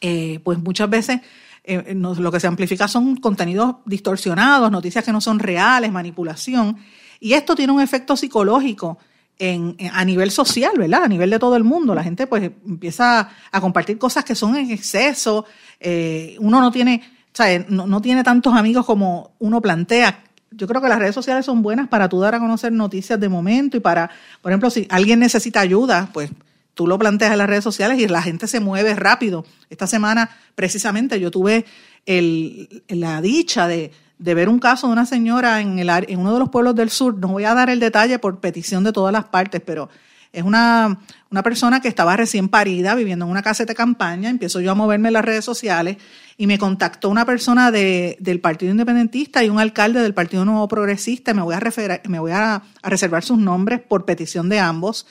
eh, 0.00 0.40
pues 0.44 0.58
muchas 0.58 0.88
veces 0.88 1.20
eh, 1.64 1.94
lo 1.94 2.30
que 2.30 2.40
se 2.40 2.46
amplifica 2.46 2.86
son 2.86 3.16
contenidos 3.16 3.76
distorsionados, 3.86 4.70
noticias 4.70 5.04
que 5.04 5.12
no 5.12 5.20
son 5.20 5.38
reales, 5.38 5.90
manipulación. 5.90 6.76
Y 7.18 7.32
esto 7.32 7.56
tiene 7.56 7.72
un 7.72 7.80
efecto 7.80 8.16
psicológico 8.16 8.98
en, 9.38 9.76
a 9.92 10.04
nivel 10.04 10.30
social, 10.30 10.72
¿verdad? 10.76 11.04
A 11.04 11.08
nivel 11.08 11.30
de 11.30 11.38
todo 11.38 11.56
el 11.56 11.64
mundo. 11.64 11.94
La 11.94 12.04
gente 12.04 12.26
pues 12.26 12.50
empieza 12.66 13.30
a 13.50 13.60
compartir 13.60 13.98
cosas 13.98 14.24
que 14.24 14.34
son 14.34 14.56
en 14.56 14.70
exceso. 14.70 15.44
Eh, 15.80 16.36
uno 16.38 16.60
no 16.60 16.70
tiene, 16.70 17.02
¿sabes? 17.32 17.68
No, 17.68 17.86
no, 17.86 18.00
tiene 18.00 18.22
tantos 18.22 18.54
amigos 18.54 18.86
como 18.86 19.32
uno 19.38 19.60
plantea. 19.60 20.24
Yo 20.50 20.68
creo 20.68 20.80
que 20.80 20.88
las 20.88 20.98
redes 20.98 21.14
sociales 21.14 21.44
son 21.44 21.62
buenas 21.62 21.88
para 21.88 22.08
tú 22.08 22.20
dar 22.20 22.34
a 22.36 22.38
conocer 22.38 22.72
noticias 22.72 23.18
de 23.18 23.28
momento 23.28 23.76
y 23.76 23.80
para, 23.80 24.10
por 24.40 24.52
ejemplo, 24.52 24.70
si 24.70 24.86
alguien 24.88 25.18
necesita 25.18 25.60
ayuda, 25.60 26.10
pues 26.12 26.30
tú 26.74 26.86
lo 26.86 26.98
planteas 26.98 27.32
en 27.32 27.38
las 27.38 27.48
redes 27.48 27.64
sociales 27.64 27.98
y 27.98 28.06
la 28.06 28.22
gente 28.22 28.46
se 28.46 28.60
mueve 28.60 28.94
rápido. 28.94 29.44
Esta 29.68 29.86
semana, 29.86 30.30
precisamente, 30.54 31.18
yo 31.18 31.30
tuve 31.32 31.64
la 32.06 33.20
dicha 33.20 33.66
de, 33.66 33.90
ver 34.18 34.48
un 34.48 34.58
caso 34.58 34.86
de 34.86 34.92
una 34.92 35.06
señora 35.06 35.60
en, 35.60 35.78
uno 36.18 36.32
de 36.32 36.38
los 36.38 36.48
pueblos 36.48 36.74
del 36.74 36.90
sur. 36.90 37.16
No 37.18 37.28
voy 37.28 37.44
a 37.44 37.54
dar 37.54 37.70
el 37.70 37.80
detalle 37.80 38.18
por 38.18 38.40
petición 38.40 38.84
de 38.84 38.92
todas 38.92 39.12
las 39.12 39.24
partes, 39.24 39.60
pero 39.64 39.88
es 40.32 40.42
una, 40.42 40.98
persona 41.44 41.80
que 41.80 41.88
estaba 41.88 42.16
recién 42.16 42.48
parida, 42.48 42.94
viviendo 42.94 43.24
en 43.24 43.30
una 43.30 43.42
casa 43.42 43.64
de 43.64 43.74
campaña. 43.74 44.30
Empiezo 44.30 44.60
yo 44.60 44.72
a 44.72 44.74
moverme 44.74 45.08
en 45.08 45.14
las 45.14 45.24
redes 45.24 45.44
sociales 45.44 45.96
y 46.36 46.46
me 46.46 46.58
contactó 46.58 47.08
una 47.08 47.24
persona 47.24 47.70
de, 47.70 48.16
del 48.20 48.40
Partido 48.40 48.72
Independentista 48.72 49.44
y 49.44 49.48
un 49.48 49.60
alcalde 49.60 50.00
del 50.00 50.14
Partido 50.14 50.44
Nuevo 50.44 50.66
Progresista. 50.68 51.34
Me 51.34 51.42
voy, 51.42 51.54
a, 51.54 51.60
me 52.08 52.18
voy 52.18 52.32
a 52.32 52.62
reservar 52.82 53.22
sus 53.22 53.38
nombres 53.38 53.80
por 53.80 54.04
petición 54.04 54.48
de 54.48 54.58
ambos. 54.58 55.06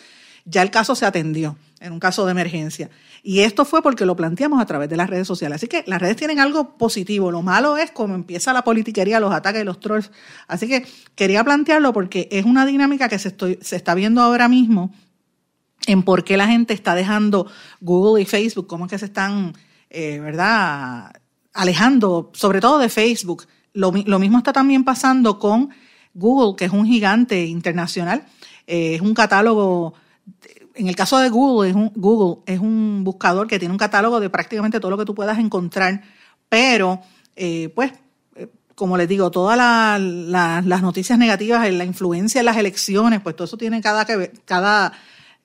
Ya 0.46 0.62
el 0.62 0.72
caso 0.72 0.96
se 0.96 1.06
atendió 1.06 1.56
en 1.84 1.92
un 1.92 2.00
caso 2.00 2.26
de 2.26 2.32
emergencia. 2.32 2.90
Y 3.22 3.42
esto 3.42 3.66
fue 3.66 3.84
porque 3.84 4.06
lo 4.06 4.16
planteamos 4.16 4.62
a 4.62 4.66
través 4.66 4.90
de 4.90 4.96
las 4.96 5.10
redes 5.10 5.28
sociales. 5.28 5.58
Así 5.58 5.68
que 5.68 5.84
las 5.86 6.02
redes 6.02 6.16
tienen 6.16 6.40
algo 6.40 6.78
positivo. 6.78 7.30
Lo 7.30 7.42
malo 7.42 7.78
es 7.78 7.92
cómo 7.92 8.16
empieza 8.16 8.54
la 8.54 8.64
politiquería, 8.64 9.20
los 9.20 9.34
ataques 9.34 9.62
y 9.62 9.66
los 9.66 9.82
trolls. 9.82 10.10
Así 10.48 10.68
que 10.70 10.88
quería 11.14 11.44
plantearlo 11.44 11.92
porque 11.92 12.30
es 12.32 12.46
una 12.46 12.66
dinámica 12.66 13.10
que 13.10 13.20
se, 13.20 13.28
estoy, 13.28 13.60
se 13.62 13.76
está 13.76 13.96
viendo 13.96 14.22
ahora 14.22 14.48
mismo 14.48 14.94
en 15.86 16.04
por 16.04 16.24
qué 16.24 16.38
la 16.38 16.48
gente 16.48 16.74
está 16.74 16.96
dejando 16.96 17.48
Google 17.82 18.22
y 18.22 18.26
Facebook, 18.26 18.68
cómo 18.68 18.86
es 18.86 18.92
que 18.92 18.98
se 18.98 19.06
están, 19.06 19.54
eh, 19.90 20.22
¿verdad?, 20.22 21.12
alejando, 21.54 22.32
sobre 22.34 22.62
todo 22.62 22.80
de 22.80 22.88
Facebook. 22.88 23.46
Lo, 23.74 23.92
mismo 23.92 24.38
está 24.38 24.54
también 24.54 24.86
pasando 24.86 25.38
con 25.38 25.70
Google, 26.14 26.56
que 26.56 26.66
es 26.66 26.72
un 26.72 26.86
gigante 26.86 27.46
internacional. 27.46 28.26
Eh, 28.68 28.96
es 28.96 29.02
un 29.02 29.14
catálogo, 29.14 29.96
en 30.76 30.88
el 30.88 30.96
caso 30.96 31.20
de 31.20 31.30
Google 31.30 31.70
es, 31.70 31.76
un, 31.76 31.92
Google, 31.96 32.44
es 32.46 32.60
un 32.60 33.04
buscador 33.04 33.48
que 33.48 33.60
tiene 33.60 33.72
un 33.72 33.78
catálogo 33.78 34.20
de 34.20 34.30
prácticamente 34.30 34.80
todo 34.80 34.92
lo 34.92 34.98
que 34.98 35.06
tú 35.06 35.16
puedas 35.16 35.38
encontrar, 35.40 36.02
pero 36.50 37.02
eh, 37.36 37.72
pues 37.74 37.92
como 38.76 38.98
les 38.98 39.08
digo, 39.08 39.30
todas 39.30 39.56
las 39.58 40.82
noticias 40.82 41.20
negativas, 41.20 41.72
la 41.72 41.86
influencia 41.86 42.40
en 42.40 42.46
las 42.46 42.58
elecciones, 42.58 43.22
pues 43.22 43.36
todo 43.36 43.46
eso 43.46 43.58
tiene 43.58 43.82
cada, 43.82 44.06
cada 44.46 44.94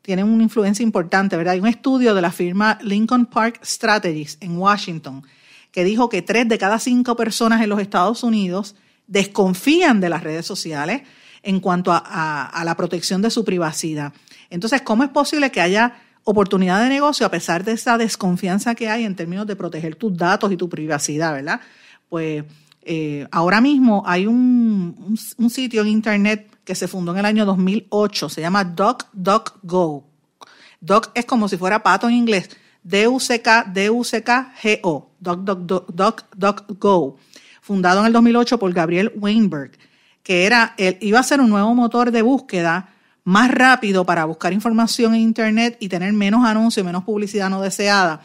tienen 0.03 0.26
una 0.26 0.43
influencia 0.43 0.83
importante, 0.83 1.37
¿verdad? 1.37 1.53
Hay 1.53 1.61
un 1.61 1.66
estudio 1.66 2.14
de 2.14 2.22
la 2.22 2.33
firma 2.33 2.79
Lincoln 2.81 3.26
Park 3.26 3.61
Strategies 3.62 4.39
en 4.41 4.57
Washington 4.57 5.22
que 5.70 5.85
dijo 5.85 6.09
que 6.09 6.22
tres 6.22 6.49
de 6.49 6.57
cada 6.57 6.79
cinco 6.79 7.14
personas 7.14 7.61
en 7.61 7.68
los 7.68 7.81
Estados 7.81 8.22
Unidos 8.22 8.74
desconfían 9.07 10.01
de 10.01 10.09
las 10.09 10.22
redes 10.22 10.47
sociales 10.47 11.03
en 11.43 11.61
cuanto 11.61 11.93
a, 11.93 12.62
la 12.64 12.76
protección 12.76 13.22
de 13.22 13.31
su 13.31 13.45
privacidad. 13.45 14.12
Entonces, 14.51 14.83
¿cómo 14.83 15.05
es 15.05 15.11
posible 15.11 15.51
que 15.51 15.61
haya 15.61 15.95
oportunidad 16.31 16.83
de 16.83 16.91
negocio 16.91 17.25
a 17.25 17.31
pesar 17.31 17.65
de 17.65 17.73
esa 17.73 17.97
desconfianza 17.97 18.75
que 18.75 18.91
hay 18.91 19.05
en 19.05 19.17
términos 19.17 19.47
de 19.47 19.57
proteger 19.57 19.97
tus 19.97 20.15
datos 20.15 20.53
y 20.53 20.59
tu 20.59 20.69
privacidad, 20.69 21.33
¿verdad? 21.33 21.61
Pues 22.11 22.45
eh, 22.83 23.27
ahora 23.31 23.63
mismo 23.63 24.03
hay 24.07 24.27
un, 24.27 25.17
sitio 25.49 25.81
en 25.81 25.89
Internet 25.89 26.55
que 26.65 26.75
se 26.75 26.87
fundó 26.87 27.13
en 27.13 27.19
el 27.19 27.25
año 27.25 27.47
2008, 27.47 28.29
se 28.29 28.43
llama 28.43 28.65
DuckDuckGo. 28.65 30.05
Duck 30.81 31.11
es 31.15 31.25
como 31.25 31.49
si 31.49 31.57
fuera 31.57 31.83
pato 31.83 32.07
en 32.09 32.15
inglés, 32.15 32.51
D-U-C-K, 32.83 33.65
D-U-C-K-G-O, 33.73 35.11
DuckDuckGo, 35.89 37.17
fundado 37.63 38.01
en 38.01 38.07
el 38.07 38.13
2008 38.13 38.59
por 38.59 38.71
Gabriel 38.75 39.13
Weinberg, 39.17 39.73
que 40.23 40.45
era, 40.45 40.75
él, 40.77 40.99
iba 41.01 41.21
a 41.21 41.23
ser 41.23 41.41
un 41.41 41.49
nuevo 41.49 41.75
motor 41.75 42.11
de 42.11 42.21
búsqueda 42.21 42.91
más 43.29 43.51
rápido 43.51 44.07
para 44.07 44.24
buscar 44.24 44.55
información 44.55 45.14
en 45.14 45.20
Internet 45.20 45.76
y 45.81 45.91
tener 45.91 46.14
menos 46.14 46.47
anuncios, 46.47 46.87
menos 46.87 47.05
publicidad 47.05 47.51
no 47.51 47.61
deseada. 47.61 48.22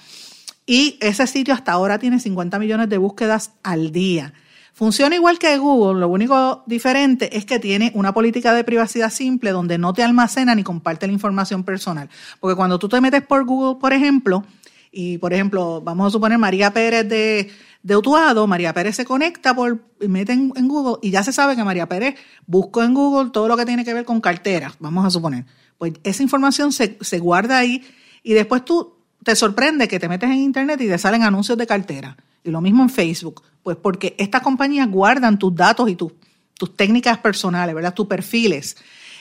Y 0.66 0.97
ese 1.01 1.28
sitio 1.28 1.54
hasta 1.54 1.74
ahora 1.74 1.99
tiene 1.99 2.22
50 2.22 2.58
millones 2.58 2.88
de 2.88 2.97
búsquedas 2.97 3.51
al 3.64 3.91
día. 3.91 4.34
Funciona 4.72 5.14
igual 5.14 5.39
que 5.39 5.58
Google, 5.58 5.99
lo 5.99 6.08
único 6.08 6.64
diferente 6.68 7.38
es 7.38 7.43
que 7.43 7.60
tiene 7.60 7.91
una 7.95 8.14
política 8.14 8.54
de 8.54 8.64
privacidad 8.64 9.12
simple 9.12 9.51
donde 9.51 9.78
no 9.78 9.93
te 9.93 10.04
almacena 10.04 10.56
ni 10.56 10.64
comparte 10.64 11.06
la 11.06 11.12
información 11.12 11.66
personal. 11.66 12.08
Porque 12.39 12.56
cuando 12.56 12.80
tú 12.80 12.88
te 12.88 13.01
metes 13.01 13.24
por 13.24 13.43
Google, 13.43 13.82
por 13.82 13.91
ejemplo, 13.91 14.45
y 14.89 15.18
por 15.18 15.34
ejemplo, 15.34 15.82
vamos 15.82 16.08
a 16.08 16.12
suponer 16.12 16.38
María 16.38 16.72
Pérez 16.72 17.10
de, 17.10 17.51
de 17.84 17.98
Utuado, 17.98 18.48
María 18.48 18.74
Pérez 18.74 18.96
se 18.96 19.06
conecta 19.06 19.54
por, 19.54 19.84
y 20.00 20.08
mete 20.08 20.32
en, 20.32 20.68
Google 20.68 21.00
y 21.02 21.12
ya 21.12 21.22
se 21.22 21.34
sabe 21.34 21.56
que 21.56 21.64
María 21.64 21.88
Pérez 21.88 22.16
buscó 22.48 22.82
en 22.82 22.94
Google 22.94 23.32
todo 23.32 23.50
lo 23.50 23.58
que 23.58 23.66
tiene 23.66 23.84
que 23.84 23.94
ver 23.94 24.06
con 24.06 24.22
carteras, 24.22 24.76
vamos 24.80 25.06
a 25.06 25.10
suponer. 25.10 25.46
Pues 25.78 25.94
esa 26.04 26.24
información 26.24 26.72
se, 26.72 26.98
se 27.02 27.20
guarda 27.20 27.58
ahí 27.58 27.84
y 28.24 28.34
después 28.34 28.64
tú 28.64 28.96
te 29.24 29.36
sorprende 29.36 29.88
que 29.88 30.00
te 30.00 30.08
metes 30.08 30.30
en 30.30 30.38
internet 30.38 30.80
y 30.82 30.88
te 30.88 30.98
salen 30.98 31.24
anuncios 31.24 31.58
de 31.58 31.68
cartera. 31.68 32.18
Y 32.44 32.52
lo 32.52 32.62
mismo 32.62 32.84
en 32.84 32.90
Facebook. 32.90 33.44
Pues 33.62 33.78
porque 33.78 34.16
estas 34.18 34.42
compañías 34.42 34.90
guardan 34.90 35.40
tus 35.40 35.56
datos 35.56 35.90
y 35.90 35.96
tus, 35.96 36.14
tus 36.58 36.76
técnicas 36.76 37.18
personales, 37.18 37.74
¿verdad? 37.76 37.94
Tus 37.94 38.08
perfiles. 38.08 38.78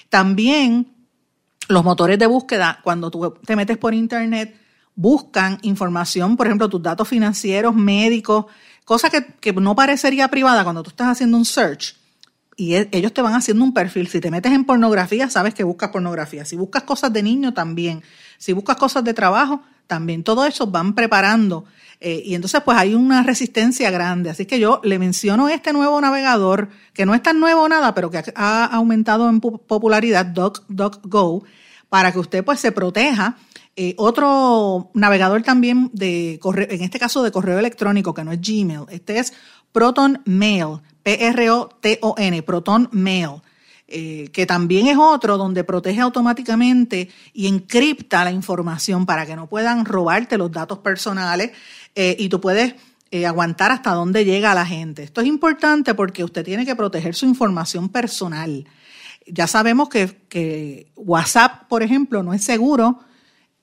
También 0.08 0.88
los 1.68 1.84
motores 1.84 2.18
de 2.18 2.26
búsqueda, 2.26 2.80
cuando 2.82 3.10
tú 3.10 3.34
te 3.44 3.56
metes 3.56 3.78
por 3.78 3.94
internet, 3.94 4.56
buscan 4.94 5.58
información, 5.62 6.36
por 6.36 6.46
ejemplo, 6.46 6.68
tus 6.68 6.82
datos 6.82 7.08
financieros, 7.08 7.74
médicos, 7.74 8.46
cosa 8.84 9.10
que, 9.10 9.26
que 9.40 9.52
no 9.52 9.74
parecería 9.74 10.28
privada 10.28 10.64
cuando 10.64 10.82
tú 10.82 10.90
estás 10.90 11.08
haciendo 11.08 11.36
un 11.36 11.44
search. 11.44 11.96
Y 12.56 12.74
e, 12.74 12.88
ellos 12.92 13.12
te 13.14 13.22
van 13.22 13.34
haciendo 13.34 13.64
un 13.64 13.72
perfil. 13.72 14.08
Si 14.08 14.20
te 14.20 14.30
metes 14.30 14.52
en 14.52 14.64
pornografía, 14.64 15.30
sabes 15.30 15.54
que 15.54 15.64
buscas 15.64 15.90
pornografía. 15.90 16.44
Si 16.44 16.56
buscas 16.56 16.82
cosas 16.82 17.12
de 17.12 17.22
niño, 17.22 17.54
también. 17.54 18.02
Si 18.38 18.52
buscas 18.52 18.76
cosas 18.76 19.04
de 19.04 19.14
trabajo, 19.14 19.62
también. 19.86 20.22
Todo 20.22 20.44
eso 20.46 20.66
van 20.66 20.94
preparando 20.94 21.64
eh, 22.04 22.20
y 22.26 22.34
entonces 22.34 22.60
pues 22.64 22.76
hay 22.76 22.94
una 22.94 23.22
resistencia 23.22 23.88
grande. 23.92 24.28
Así 24.28 24.44
que 24.44 24.58
yo 24.58 24.80
le 24.82 24.98
menciono 24.98 25.48
este 25.48 25.72
nuevo 25.72 26.00
navegador, 26.00 26.68
que 26.92 27.06
no 27.06 27.14
es 27.14 27.22
tan 27.22 27.38
nuevo 27.38 27.68
nada, 27.68 27.94
pero 27.94 28.10
que 28.10 28.24
ha 28.34 28.64
aumentado 28.64 29.28
en 29.28 29.40
popularidad, 29.40 30.26
DuckDuckGo, 30.26 31.44
para 31.88 32.10
que 32.10 32.18
usted 32.18 32.44
pues 32.44 32.58
se 32.58 32.72
proteja. 32.72 33.36
Eh, 33.74 33.94
otro 33.96 34.90
navegador 34.92 35.42
también 35.42 35.90
de 35.94 36.38
correo, 36.42 36.66
en 36.68 36.82
este 36.82 36.98
caso 36.98 37.22
de 37.22 37.32
correo 37.32 37.58
electrónico, 37.58 38.12
que 38.12 38.22
no 38.22 38.32
es 38.32 38.40
Gmail, 38.40 38.84
este 38.90 39.18
es 39.18 39.32
Proton 39.72 40.20
Mail, 40.26 40.80
P-R-O-T-O-N, 41.02 42.42
Proton 42.42 42.88
Mail. 42.92 43.40
Eh, 43.94 44.30
que 44.32 44.46
también 44.46 44.86
es 44.86 44.96
otro 44.96 45.36
donde 45.36 45.64
protege 45.64 46.00
automáticamente 46.00 47.10
y 47.34 47.46
encripta 47.46 48.24
la 48.24 48.32
información 48.32 49.04
para 49.04 49.26
que 49.26 49.36
no 49.36 49.50
puedan 49.50 49.84
robarte 49.84 50.38
los 50.38 50.50
datos 50.50 50.78
personales 50.78 51.50
eh, 51.94 52.16
y 52.18 52.30
tú 52.30 52.40
puedes 52.40 52.74
aguantar 53.26 53.70
hasta 53.70 53.92
dónde 53.92 54.24
llega 54.24 54.54
la 54.54 54.64
gente. 54.64 55.02
Esto 55.02 55.20
es 55.20 55.26
importante 55.26 55.92
porque 55.92 56.24
usted 56.24 56.42
tiene 56.42 56.64
que 56.64 56.74
proteger 56.74 57.14
su 57.14 57.26
información 57.26 57.90
personal. 57.90 58.64
Ya 59.26 59.46
sabemos 59.46 59.90
que, 59.90 60.86
WhatsApp, 60.96 61.68
por 61.68 61.82
ejemplo, 61.82 62.22
no 62.22 62.32
es 62.32 62.42
seguro 62.42 63.00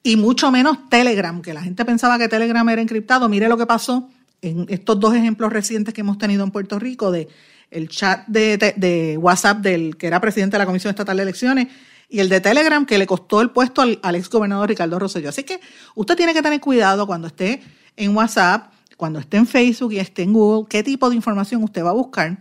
y 0.03 0.15
mucho 0.15 0.51
menos 0.51 0.89
Telegram, 0.89 1.41
que 1.41 1.53
la 1.53 1.61
gente 1.61 1.83
pensaba 1.85 2.17
que 2.17 2.27
Telegram 2.27 2.67
era 2.69 2.81
encriptado. 2.81 3.27
Mire 3.29 3.49
lo 3.49 3.57
que 3.57 3.65
pasó 3.65 4.09
en 4.41 4.65
estos 4.69 4.99
dos 4.99 5.13
ejemplos 5.13 5.51
recientes 5.51 5.93
que 5.93 6.01
hemos 6.01 6.17
tenido 6.17 6.43
en 6.43 6.51
Puerto 6.51 6.79
Rico 6.79 7.11
de 7.11 7.27
el 7.71 7.87
chat 7.89 8.25
de, 8.27 9.17
WhatsApp 9.19 9.59
del 9.59 9.97
que 9.97 10.07
era 10.07 10.19
presidente 10.19 10.55
de 10.55 10.59
la 10.59 10.65
Comisión 10.65 10.89
Estatal 10.89 11.17
de 11.17 11.23
Elecciones 11.23 11.67
y 12.09 12.19
el 12.19 12.29
de 12.29 12.41
Telegram 12.41 12.85
que 12.85 12.97
le 12.97 13.05
costó 13.05 13.41
el 13.41 13.51
puesto 13.51 13.81
al, 13.81 13.99
al 14.01 14.15
ex 14.15 14.29
gobernador 14.29 14.69
Ricardo 14.69 14.97
Rosselló. 14.97 15.29
Así 15.29 15.43
que 15.43 15.59
usted 15.93 16.15
tiene 16.15 16.33
que 16.33 16.41
tener 16.41 16.59
cuidado 16.59 17.05
cuando 17.05 17.27
esté 17.27 17.61
en 17.95 18.15
WhatsApp, 18.15 18.71
cuando 18.97 19.19
esté 19.19 19.37
en 19.37 19.45
Facebook 19.45 19.93
y 19.93 19.99
esté 19.99 20.23
en 20.23 20.33
Google, 20.33 20.67
qué 20.67 20.83
tipo 20.83 21.09
de 21.09 21.15
información 21.15 21.63
usted 21.63 21.83
va 21.83 21.91
a 21.91 21.93
buscar, 21.93 22.37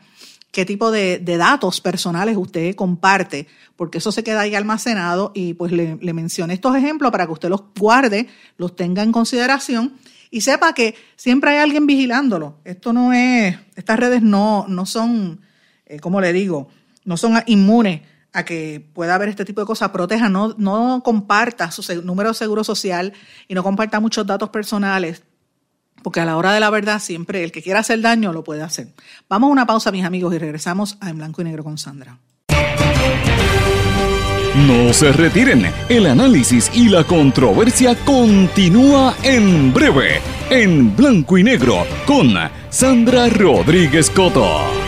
qué 0.58 0.66
tipo 0.66 0.90
de, 0.90 1.20
datos 1.38 1.80
personales 1.80 2.36
usted 2.36 2.74
comparte, 2.74 3.46
porque 3.76 3.98
eso 3.98 4.10
se 4.10 4.24
queda 4.24 4.40
ahí 4.40 4.56
almacenado 4.56 5.30
y 5.32 5.54
pues 5.54 5.70
le, 5.70 5.94
mencioné 6.12 6.54
estos 6.54 6.74
ejemplos 6.74 7.12
para 7.12 7.26
que 7.26 7.32
usted 7.32 7.48
los 7.48 7.62
guarde, 7.78 8.26
los 8.56 8.74
tenga 8.74 9.04
en 9.04 9.12
consideración 9.12 9.92
y 10.32 10.40
sepa 10.40 10.72
que 10.72 10.96
siempre 11.14 11.52
hay 11.52 11.58
alguien 11.58 11.86
vigilándolo. 11.86 12.56
Esto 12.64 12.92
no 12.92 13.12
es, 13.12 13.56
estas 13.76 14.00
redes 14.00 14.20
no, 14.20 14.66
no 14.66 14.84
son, 14.84 15.42
eh, 15.86 16.00
como 16.00 16.20
le 16.20 16.32
digo, 16.32 16.66
no 17.04 17.16
son 17.16 17.40
inmunes 17.46 18.00
a 18.32 18.44
que 18.44 18.84
pueda 18.94 19.14
haber 19.14 19.28
este 19.28 19.44
tipo 19.44 19.60
de 19.60 19.66
cosas, 19.68 19.90
proteja, 19.90 20.28
no, 20.28 20.56
no 20.58 21.02
comparta 21.04 21.70
su 21.70 22.02
número 22.02 22.30
de 22.30 22.34
seguro 22.34 22.64
social 22.64 23.12
y 23.46 23.54
no 23.54 23.62
comparta 23.62 24.00
muchos 24.00 24.26
datos 24.26 24.48
personales 24.48 25.22
porque 26.02 26.20
a 26.20 26.24
la 26.24 26.36
hora 26.36 26.52
de 26.52 26.60
la 26.60 26.70
verdad 26.70 27.00
siempre 27.00 27.44
el 27.44 27.52
que 27.52 27.62
quiera 27.62 27.80
hacer 27.80 28.00
daño 28.00 28.32
lo 28.32 28.44
puede 28.44 28.62
hacer. 28.62 28.88
Vamos 29.28 29.48
a 29.48 29.52
una 29.52 29.66
pausa, 29.66 29.92
mis 29.92 30.04
amigos, 30.04 30.34
y 30.34 30.38
regresamos 30.38 30.98
a 31.00 31.10
En 31.10 31.18
Blanco 31.18 31.42
y 31.42 31.44
Negro 31.44 31.64
con 31.64 31.78
Sandra. 31.78 32.18
No 34.66 34.92
se 34.92 35.12
retiren, 35.12 35.70
el 35.88 36.06
análisis 36.06 36.70
y 36.74 36.88
la 36.88 37.04
controversia 37.04 37.94
continúa 38.04 39.14
en 39.22 39.72
breve, 39.72 40.20
en 40.50 40.96
Blanco 40.96 41.38
y 41.38 41.44
Negro, 41.44 41.86
con 42.06 42.34
Sandra 42.68 43.28
Rodríguez 43.28 44.10
Coto. 44.10 44.87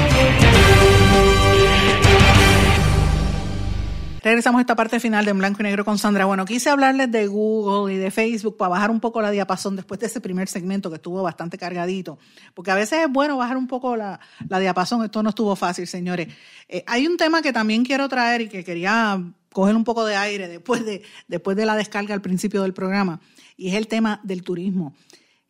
Regresamos 4.23 4.59
a 4.59 4.61
esta 4.61 4.75
parte 4.75 4.99
final 4.99 5.25
de 5.25 5.31
En 5.31 5.39
Blanco 5.39 5.61
y 5.61 5.63
Negro 5.63 5.83
con 5.83 5.97
Sandra. 5.97 6.25
Bueno, 6.25 6.45
quise 6.45 6.69
hablarles 6.69 7.11
de 7.11 7.25
Google 7.25 7.91
y 7.91 7.97
de 7.97 8.11
Facebook 8.11 8.55
para 8.55 8.69
bajar 8.69 8.91
un 8.91 8.99
poco 8.99 9.19
la 9.19 9.31
diapasón 9.31 9.75
después 9.75 9.99
de 9.99 10.05
ese 10.05 10.21
primer 10.21 10.47
segmento 10.47 10.91
que 10.91 10.97
estuvo 10.97 11.23
bastante 11.23 11.57
cargadito. 11.57 12.19
Porque 12.53 12.69
a 12.69 12.75
veces 12.75 12.99
es 12.99 13.11
bueno 13.11 13.35
bajar 13.37 13.57
un 13.57 13.65
poco 13.65 13.95
la, 13.95 14.19
la 14.47 14.59
diapasón. 14.59 15.03
Esto 15.03 15.23
no 15.23 15.29
estuvo 15.29 15.55
fácil, 15.55 15.87
señores. 15.87 16.27
Eh, 16.69 16.83
hay 16.85 17.07
un 17.07 17.17
tema 17.17 17.41
que 17.41 17.51
también 17.51 17.83
quiero 17.83 18.07
traer 18.07 18.41
y 18.41 18.47
que 18.47 18.63
quería 18.63 19.19
coger 19.51 19.75
un 19.75 19.83
poco 19.83 20.05
de 20.05 20.15
aire 20.15 20.47
después 20.47 20.85
de, 20.85 21.01
después 21.27 21.57
de 21.57 21.65
la 21.65 21.75
descarga 21.75 22.13
al 22.13 22.21
principio 22.21 22.61
del 22.61 22.73
programa. 22.75 23.19
Y 23.57 23.69
es 23.69 23.73
el 23.73 23.87
tema 23.87 24.19
del 24.23 24.43
turismo. 24.43 24.93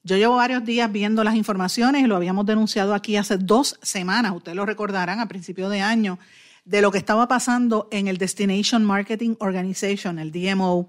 Yo 0.04 0.16
llevo 0.16 0.38
varios 0.38 0.64
días 0.64 0.90
viendo 0.90 1.26
las 1.26 1.36
informaciones 1.36 2.04
y 2.04 2.08
lo 2.08 2.16
habíamos 2.16 2.46
denunciado 2.46 2.94
aquí 2.94 3.18
hace 3.18 3.38
dos 3.38 3.78
semanas. 3.82 4.32
Ustedes 4.34 4.56
lo 4.56 4.66
recordarán 4.66 5.20
a 5.20 5.28
principio 5.28 5.68
de 5.68 5.82
año 5.82 6.20
de 6.72 6.82
lo 6.82 6.90
que 6.90 7.00
estaba 7.00 7.28
pasando 7.28 7.90
en 7.92 8.08
el 8.08 8.18
Destination 8.18 8.86
Marketing 8.86 9.36
Organization, 9.40 10.20
el 10.20 10.32
DMO. 10.32 10.88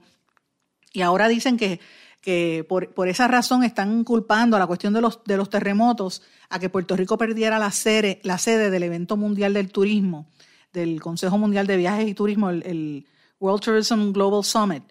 Y 0.92 1.02
ahora 1.02 1.26
dicen 1.26 1.56
que, 1.56 1.80
que 2.20 2.64
por, 2.68 2.94
por, 2.94 3.08
esa 3.08 3.26
razón 3.26 3.64
están 3.64 4.04
culpando 4.04 4.54
a 4.56 4.60
la 4.60 4.68
cuestión 4.68 4.92
de 4.92 5.00
los, 5.00 5.24
de 5.24 5.36
los 5.36 5.50
terremotos 5.50 6.22
a 6.50 6.60
que 6.60 6.68
Puerto 6.68 6.94
Rico 6.94 7.18
perdiera 7.18 7.58
la 7.58 7.72
sede, 7.72 8.20
la 8.22 8.38
sede 8.38 8.70
del 8.70 8.84
evento 8.84 9.16
mundial 9.16 9.54
del 9.54 9.72
turismo, 9.72 10.28
del 10.72 11.00
Consejo 11.00 11.36
Mundial 11.36 11.66
de 11.66 11.76
Viajes 11.76 12.08
y 12.08 12.14
Turismo, 12.14 12.50
el, 12.50 13.04
World 13.40 13.60
Tourism 13.60 14.12
Global 14.12 14.44
Summit, 14.44 14.84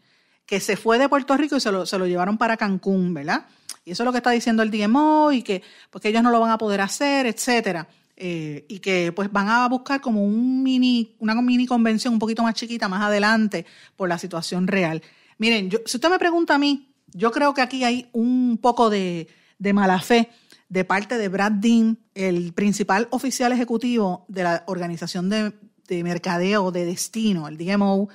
que 0.46 0.60
se 0.60 0.76
fue 0.76 1.00
de 1.00 1.08
Puerto 1.08 1.38
Rico 1.38 1.56
y 1.56 1.62
se 1.62 1.72
lo, 1.72 1.86
se 1.86 1.98
lo 1.98 2.06
llevaron 2.06 2.38
para 2.38 2.58
Cancún, 2.58 3.14
¿verdad? 3.14 3.46
Y 3.86 3.92
eso 3.92 4.04
es 4.04 4.06
lo 4.06 4.12
que 4.12 4.18
está 4.18 4.32
diciendo 4.32 4.62
el 4.62 4.70
DMO 4.72 5.32
y 5.32 5.42
que 5.42 5.64
porque 5.90 6.10
ellos 6.10 6.22
no 6.22 6.32
lo 6.32 6.42
van 6.42 6.52
a 6.52 6.58
poder 6.58 6.82
hacer, 6.82 7.28
etcétera. 7.28 7.88
Eh, 8.18 8.66
y 8.68 8.80
que 8.80 9.12
pues 9.14 9.32
van 9.32 9.50
a 9.50 9.68
buscar 9.68 10.00
como 10.00 10.24
un 10.24 10.62
mini, 10.62 11.16
una 11.20 11.34
mini 11.42 11.66
convención 11.66 12.14
un 12.14 12.20
poquito 12.20 12.44
más 12.44 12.54
chiquita 12.54 12.88
más 12.88 13.02
adelante 13.02 13.66
por 13.96 14.10
la 14.10 14.18
situación 14.18 14.68
real. 14.68 15.02
Miren, 15.38 15.70
yo, 15.70 15.80
si 15.86 15.98
usted 15.98 16.10
me 16.10 16.20
pregunta 16.20 16.56
a 16.56 16.58
mí, 16.60 16.94
yo 17.14 17.32
creo 17.32 17.54
que 17.54 17.62
aquí 17.62 17.84
hay 17.84 18.10
un 18.14 18.60
poco 18.62 18.90
de, 18.90 19.28
de 19.58 19.74
mala 19.74 20.00
fe 20.00 20.30
de 20.70 20.86
parte 20.86 21.18
de 21.18 21.28
Brad 21.28 21.52
Dean, 21.52 21.98
el 22.16 22.54
principal 22.54 23.10
oficial 23.12 23.52
ejecutivo 23.52 24.24
de 24.30 24.44
la 24.44 24.64
organización 24.68 25.30
de, 25.30 25.52
de 25.90 26.02
mercadeo 26.02 26.72
de 26.72 26.86
destino, 26.86 27.50
el 27.50 27.58
DMO, 27.58 28.08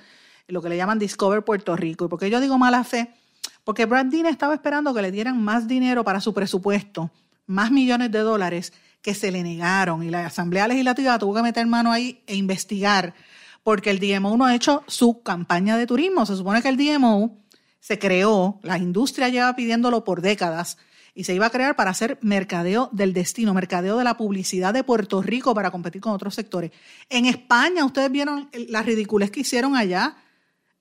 lo 0.48 0.62
que 0.62 0.70
le 0.70 0.78
llaman 0.78 0.98
Discover 0.98 1.44
Puerto 1.44 1.76
Rico. 1.76 2.06
¿Y 2.06 2.08
por 2.08 2.18
qué 2.18 2.30
yo 2.30 2.40
digo 2.40 2.56
mala 2.56 2.82
fe? 2.84 3.12
Porque 3.62 3.84
Brad 3.84 4.06
Dean 4.06 4.24
estaba 4.24 4.54
esperando 4.54 4.94
que 4.94 5.02
le 5.02 5.12
dieran 5.12 5.42
más 5.42 5.68
dinero 5.68 6.02
para 6.02 6.22
su 6.22 6.32
presupuesto, 6.32 7.10
más 7.46 7.70
millones 7.70 8.10
de 8.10 8.20
dólares, 8.20 8.72
que 9.06 9.14
se 9.14 9.30
le 9.30 9.44
negaron 9.44 10.02
y 10.02 10.10
la 10.10 10.26
Asamblea 10.26 10.66
Legislativa 10.66 11.16
tuvo 11.16 11.36
que 11.36 11.42
meter 11.42 11.64
mano 11.68 11.92
ahí 11.92 12.24
e 12.26 12.34
investigar 12.34 13.14
porque 13.62 13.90
el 13.90 14.00
DMO 14.00 14.36
no 14.36 14.46
ha 14.46 14.52
hecho 14.56 14.82
su 14.88 15.22
campaña 15.22 15.76
de 15.76 15.86
turismo. 15.86 16.26
Se 16.26 16.34
supone 16.34 16.60
que 16.60 16.68
el 16.68 16.76
DMO 16.76 17.38
se 17.78 18.00
creó, 18.00 18.58
la 18.64 18.78
industria 18.78 19.28
lleva 19.28 19.54
pidiéndolo 19.54 20.02
por 20.02 20.22
décadas 20.22 20.76
y 21.14 21.22
se 21.22 21.36
iba 21.36 21.46
a 21.46 21.50
crear 21.50 21.76
para 21.76 21.92
hacer 21.92 22.18
mercadeo 22.20 22.88
del 22.90 23.12
destino, 23.12 23.54
mercadeo 23.54 23.96
de 23.96 24.02
la 24.02 24.16
publicidad 24.16 24.74
de 24.74 24.82
Puerto 24.82 25.22
Rico 25.22 25.54
para 25.54 25.70
competir 25.70 26.00
con 26.00 26.12
otros 26.12 26.34
sectores. 26.34 26.72
En 27.08 27.26
España, 27.26 27.84
ustedes 27.84 28.10
vieron 28.10 28.50
las 28.70 28.86
ridiculez 28.86 29.30
que 29.30 29.42
hicieron 29.42 29.76
allá 29.76 30.16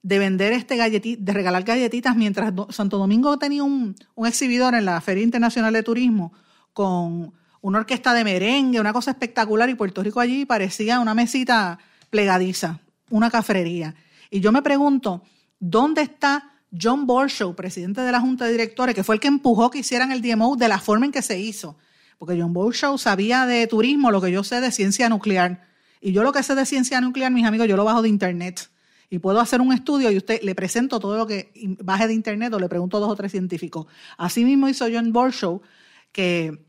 de 0.01 0.17
vender 0.17 0.51
este 0.51 0.77
galletito, 0.77 1.21
de 1.23 1.31
regalar 1.31 1.61
galletitas 1.61 2.15
mientras 2.15 2.51
Santo 2.71 2.97
Domingo 2.97 3.37
tenía 3.37 3.63
un, 3.63 3.95
un 4.15 4.25
exhibidor 4.25 4.73
en 4.73 4.85
la 4.85 4.99
Feria 4.99 5.23
Internacional 5.23 5.73
de 5.73 5.83
Turismo 5.83 6.33
con 6.73 7.35
una 7.65 7.79
orquesta 7.79 8.13
de 8.13 8.23
merengue, 8.23 8.79
una 8.79 8.93
cosa 8.93 9.09
espectacular, 9.09 9.67
y 9.71 9.73
Puerto 9.73 10.03
Rico 10.03 10.19
allí 10.19 10.45
parecía 10.45 10.99
una 10.99 11.15
mesita 11.15 11.79
plegadiza, 12.11 12.79
una 13.09 13.31
cafrería. 13.31 13.95
Y 14.29 14.39
yo 14.39 14.51
me 14.51 14.61
pregunto, 14.61 15.23
¿dónde 15.59 16.03
está 16.03 16.51
John 16.79 17.07
Borshow, 17.07 17.55
presidente 17.55 18.01
de 18.01 18.11
la 18.11 18.21
Junta 18.21 18.45
de 18.45 18.51
Directores, 18.51 18.93
que 18.93 19.03
fue 19.03 19.15
el 19.15 19.21
que 19.21 19.29
empujó 19.29 19.71
que 19.71 19.79
hicieran 19.79 20.11
el 20.11 20.21
DMO 20.21 20.57
de 20.57 20.67
la 20.67 20.77
forma 20.77 21.07
en 21.07 21.11
que 21.11 21.23
se 21.23 21.39
hizo. 21.39 21.75
Porque 22.19 22.39
John 22.39 22.53
Borshow 22.53 22.99
sabía 22.99 23.47
de 23.47 23.65
turismo 23.65 24.11
lo 24.11 24.21
que 24.21 24.31
yo 24.31 24.43
sé 24.43 24.61
de 24.61 24.71
ciencia 24.71 25.09
nuclear. 25.09 25.67
Y 26.01 26.11
yo 26.11 26.21
lo 26.21 26.31
que 26.31 26.43
sé 26.43 26.53
de 26.53 26.67
ciencia 26.67 27.01
nuclear, 27.01 27.31
mis 27.31 27.45
amigos, 27.45 27.67
yo 27.67 27.77
lo 27.77 27.83
bajo 27.83 28.03
de 28.03 28.09
internet. 28.09 28.69
Y 29.09 29.17
puedo 29.17 29.39
hacer 29.39 29.59
un 29.59 29.73
estudio 29.73 30.11
y 30.11 30.17
usted 30.17 30.39
le 30.43 30.53
presento 30.53 30.99
todo 30.99 31.17
lo 31.17 31.25
que 31.25 31.51
baje 31.79 32.05
de 32.05 32.13
internet 32.13 32.53
o 32.53 32.59
le 32.59 32.69
pregunto 32.69 32.97
a 32.97 32.99
dos 32.99 33.09
o 33.09 33.15
tres 33.15 33.31
científicos. 33.31 33.87
Así 34.19 34.45
mismo 34.45 34.69
hizo 34.69 34.85
John 34.91 35.11
Borshow, 35.11 35.63
que 36.11 36.63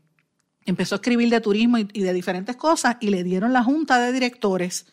empezó 0.67 0.95
a 0.95 0.97
escribir 0.97 1.29
de 1.29 1.41
turismo 1.41 1.79
y, 1.79 1.83
de 1.85 2.13
diferentes 2.13 2.55
cosas 2.55 2.97
y 2.99 3.09
le 3.09 3.23
dieron 3.23 3.53
la 3.53 3.63
junta 3.63 3.99
de 3.99 4.11
directores 4.11 4.85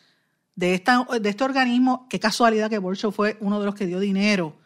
de, 0.55 0.73
esta, 0.73 1.05
de 1.21 1.29
este 1.29 1.43
organismo. 1.43 2.07
Qué 2.09 2.19
casualidad 2.19 2.69
que 2.69 2.79
Borshow 2.79 3.11
fue 3.11 3.37
uno 3.41 3.59
de 3.59 3.65
los 3.65 3.75
que 3.75 3.85
dio 3.85 3.99
dinero 3.99 4.57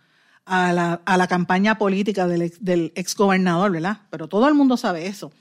a 0.46 0.72
la, 0.72 1.28
campaña 1.28 1.78
política 1.78 2.28
del, 2.28 2.44
ex, 2.44 2.64
del 2.64 2.92
exgobernador, 2.96 3.72
¿verdad? 3.72 4.02
Pero 4.10 4.28
todo 4.28 4.48
el 4.48 4.54
mundo 4.54 4.78
sabe 4.78 5.08
eso. 5.08 5.32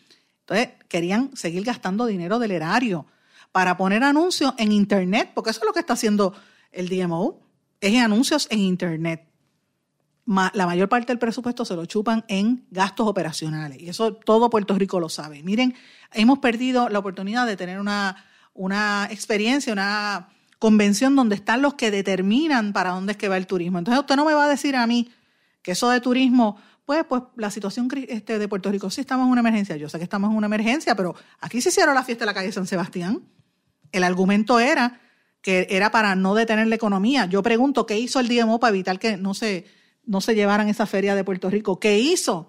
Entonces, 0.41 0.71
querían 0.89 1.31
seguir 1.37 1.65
gastando 1.65 2.07
dinero 2.07 2.39
del 2.39 2.51
erario 2.51 3.07
para 3.53 3.77
poner 3.77 4.03
anuncios 4.05 4.55
en 4.59 4.73
Internet, 4.73 5.31
porque 5.35 5.51
eso 5.51 5.61
es 5.61 5.67
lo 5.67 5.73
que 5.73 5.81
está 5.81 5.95
haciendo 5.95 6.35
el 6.73 6.89
DMO, 6.89 7.41
es 7.81 8.03
anuncios 8.03 8.49
en 8.51 8.61
Internet. 8.61 9.27
La 10.29 10.67
mayor 10.67 10.91
parte 10.91 11.07
del 11.07 11.19
presupuesto 11.19 11.65
se 11.65 11.75
lo 11.75 11.87
chupan 11.87 12.23
en 12.29 12.67
gastos 12.71 13.07
operacionales. 13.07 13.81
Y 13.81 13.89
eso 13.89 14.13
todo 14.13 14.51
Puerto 14.51 14.75
Rico 14.75 15.01
lo 15.01 15.09
sabe. 15.09 15.43
Miren, 15.43 15.75
hemos 16.13 16.39
perdido 16.41 16.91
la 16.91 16.99
oportunidad 16.99 17.47
de 17.47 17.57
tener 17.57 17.81
una, 17.81 18.25
una 18.53 19.09
experiencia, 19.11 19.73
una 19.73 20.29
convención 20.59 21.17
donde 21.17 21.35
están 21.35 21.63
los 21.63 21.75
que 21.75 21.91
determinan 21.91 22.75
para 22.75 22.91
dónde 22.91 23.13
es 23.13 23.17
que 23.17 23.29
va 23.29 23.39
el 23.39 23.47
turismo. 23.47 23.79
Entonces 23.79 24.01
usted 24.01 24.17
no 24.17 24.27
me 24.27 24.35
va 24.35 24.45
a 24.45 24.49
decir 24.49 24.77
a 24.77 24.87
mí 24.87 25.11
que 25.63 25.73
eso 25.73 25.89
de 25.89 26.01
turismo, 26.03 26.61
pues, 26.85 27.05
pues 27.09 27.23
la 27.37 27.51
situación 27.51 27.89
este, 28.09 28.39
de 28.39 28.49
Puerto 28.49 28.71
Rico 28.71 28.91
sí 28.91 29.01
estamos 29.01 29.25
en 29.25 29.33
una 29.33 29.41
emergencia. 29.41 29.77
Yo 29.77 29.89
sé 29.89 29.97
que 29.97 30.05
estamos 30.05 30.31
en 30.31 30.37
una 30.37 30.47
emergencia, 30.47 30.95
pero 30.95 31.15
aquí 31.41 31.63
se 31.63 31.71
hicieron 31.71 31.95
la 31.95 32.05
fiesta 32.05 32.25
de 32.25 32.27
la 32.27 32.35
calle 32.35 32.53
San 32.53 32.67
Sebastián. 32.67 33.23
El 33.93 34.05
argumento 34.05 34.61
era 34.61 35.01
que 35.41 35.69
era 35.71 35.91
para 35.91 36.15
no 36.15 36.35
detener 36.35 36.67
la 36.67 36.75
economía. 36.75 37.25
Yo 37.25 37.43
pregunto, 37.43 37.87
¿qué 37.87 37.99
hizo 37.99 38.21
el 38.21 38.29
DMO 38.29 38.61
para 38.61 38.75
evitar 38.75 38.99
que 38.99 39.17
no 39.17 39.33
se, 39.33 39.78
no 40.09 40.21
se 40.21 40.35
llevaran 40.35 40.69
esa 40.69 40.87
feria 40.87 41.15
de 41.15 41.23
Puerto 41.23 41.49
Rico? 41.51 41.79
¿Qué 41.79 41.99
hizo 41.99 42.49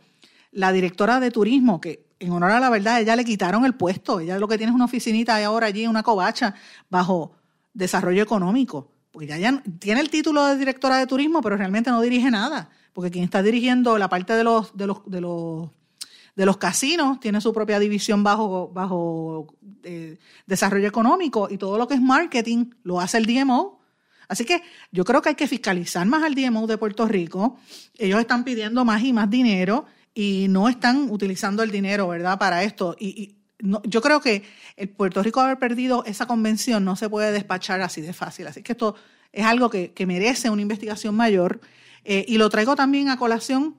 la 0.51 0.71
directora 0.71 1.19
de 1.19 1.29
turismo? 1.29 1.79
Que 1.79 2.07
en 2.19 2.31
honor 2.31 2.51
a 2.51 2.59
la 2.59 2.69
verdad, 2.69 2.99
ella 2.99 3.15
le 3.15 3.23
quitaron 3.23 3.65
el 3.65 3.75
puesto. 3.75 4.19
Ella 4.19 4.39
lo 4.39 4.47
que 4.47 4.57
tiene 4.57 4.71
es 4.71 4.75
una 4.75 4.85
oficinita 4.85 5.43
ahora 5.45 5.67
allí, 5.67 5.85
una 5.85 6.01
covacha, 6.01 6.55
bajo 6.89 7.33
desarrollo 7.73 8.23
económico. 8.23 8.91
Porque 9.11 9.27
ya, 9.27 9.37
ya 9.37 9.61
tiene 9.79 10.01
el 10.01 10.09
título 10.09 10.45
de 10.45 10.57
directora 10.57 10.97
de 10.97 11.05
turismo, 11.05 11.41
pero 11.41 11.57
realmente 11.57 11.91
no 11.91 12.01
dirige 12.01 12.31
nada. 12.31 12.69
Porque 12.93 13.11
quien 13.11 13.25
está 13.25 13.43
dirigiendo 13.43 13.97
la 13.97 14.09
parte 14.09 14.33
de 14.33 14.43
los, 14.43 14.75
de 14.75 14.87
los, 14.87 15.01
de 15.05 15.21
los 15.21 15.69
de 16.39 16.45
los 16.45 16.55
casinos, 16.55 17.19
tiene 17.19 17.41
su 17.41 17.51
propia 17.51 17.79
división 17.79 18.23
bajo, 18.23 18.69
bajo 18.69 19.55
eh, 19.83 20.17
desarrollo 20.45 20.87
económico 20.87 21.49
y 21.51 21.57
todo 21.57 21.77
lo 21.77 21.85
que 21.85 21.95
es 21.95 22.01
marketing 22.01 22.67
lo 22.83 23.01
hace 23.01 23.17
el 23.17 23.25
DMO. 23.25 23.78
Así 24.29 24.45
que 24.45 24.61
yo 24.91 25.03
creo 25.03 25.21
que 25.21 25.29
hay 25.29 25.35
que 25.35 25.47
fiscalizar 25.47 26.05
más 26.05 26.23
al 26.23 26.35
DMO 26.35 26.67
de 26.67 26.77
Puerto 26.77 27.07
Rico. 27.07 27.59
Ellos 27.97 28.19
están 28.19 28.45
pidiendo 28.45 28.85
más 28.85 29.03
y 29.03 29.11
más 29.11 29.29
dinero 29.29 29.85
y 30.13 30.45
no 30.49 30.69
están 30.69 31.09
utilizando 31.09 31.63
el 31.63 31.71
dinero, 31.71 32.07
¿verdad?, 32.07 32.39
para 32.39 32.63
esto. 32.63 32.95
Y, 32.99 33.35
yo 33.61 34.01
creo 34.01 34.21
que 34.21 34.43
el 34.77 34.87
Puerto 34.87 35.21
Rico 35.21 35.41
haber 35.41 35.59
perdido 35.59 36.05
esa 36.05 36.25
convención 36.27 36.85
no 36.85 36.95
se 36.95 37.09
puede 37.09 37.33
despachar 37.33 37.81
así 37.81 37.99
de 37.99 38.13
fácil. 38.13 38.47
Así 38.47 38.63
que 38.63 38.71
esto 38.71 38.95
es 39.33 39.45
algo 39.45 39.69
que, 39.69 39.93
merece 40.07 40.49
una 40.49 40.61
investigación 40.61 41.15
mayor. 41.15 41.59
Eh, 42.05 42.23
y 42.27 42.37
lo 42.37 42.49
traigo 42.49 42.77
también 42.77 43.09
a 43.09 43.17
colación 43.17 43.75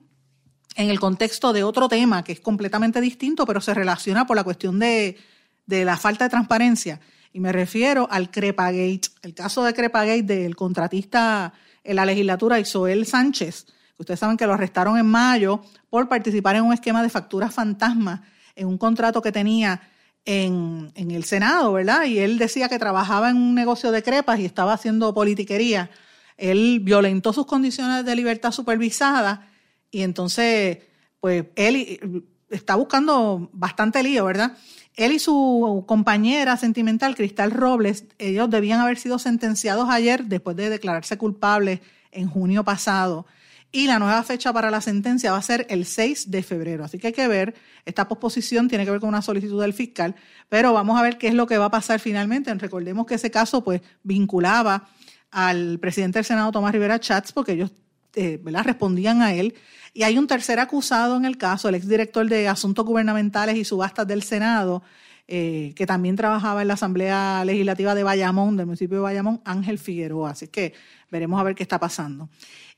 en 0.75 0.89
el 0.89 0.99
contexto 0.99 1.51
de 1.53 1.63
otro 1.63 1.89
tema 1.89 2.23
que 2.23 2.33
es 2.33 2.39
completamente 2.39 3.01
distinto, 3.01 3.45
pero 3.45 3.61
se 3.61 3.73
relaciona 3.73 4.25
por 4.25 4.35
la 4.35 4.43
cuestión 4.43 4.79
de, 4.79 5.17
la 5.65 5.97
falta 5.97 6.25
de 6.25 6.29
transparencia. 6.29 6.99
Y 7.33 7.39
me 7.39 7.51
refiero 7.51 8.07
al 8.11 8.29
Crepagate, 8.29 9.01
el 9.21 9.33
caso 9.33 9.63
de 9.63 9.73
Crepagate 9.73 10.23
del 10.23 10.55
contratista 10.55 11.53
en 11.83 11.95
la 11.95 12.05
legislatura 12.05 12.59
Isoel 12.59 13.05
Sánchez, 13.05 13.67
ustedes 13.97 14.19
saben 14.19 14.37
que 14.37 14.45
lo 14.45 14.53
arrestaron 14.53 14.97
en 14.97 15.05
mayo 15.05 15.61
por 15.89 16.09
participar 16.09 16.55
en 16.55 16.63
un 16.63 16.73
esquema 16.73 17.01
de 17.01 17.09
facturas 17.09 17.53
fantasma 17.53 18.23
en 18.55 18.67
un 18.67 18.77
contrato 18.77 19.21
que 19.21 19.31
tenía 19.31 19.81
en, 20.25 20.91
en, 20.95 21.11
el 21.11 21.23
Senado, 21.23 21.73
¿verdad? 21.73 22.05
Y 22.05 22.19
él 22.19 22.37
decía 22.37 22.69
que 22.69 22.77
trabajaba 22.77 23.29
en 23.29 23.37
un 23.37 23.55
negocio 23.55 23.91
de 23.91 24.03
crepas 24.03 24.39
y 24.39 24.45
estaba 24.45 24.73
haciendo 24.73 25.13
politiquería. 25.13 25.89
Él 26.37 26.79
violentó 26.81 27.33
sus 27.33 27.45
condiciones 27.45 28.05
de 28.05 28.15
libertad 28.15 28.51
supervisada 28.51 29.47
y 29.89 30.01
entonces, 30.01 30.79
pues 31.19 31.45
él 31.55 32.25
está 32.51 32.75
buscando 32.75 33.49
bastante 33.53 34.03
lío, 34.03 34.25
¿verdad? 34.25 34.57
Él 34.95 35.13
y 35.13 35.19
su 35.19 35.83
compañera 35.87 36.57
sentimental, 36.57 37.15
Cristal 37.15 37.51
Robles, 37.51 38.05
ellos 38.19 38.49
debían 38.49 38.81
haber 38.81 38.97
sido 38.97 39.19
sentenciados 39.19 39.89
ayer 39.89 40.25
después 40.25 40.55
de 40.57 40.69
declararse 40.69 41.17
culpables 41.17 41.79
en 42.11 42.27
junio 42.27 42.63
pasado. 42.63 43.25
Y 43.73 43.87
la 43.87 43.99
nueva 43.99 44.21
fecha 44.23 44.51
para 44.51 44.69
la 44.69 44.81
sentencia 44.81 45.31
va 45.31 45.37
a 45.37 45.41
ser 45.41 45.65
el 45.69 45.85
6 45.85 46.29
de 46.29 46.43
febrero. 46.43 46.83
Así 46.83 46.99
que 46.99 47.07
hay 47.07 47.13
que 47.13 47.29
ver, 47.29 47.55
esta 47.85 48.09
posposición 48.09 48.67
tiene 48.67 48.83
que 48.83 48.91
ver 48.91 48.99
con 48.99 49.07
una 49.07 49.21
solicitud 49.21 49.61
del 49.61 49.73
fiscal, 49.73 50.13
pero 50.49 50.73
vamos 50.73 50.99
a 50.99 51.01
ver 51.01 51.17
qué 51.17 51.29
es 51.29 51.33
lo 51.33 51.47
que 51.47 51.57
va 51.57 51.65
a 51.65 51.71
pasar 51.71 52.01
finalmente. 52.01 52.53
Recordemos 52.53 53.05
que 53.05 53.15
ese 53.15 53.31
caso 53.31 53.63
pues 53.63 53.81
vinculaba 54.03 54.89
al 55.31 55.79
presidente 55.79 56.19
del 56.19 56.25
Senado, 56.25 56.51
Tomás 56.51 56.73
Rivera 56.73 56.99
Chats, 56.99 57.31
porque 57.31 57.53
ellos 57.53 57.71
eh, 58.15 58.41
respondían 58.43 59.21
a 59.21 59.33
él 59.33 59.55
y 59.93 60.03
hay 60.03 60.17
un 60.17 60.27
tercer 60.27 60.59
acusado 60.59 61.17
en 61.17 61.25
el 61.25 61.37
caso, 61.37 61.69
el 61.69 61.75
exdirector 61.75 62.27
de 62.27 62.47
Asuntos 62.47 62.85
Gubernamentales 62.85 63.57
y 63.57 63.65
Subastas 63.65 64.07
del 64.07 64.23
Senado, 64.23 64.83
eh, 65.27 65.73
que 65.75 65.85
también 65.85 66.15
trabajaba 66.15 66.61
en 66.61 66.67
la 66.67 66.75
Asamblea 66.75 67.43
Legislativa 67.45 67.95
de 67.95 68.03
Bayamón, 68.03 68.57
del 68.57 68.65
municipio 68.65 68.97
de 68.97 69.03
Bayamón, 69.03 69.41
Ángel 69.45 69.79
Figueroa. 69.79 70.31
Así 70.31 70.47
que 70.47 70.73
veremos 71.09 71.39
a 71.39 71.43
ver 71.43 71.55
qué 71.55 71.63
está 71.63 71.79
pasando. 71.79 72.29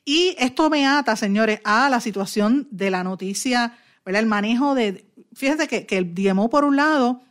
Y 0.05 0.36
esto 0.38 0.70
me 0.70 0.86
ata, 0.86 1.16
señores, 1.16 1.61
a 1.64 1.89
la 1.89 1.99
situación 1.99 2.68
de 2.72 2.91
la 2.91 3.03
noticia, 3.03 3.78
¿verdad? 4.05 4.22
El 4.22 4.28
manejo 4.28 4.76
de. 4.76 5.05
Fíjense 5.34 5.68
que, 5.68 5.86
que 5.86 5.97
el 5.97 6.14
DMO, 6.14 6.49
por 6.49 6.66
un 6.66 6.76
lado, 6.76 7.22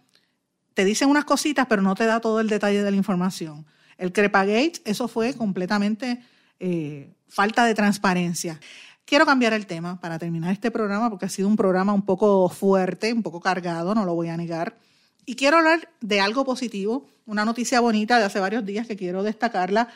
te 0.74 0.84
dicen 0.84 1.08
unas 1.08 1.24
cositas, 1.24 1.66
pero 1.68 1.82
no 1.82 1.94
te 1.94 2.06
da 2.06 2.20
todo 2.20 2.40
el 2.40 2.48
detalle 2.48 2.82
de 2.82 2.90
la 2.90 2.96
información. 2.96 3.66
El 3.98 4.12
Crepagate, 4.12 4.80
eso 4.84 5.06
fue 5.06 5.34
completamente 5.34 6.22
eh, 6.58 7.12
falta 7.28 7.64
de 7.64 7.74
transparencia. 7.74 8.58
Quiero 9.04 9.26
cambiar 9.26 9.52
el 9.52 9.66
tema 9.66 10.00
para 10.00 10.18
terminar 10.18 10.52
este 10.52 10.70
programa 10.70 11.10
porque 11.10 11.26
ha 11.26 11.28
sido 11.28 11.48
un 11.48 11.56
programa 11.56 11.92
un 11.92 12.02
poco 12.02 12.48
fuerte, 12.48 13.12
un 13.12 13.22
poco 13.22 13.40
cargado, 13.40 13.94
no 13.94 14.04
lo 14.04 14.14
voy 14.14 14.28
a 14.28 14.36
negar. 14.36 14.78
Y 15.26 15.36
quiero 15.36 15.58
hablar 15.58 15.88
de 16.00 16.20
algo 16.20 16.44
positivo, 16.44 17.06
una 17.26 17.44
noticia 17.44 17.80
bonita 17.80 18.18
de 18.18 18.24
hace 18.24 18.40
varios 18.40 18.64
días 18.64 18.86
que 18.86 18.96
quiero 18.96 19.22
destacarla, 19.22 19.88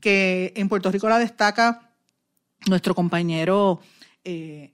que 0.00 0.52
en 0.56 0.68
Puerto 0.68 0.90
Rico 0.90 1.08
la 1.08 1.18
destaca 1.18 1.90
nuestro 2.66 2.94
compañero 2.94 3.80
eh, 4.24 4.72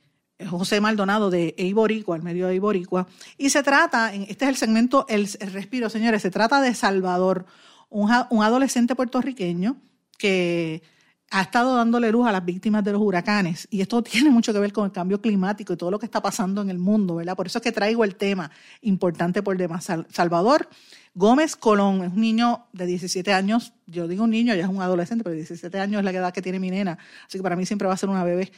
José 0.49 0.81
Maldonado 0.81 1.31
de 1.31 1.55
Eiboricua, 1.57 2.17
el 2.17 2.23
medio 2.23 2.47
de 2.47 2.55
Eiboricua. 2.55 3.07
Y 3.39 3.51
se 3.51 3.63
trata, 3.63 4.15
este 4.15 4.45
es 4.45 4.49
el 4.51 4.57
segmento 4.57 5.07
El, 5.09 5.29
Respiro, 5.53 5.89
señores, 5.89 6.23
se 6.23 6.31
trata 6.31 6.61
de 6.61 6.75
Salvador, 6.75 7.47
un 7.89 8.11
adolescente 8.11 8.95
puertorriqueño 8.95 9.77
que 10.19 10.83
ha 11.31 11.43
estado 11.43 11.75
dándole 11.77 12.13
luz 12.13 12.27
a 12.27 12.33
las 12.33 12.45
víctimas 12.45 12.85
de 12.85 12.93
los 12.93 13.01
huracanes 13.01 13.67
y 13.71 13.81
esto 13.81 14.03
tiene 14.03 14.31
mucho 14.31 14.53
que 14.53 14.59
ver 14.59 14.73
con 14.73 14.85
el 14.87 14.93
cambio 14.93 15.21
climático 15.21 15.73
y 15.73 15.77
todo 15.77 15.91
lo 15.91 15.99
que 15.99 16.07
está 16.07 16.23
pasando 16.23 16.63
en 16.63 16.71
el 16.71 16.79
mundo, 16.79 17.17
¿verdad? 17.17 17.37
Por 17.37 17.47
eso 17.47 17.59
es 17.59 17.63
que 17.63 17.73
traigo 17.73 18.05
el 18.05 18.17
tema 18.17 18.51
importante 18.83 19.43
por 19.43 19.57
demás. 19.57 19.89
Salvador 20.11 20.69
Gómez 21.15 21.57
Colón 21.57 22.05
es 22.05 22.13
un 22.13 22.21
niño 22.21 22.67
de 22.75 22.85
17 22.85 23.33
años, 23.33 23.73
yo 23.87 24.07
digo 24.07 24.25
un 24.25 24.31
niño, 24.31 24.55
ya 24.55 24.65
es 24.65 24.69
un 24.69 24.83
adolescente, 24.83 25.25
pero 25.25 25.35
17 25.35 25.81
años 25.81 26.01
es 26.01 26.05
la 26.05 26.11
edad 26.11 26.33
que 26.33 26.43
tiene 26.43 26.61
mi 26.61 26.71
nena, 26.71 26.99
así 27.27 27.39
que 27.39 27.43
para 27.43 27.57
mí 27.57 27.65
siempre 27.65 27.89
va 27.89 27.95
a 27.95 27.97
ser 27.97 28.11
una 28.11 28.23
bebé. 28.23 28.53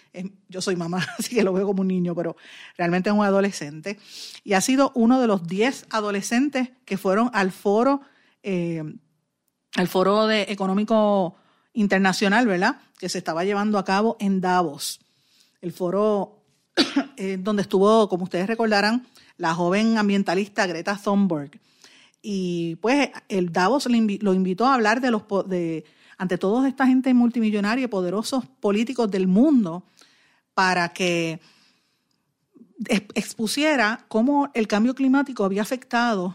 Yo 0.49 0.61
soy 0.61 0.75
mamá, 0.75 1.07
así 1.19 1.37
que 1.37 1.45
lo 1.45 1.53
veo 1.53 1.67
como 1.67 1.83
un 1.83 1.89
niño, 1.89 2.17
pero 2.17 2.37
realmente 2.77 3.11
es 3.11 3.15
un 3.15 3.25
adolescente. 3.25 3.97
Y 4.43 4.55
ha 4.55 4.61
sido 4.61 4.91
uno 4.97 5.21
de 5.21 5.29
los 5.29 5.47
10 5.47 5.87
adolescentes 5.91 6.71
que 6.85 6.99
fueron 6.99 7.31
al 7.33 7.53
foro, 7.53 8.01
eh, 8.43 8.83
al 9.77 9.87
foro 9.87 10.27
de 10.27 10.47
económico 10.49 11.37
internacional, 11.73 12.47
¿verdad? 12.47 12.81
Que 12.99 13.09
se 13.09 13.19
estaba 13.19 13.45
llevando 13.45 13.79
a 13.79 13.85
cabo 13.85 14.17
en 14.21 14.41
Davos. 14.41 15.01
El 15.61 15.73
foro 15.73 16.43
eh, 17.17 17.39
donde 17.41 17.63
estuvo, 17.63 18.09
como 18.09 18.25
ustedes 18.25 18.47
recordarán, 18.47 19.07
la 19.37 19.55
joven 19.55 19.99
ambientalista 19.99 20.67
Greta 20.67 20.99
Thunberg. 21.03 21.61
Y 22.21 22.77
pues 22.77 23.11
el 23.29 23.53
Davos 23.53 23.87
lo 23.87 24.35
invitó 24.35 24.67
a 24.67 24.75
hablar 24.75 25.01
de 25.01 25.11
los 25.11 25.23
de 25.47 25.85
ante 26.19 26.37
toda 26.37 26.69
esta 26.69 26.87
gente 26.87 27.15
multimillonaria 27.15 27.85
y 27.85 27.89
poderosos 27.89 28.45
políticos 28.61 29.09
del 29.09 29.29
mundo 29.29 29.85
para 30.53 30.89
que 30.89 31.41
expusiera 33.15 34.05
cómo 34.09 34.51
el 34.55 34.67
cambio 34.67 34.95
climático 34.97 35.45
había 35.45 35.63
afectado 35.63 36.35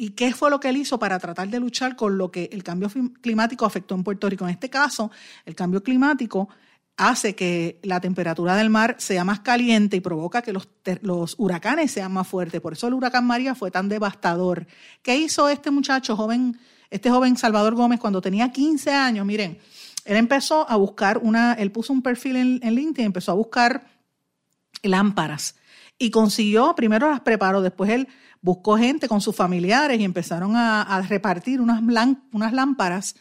¿Y 0.00 0.12
qué 0.12 0.32
fue 0.32 0.48
lo 0.48 0.60
que 0.60 0.70
él 0.70 0.78
hizo 0.78 0.98
para 0.98 1.18
tratar 1.18 1.50
de 1.50 1.60
luchar 1.60 1.94
con 1.94 2.16
lo 2.16 2.30
que 2.30 2.48
el 2.54 2.64
cambio 2.64 2.88
climático 3.20 3.66
afectó 3.66 3.94
en 3.94 4.02
Puerto 4.02 4.30
Rico? 4.30 4.46
En 4.46 4.50
este 4.52 4.70
caso, 4.70 5.10
el 5.44 5.54
cambio 5.54 5.82
climático 5.82 6.48
hace 6.96 7.34
que 7.34 7.78
la 7.82 8.00
temperatura 8.00 8.56
del 8.56 8.70
mar 8.70 8.96
sea 8.98 9.24
más 9.24 9.40
caliente 9.40 9.98
y 9.98 10.00
provoca 10.00 10.40
que 10.40 10.54
los, 10.54 11.34
huracanes 11.36 11.90
sean 11.90 12.14
más 12.14 12.26
fuertes. 12.26 12.62
Por 12.62 12.72
eso 12.72 12.86
el 12.86 12.94
huracán 12.94 13.26
María 13.26 13.54
fue 13.54 13.70
tan 13.70 13.90
devastador. 13.90 14.66
¿Qué 15.02 15.18
hizo 15.18 15.50
este 15.50 15.70
muchacho 15.70 16.16
joven, 16.16 16.58
este 16.88 17.10
joven 17.10 17.36
Salvador 17.36 17.74
Gómez 17.74 18.00
cuando 18.00 18.22
tenía 18.22 18.50
15 18.50 18.90
años? 18.94 19.26
Miren, 19.26 19.58
él 20.06 20.16
empezó 20.16 20.66
a 20.66 20.76
buscar 20.76 21.18
una, 21.18 21.52
él 21.52 21.72
puso 21.72 21.92
un 21.92 22.00
perfil 22.00 22.36
en, 22.36 22.60
en 22.62 22.74
LinkedIn, 22.74 23.04
empezó 23.04 23.32
a 23.32 23.34
buscar 23.34 23.84
lámparas 24.82 25.56
y 25.98 26.10
consiguió, 26.10 26.74
primero 26.74 27.10
las 27.10 27.20
preparó, 27.20 27.60
después 27.60 27.90
él 27.90 28.08
buscó 28.42 28.76
gente 28.76 29.08
con 29.08 29.20
sus 29.20 29.36
familiares 29.36 30.00
y 30.00 30.04
empezaron 30.04 30.56
a, 30.56 31.02
repartir 31.08 31.60
unas, 31.60 31.80
unas 32.32 32.52
lámparas 32.52 33.14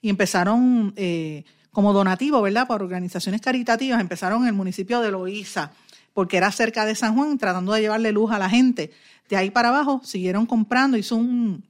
y 0.00 0.08
empezaron 0.08 0.92
eh, 0.96 1.44
como 1.70 1.92
donativo, 1.92 2.40
¿verdad? 2.42 2.66
Por 2.66 2.82
organizaciones 2.82 3.40
caritativas, 3.40 4.00
empezaron 4.00 4.42
en 4.42 4.48
el 4.48 4.54
municipio 4.54 5.00
de 5.00 5.10
Loíza, 5.10 5.72
porque 6.14 6.36
era 6.36 6.50
cerca 6.52 6.84
de 6.84 6.94
San 6.94 7.14
Juan, 7.14 7.38
tratando 7.38 7.72
de 7.72 7.80
llevarle 7.80 8.12
luz 8.12 8.32
a 8.32 8.38
la 8.38 8.48
gente. 8.48 8.92
De 9.28 9.36
ahí 9.36 9.50
para 9.50 9.68
abajo 9.68 10.00
siguieron 10.04 10.46
comprando, 10.46 10.96
hizo 10.96 11.16
un, 11.16 11.64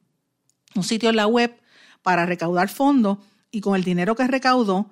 un 0.74 0.82
sitio 0.82 1.10
en 1.10 1.16
la 1.16 1.26
web 1.26 1.54
para 2.02 2.26
recaudar 2.26 2.68
fondos 2.68 3.18
y 3.50 3.60
con 3.60 3.76
el 3.76 3.84
dinero 3.84 4.14
que 4.14 4.26
recaudó 4.26 4.90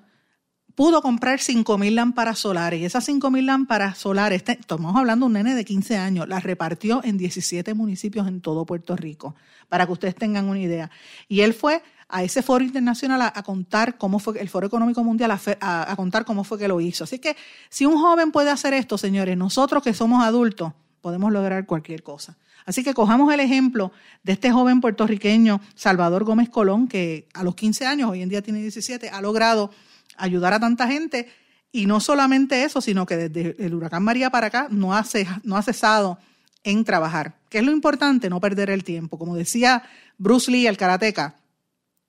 pudo 0.78 1.02
comprar 1.02 1.40
5.000 1.40 1.90
lámparas 1.90 2.38
solares 2.38 2.80
y 2.80 2.84
esas 2.84 3.08
5.000 3.08 3.42
lámparas 3.44 3.98
solares, 3.98 4.44
estamos 4.46 4.94
hablando 4.94 5.24
de 5.24 5.26
un 5.26 5.32
nene 5.32 5.56
de 5.56 5.64
15 5.64 5.96
años, 5.96 6.28
las 6.28 6.44
repartió 6.44 7.00
en 7.02 7.18
17 7.18 7.74
municipios 7.74 8.28
en 8.28 8.40
todo 8.40 8.64
Puerto 8.64 8.94
Rico, 8.94 9.34
para 9.68 9.86
que 9.86 9.92
ustedes 9.92 10.14
tengan 10.14 10.44
una 10.44 10.60
idea. 10.60 10.88
Y 11.26 11.40
él 11.40 11.52
fue 11.52 11.82
a 12.08 12.22
ese 12.22 12.44
foro 12.44 12.64
internacional 12.64 13.20
a, 13.22 13.42
contar 13.42 13.98
cómo 13.98 14.20
fue, 14.20 14.40
el 14.40 14.48
Foro 14.48 14.68
Económico 14.68 15.02
Mundial, 15.02 15.32
a, 15.32 15.96
contar 15.96 16.24
cómo 16.24 16.44
fue 16.44 16.60
que 16.60 16.68
lo 16.68 16.80
hizo. 16.80 17.02
Así 17.02 17.18
que 17.18 17.34
si 17.68 17.84
un 17.84 17.98
joven 17.98 18.30
puede 18.30 18.50
hacer 18.50 18.72
esto, 18.72 18.98
señores, 18.98 19.36
nosotros 19.36 19.82
que 19.82 19.94
somos 19.94 20.22
adultos, 20.22 20.74
podemos 21.00 21.32
lograr 21.32 21.66
cualquier 21.66 22.04
cosa. 22.04 22.36
Así 22.66 22.84
que 22.84 22.94
cojamos 22.94 23.34
el 23.34 23.40
ejemplo 23.40 23.90
de 24.22 24.34
este 24.34 24.52
joven 24.52 24.80
puertorriqueño, 24.80 25.60
Salvador 25.74 26.22
Gómez 26.22 26.50
Colón, 26.50 26.86
que 26.86 27.26
a 27.34 27.42
los 27.42 27.56
15 27.56 27.84
años, 27.84 28.10
hoy 28.10 28.22
en 28.22 28.28
día 28.28 28.42
tiene 28.42 28.60
17, 28.60 29.10
ha 29.10 29.20
logrado 29.20 29.72
ayudar 30.18 30.52
a 30.52 30.60
tanta 30.60 30.86
gente. 30.88 31.28
Y 31.70 31.86
no 31.86 32.00
solamente 32.00 32.64
eso, 32.64 32.80
sino 32.80 33.06
que 33.06 33.16
desde 33.16 33.64
el 33.64 33.74
huracán 33.74 34.02
María 34.02 34.30
para 34.30 34.46
acá 34.46 34.68
no 34.70 34.94
ha, 34.94 35.04
cesado 35.04 36.18
en 36.64 36.84
trabajar. 36.84 37.36
¿Qué 37.50 37.58
es 37.58 37.64
lo 37.64 37.72
importante? 37.72 38.30
No 38.30 38.40
perder 38.40 38.70
el 38.70 38.84
tiempo. 38.84 39.18
Como 39.18 39.36
decía 39.36 39.82
Bruce 40.16 40.50
Lee, 40.50 40.66
el 40.66 40.76
karateca, 40.76 41.36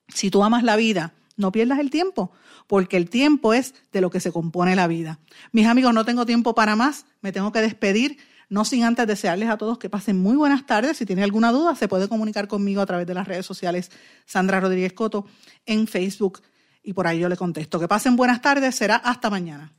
si 0.08 0.30
tú 0.30 0.42
amas 0.42 0.62
la 0.62 0.76
vida, 0.76 1.12
no 1.36 1.52
pierdas 1.52 1.78
el 1.78 1.90
tiempo, 1.90 2.32
porque 2.66 2.96
el 2.96 3.10
tiempo 3.10 3.54
es 3.54 3.74
de 3.92 4.00
lo 4.00 4.10
que 4.10 4.20
se 4.20 4.32
compone 4.32 4.76
la 4.76 4.86
vida. 4.86 5.18
Mis 5.52 5.66
amigos, 5.66 5.92
no 5.94 6.04
tengo 6.04 6.26
tiempo 6.26 6.54
para 6.54 6.74
más, 6.74 7.06
me 7.20 7.32
tengo 7.32 7.52
que 7.52 7.60
despedir, 7.60 8.18
no 8.48 8.64
sin 8.64 8.82
antes 8.82 9.06
desearles 9.06 9.48
a 9.48 9.56
todos 9.56 9.78
que 9.78 9.88
pasen 9.88 10.18
muy 10.18 10.36
buenas 10.36 10.66
tardes. 10.66 10.96
Si 10.96 11.06
tienen 11.06 11.24
alguna 11.24 11.52
duda, 11.52 11.76
se 11.76 11.86
puede 11.86 12.08
comunicar 12.08 12.48
conmigo 12.48 12.80
a 12.80 12.86
través 12.86 13.06
de 13.06 13.14
las 13.14 13.28
redes 13.28 13.46
sociales 13.46 13.90
Sandra 14.26 14.58
Rodríguez 14.58 14.92
Coto 14.92 15.26
en 15.66 15.86
Facebook 15.86 16.42
y 16.90 16.92
por 16.92 17.06
ahí 17.06 17.20
yo 17.20 17.28
le 17.28 17.36
contesto. 17.36 17.78
Que 17.78 17.86
pasen 17.86 18.16
buenas 18.16 18.42
tardes, 18.42 18.74
será 18.74 18.96
hasta 18.96 19.30
mañana. 19.30 19.70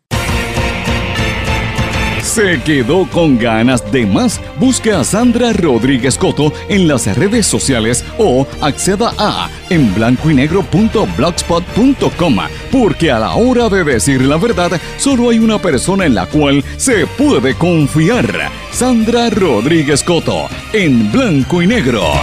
¿Se 2.21 2.61
quedó 2.61 3.05
con 3.09 3.37
ganas 3.37 3.91
de 3.91 4.05
más? 4.05 4.39
Busque 4.59 4.93
a 4.93 5.03
Sandra 5.03 5.51
Rodríguez 5.51 6.17
Coto 6.17 6.53
en 6.69 6.87
las 6.87 7.13
redes 7.17 7.45
sociales 7.47 8.05
o 8.17 8.47
acceda 8.61 9.11
a 9.17 9.49
en 9.69 9.93
blanco 9.93 10.31
y 10.31 10.35
negro.blogspot.com 10.35 12.37
porque 12.71 13.11
a 13.11 13.19
la 13.19 13.35
hora 13.35 13.67
de 13.67 13.83
decir 13.83 14.21
la 14.21 14.37
verdad 14.37 14.79
solo 14.97 15.31
hay 15.31 15.39
una 15.39 15.59
persona 15.59 16.05
en 16.05 16.15
la 16.15 16.27
cual 16.27 16.63
se 16.77 17.05
puede 17.07 17.55
confiar. 17.55 18.49
Sandra 18.71 19.29
Rodríguez 19.31 20.01
Coto 20.03 20.47
en 20.71 21.11
blanco 21.11 21.61
y 21.61 21.67
negro. 21.67 22.13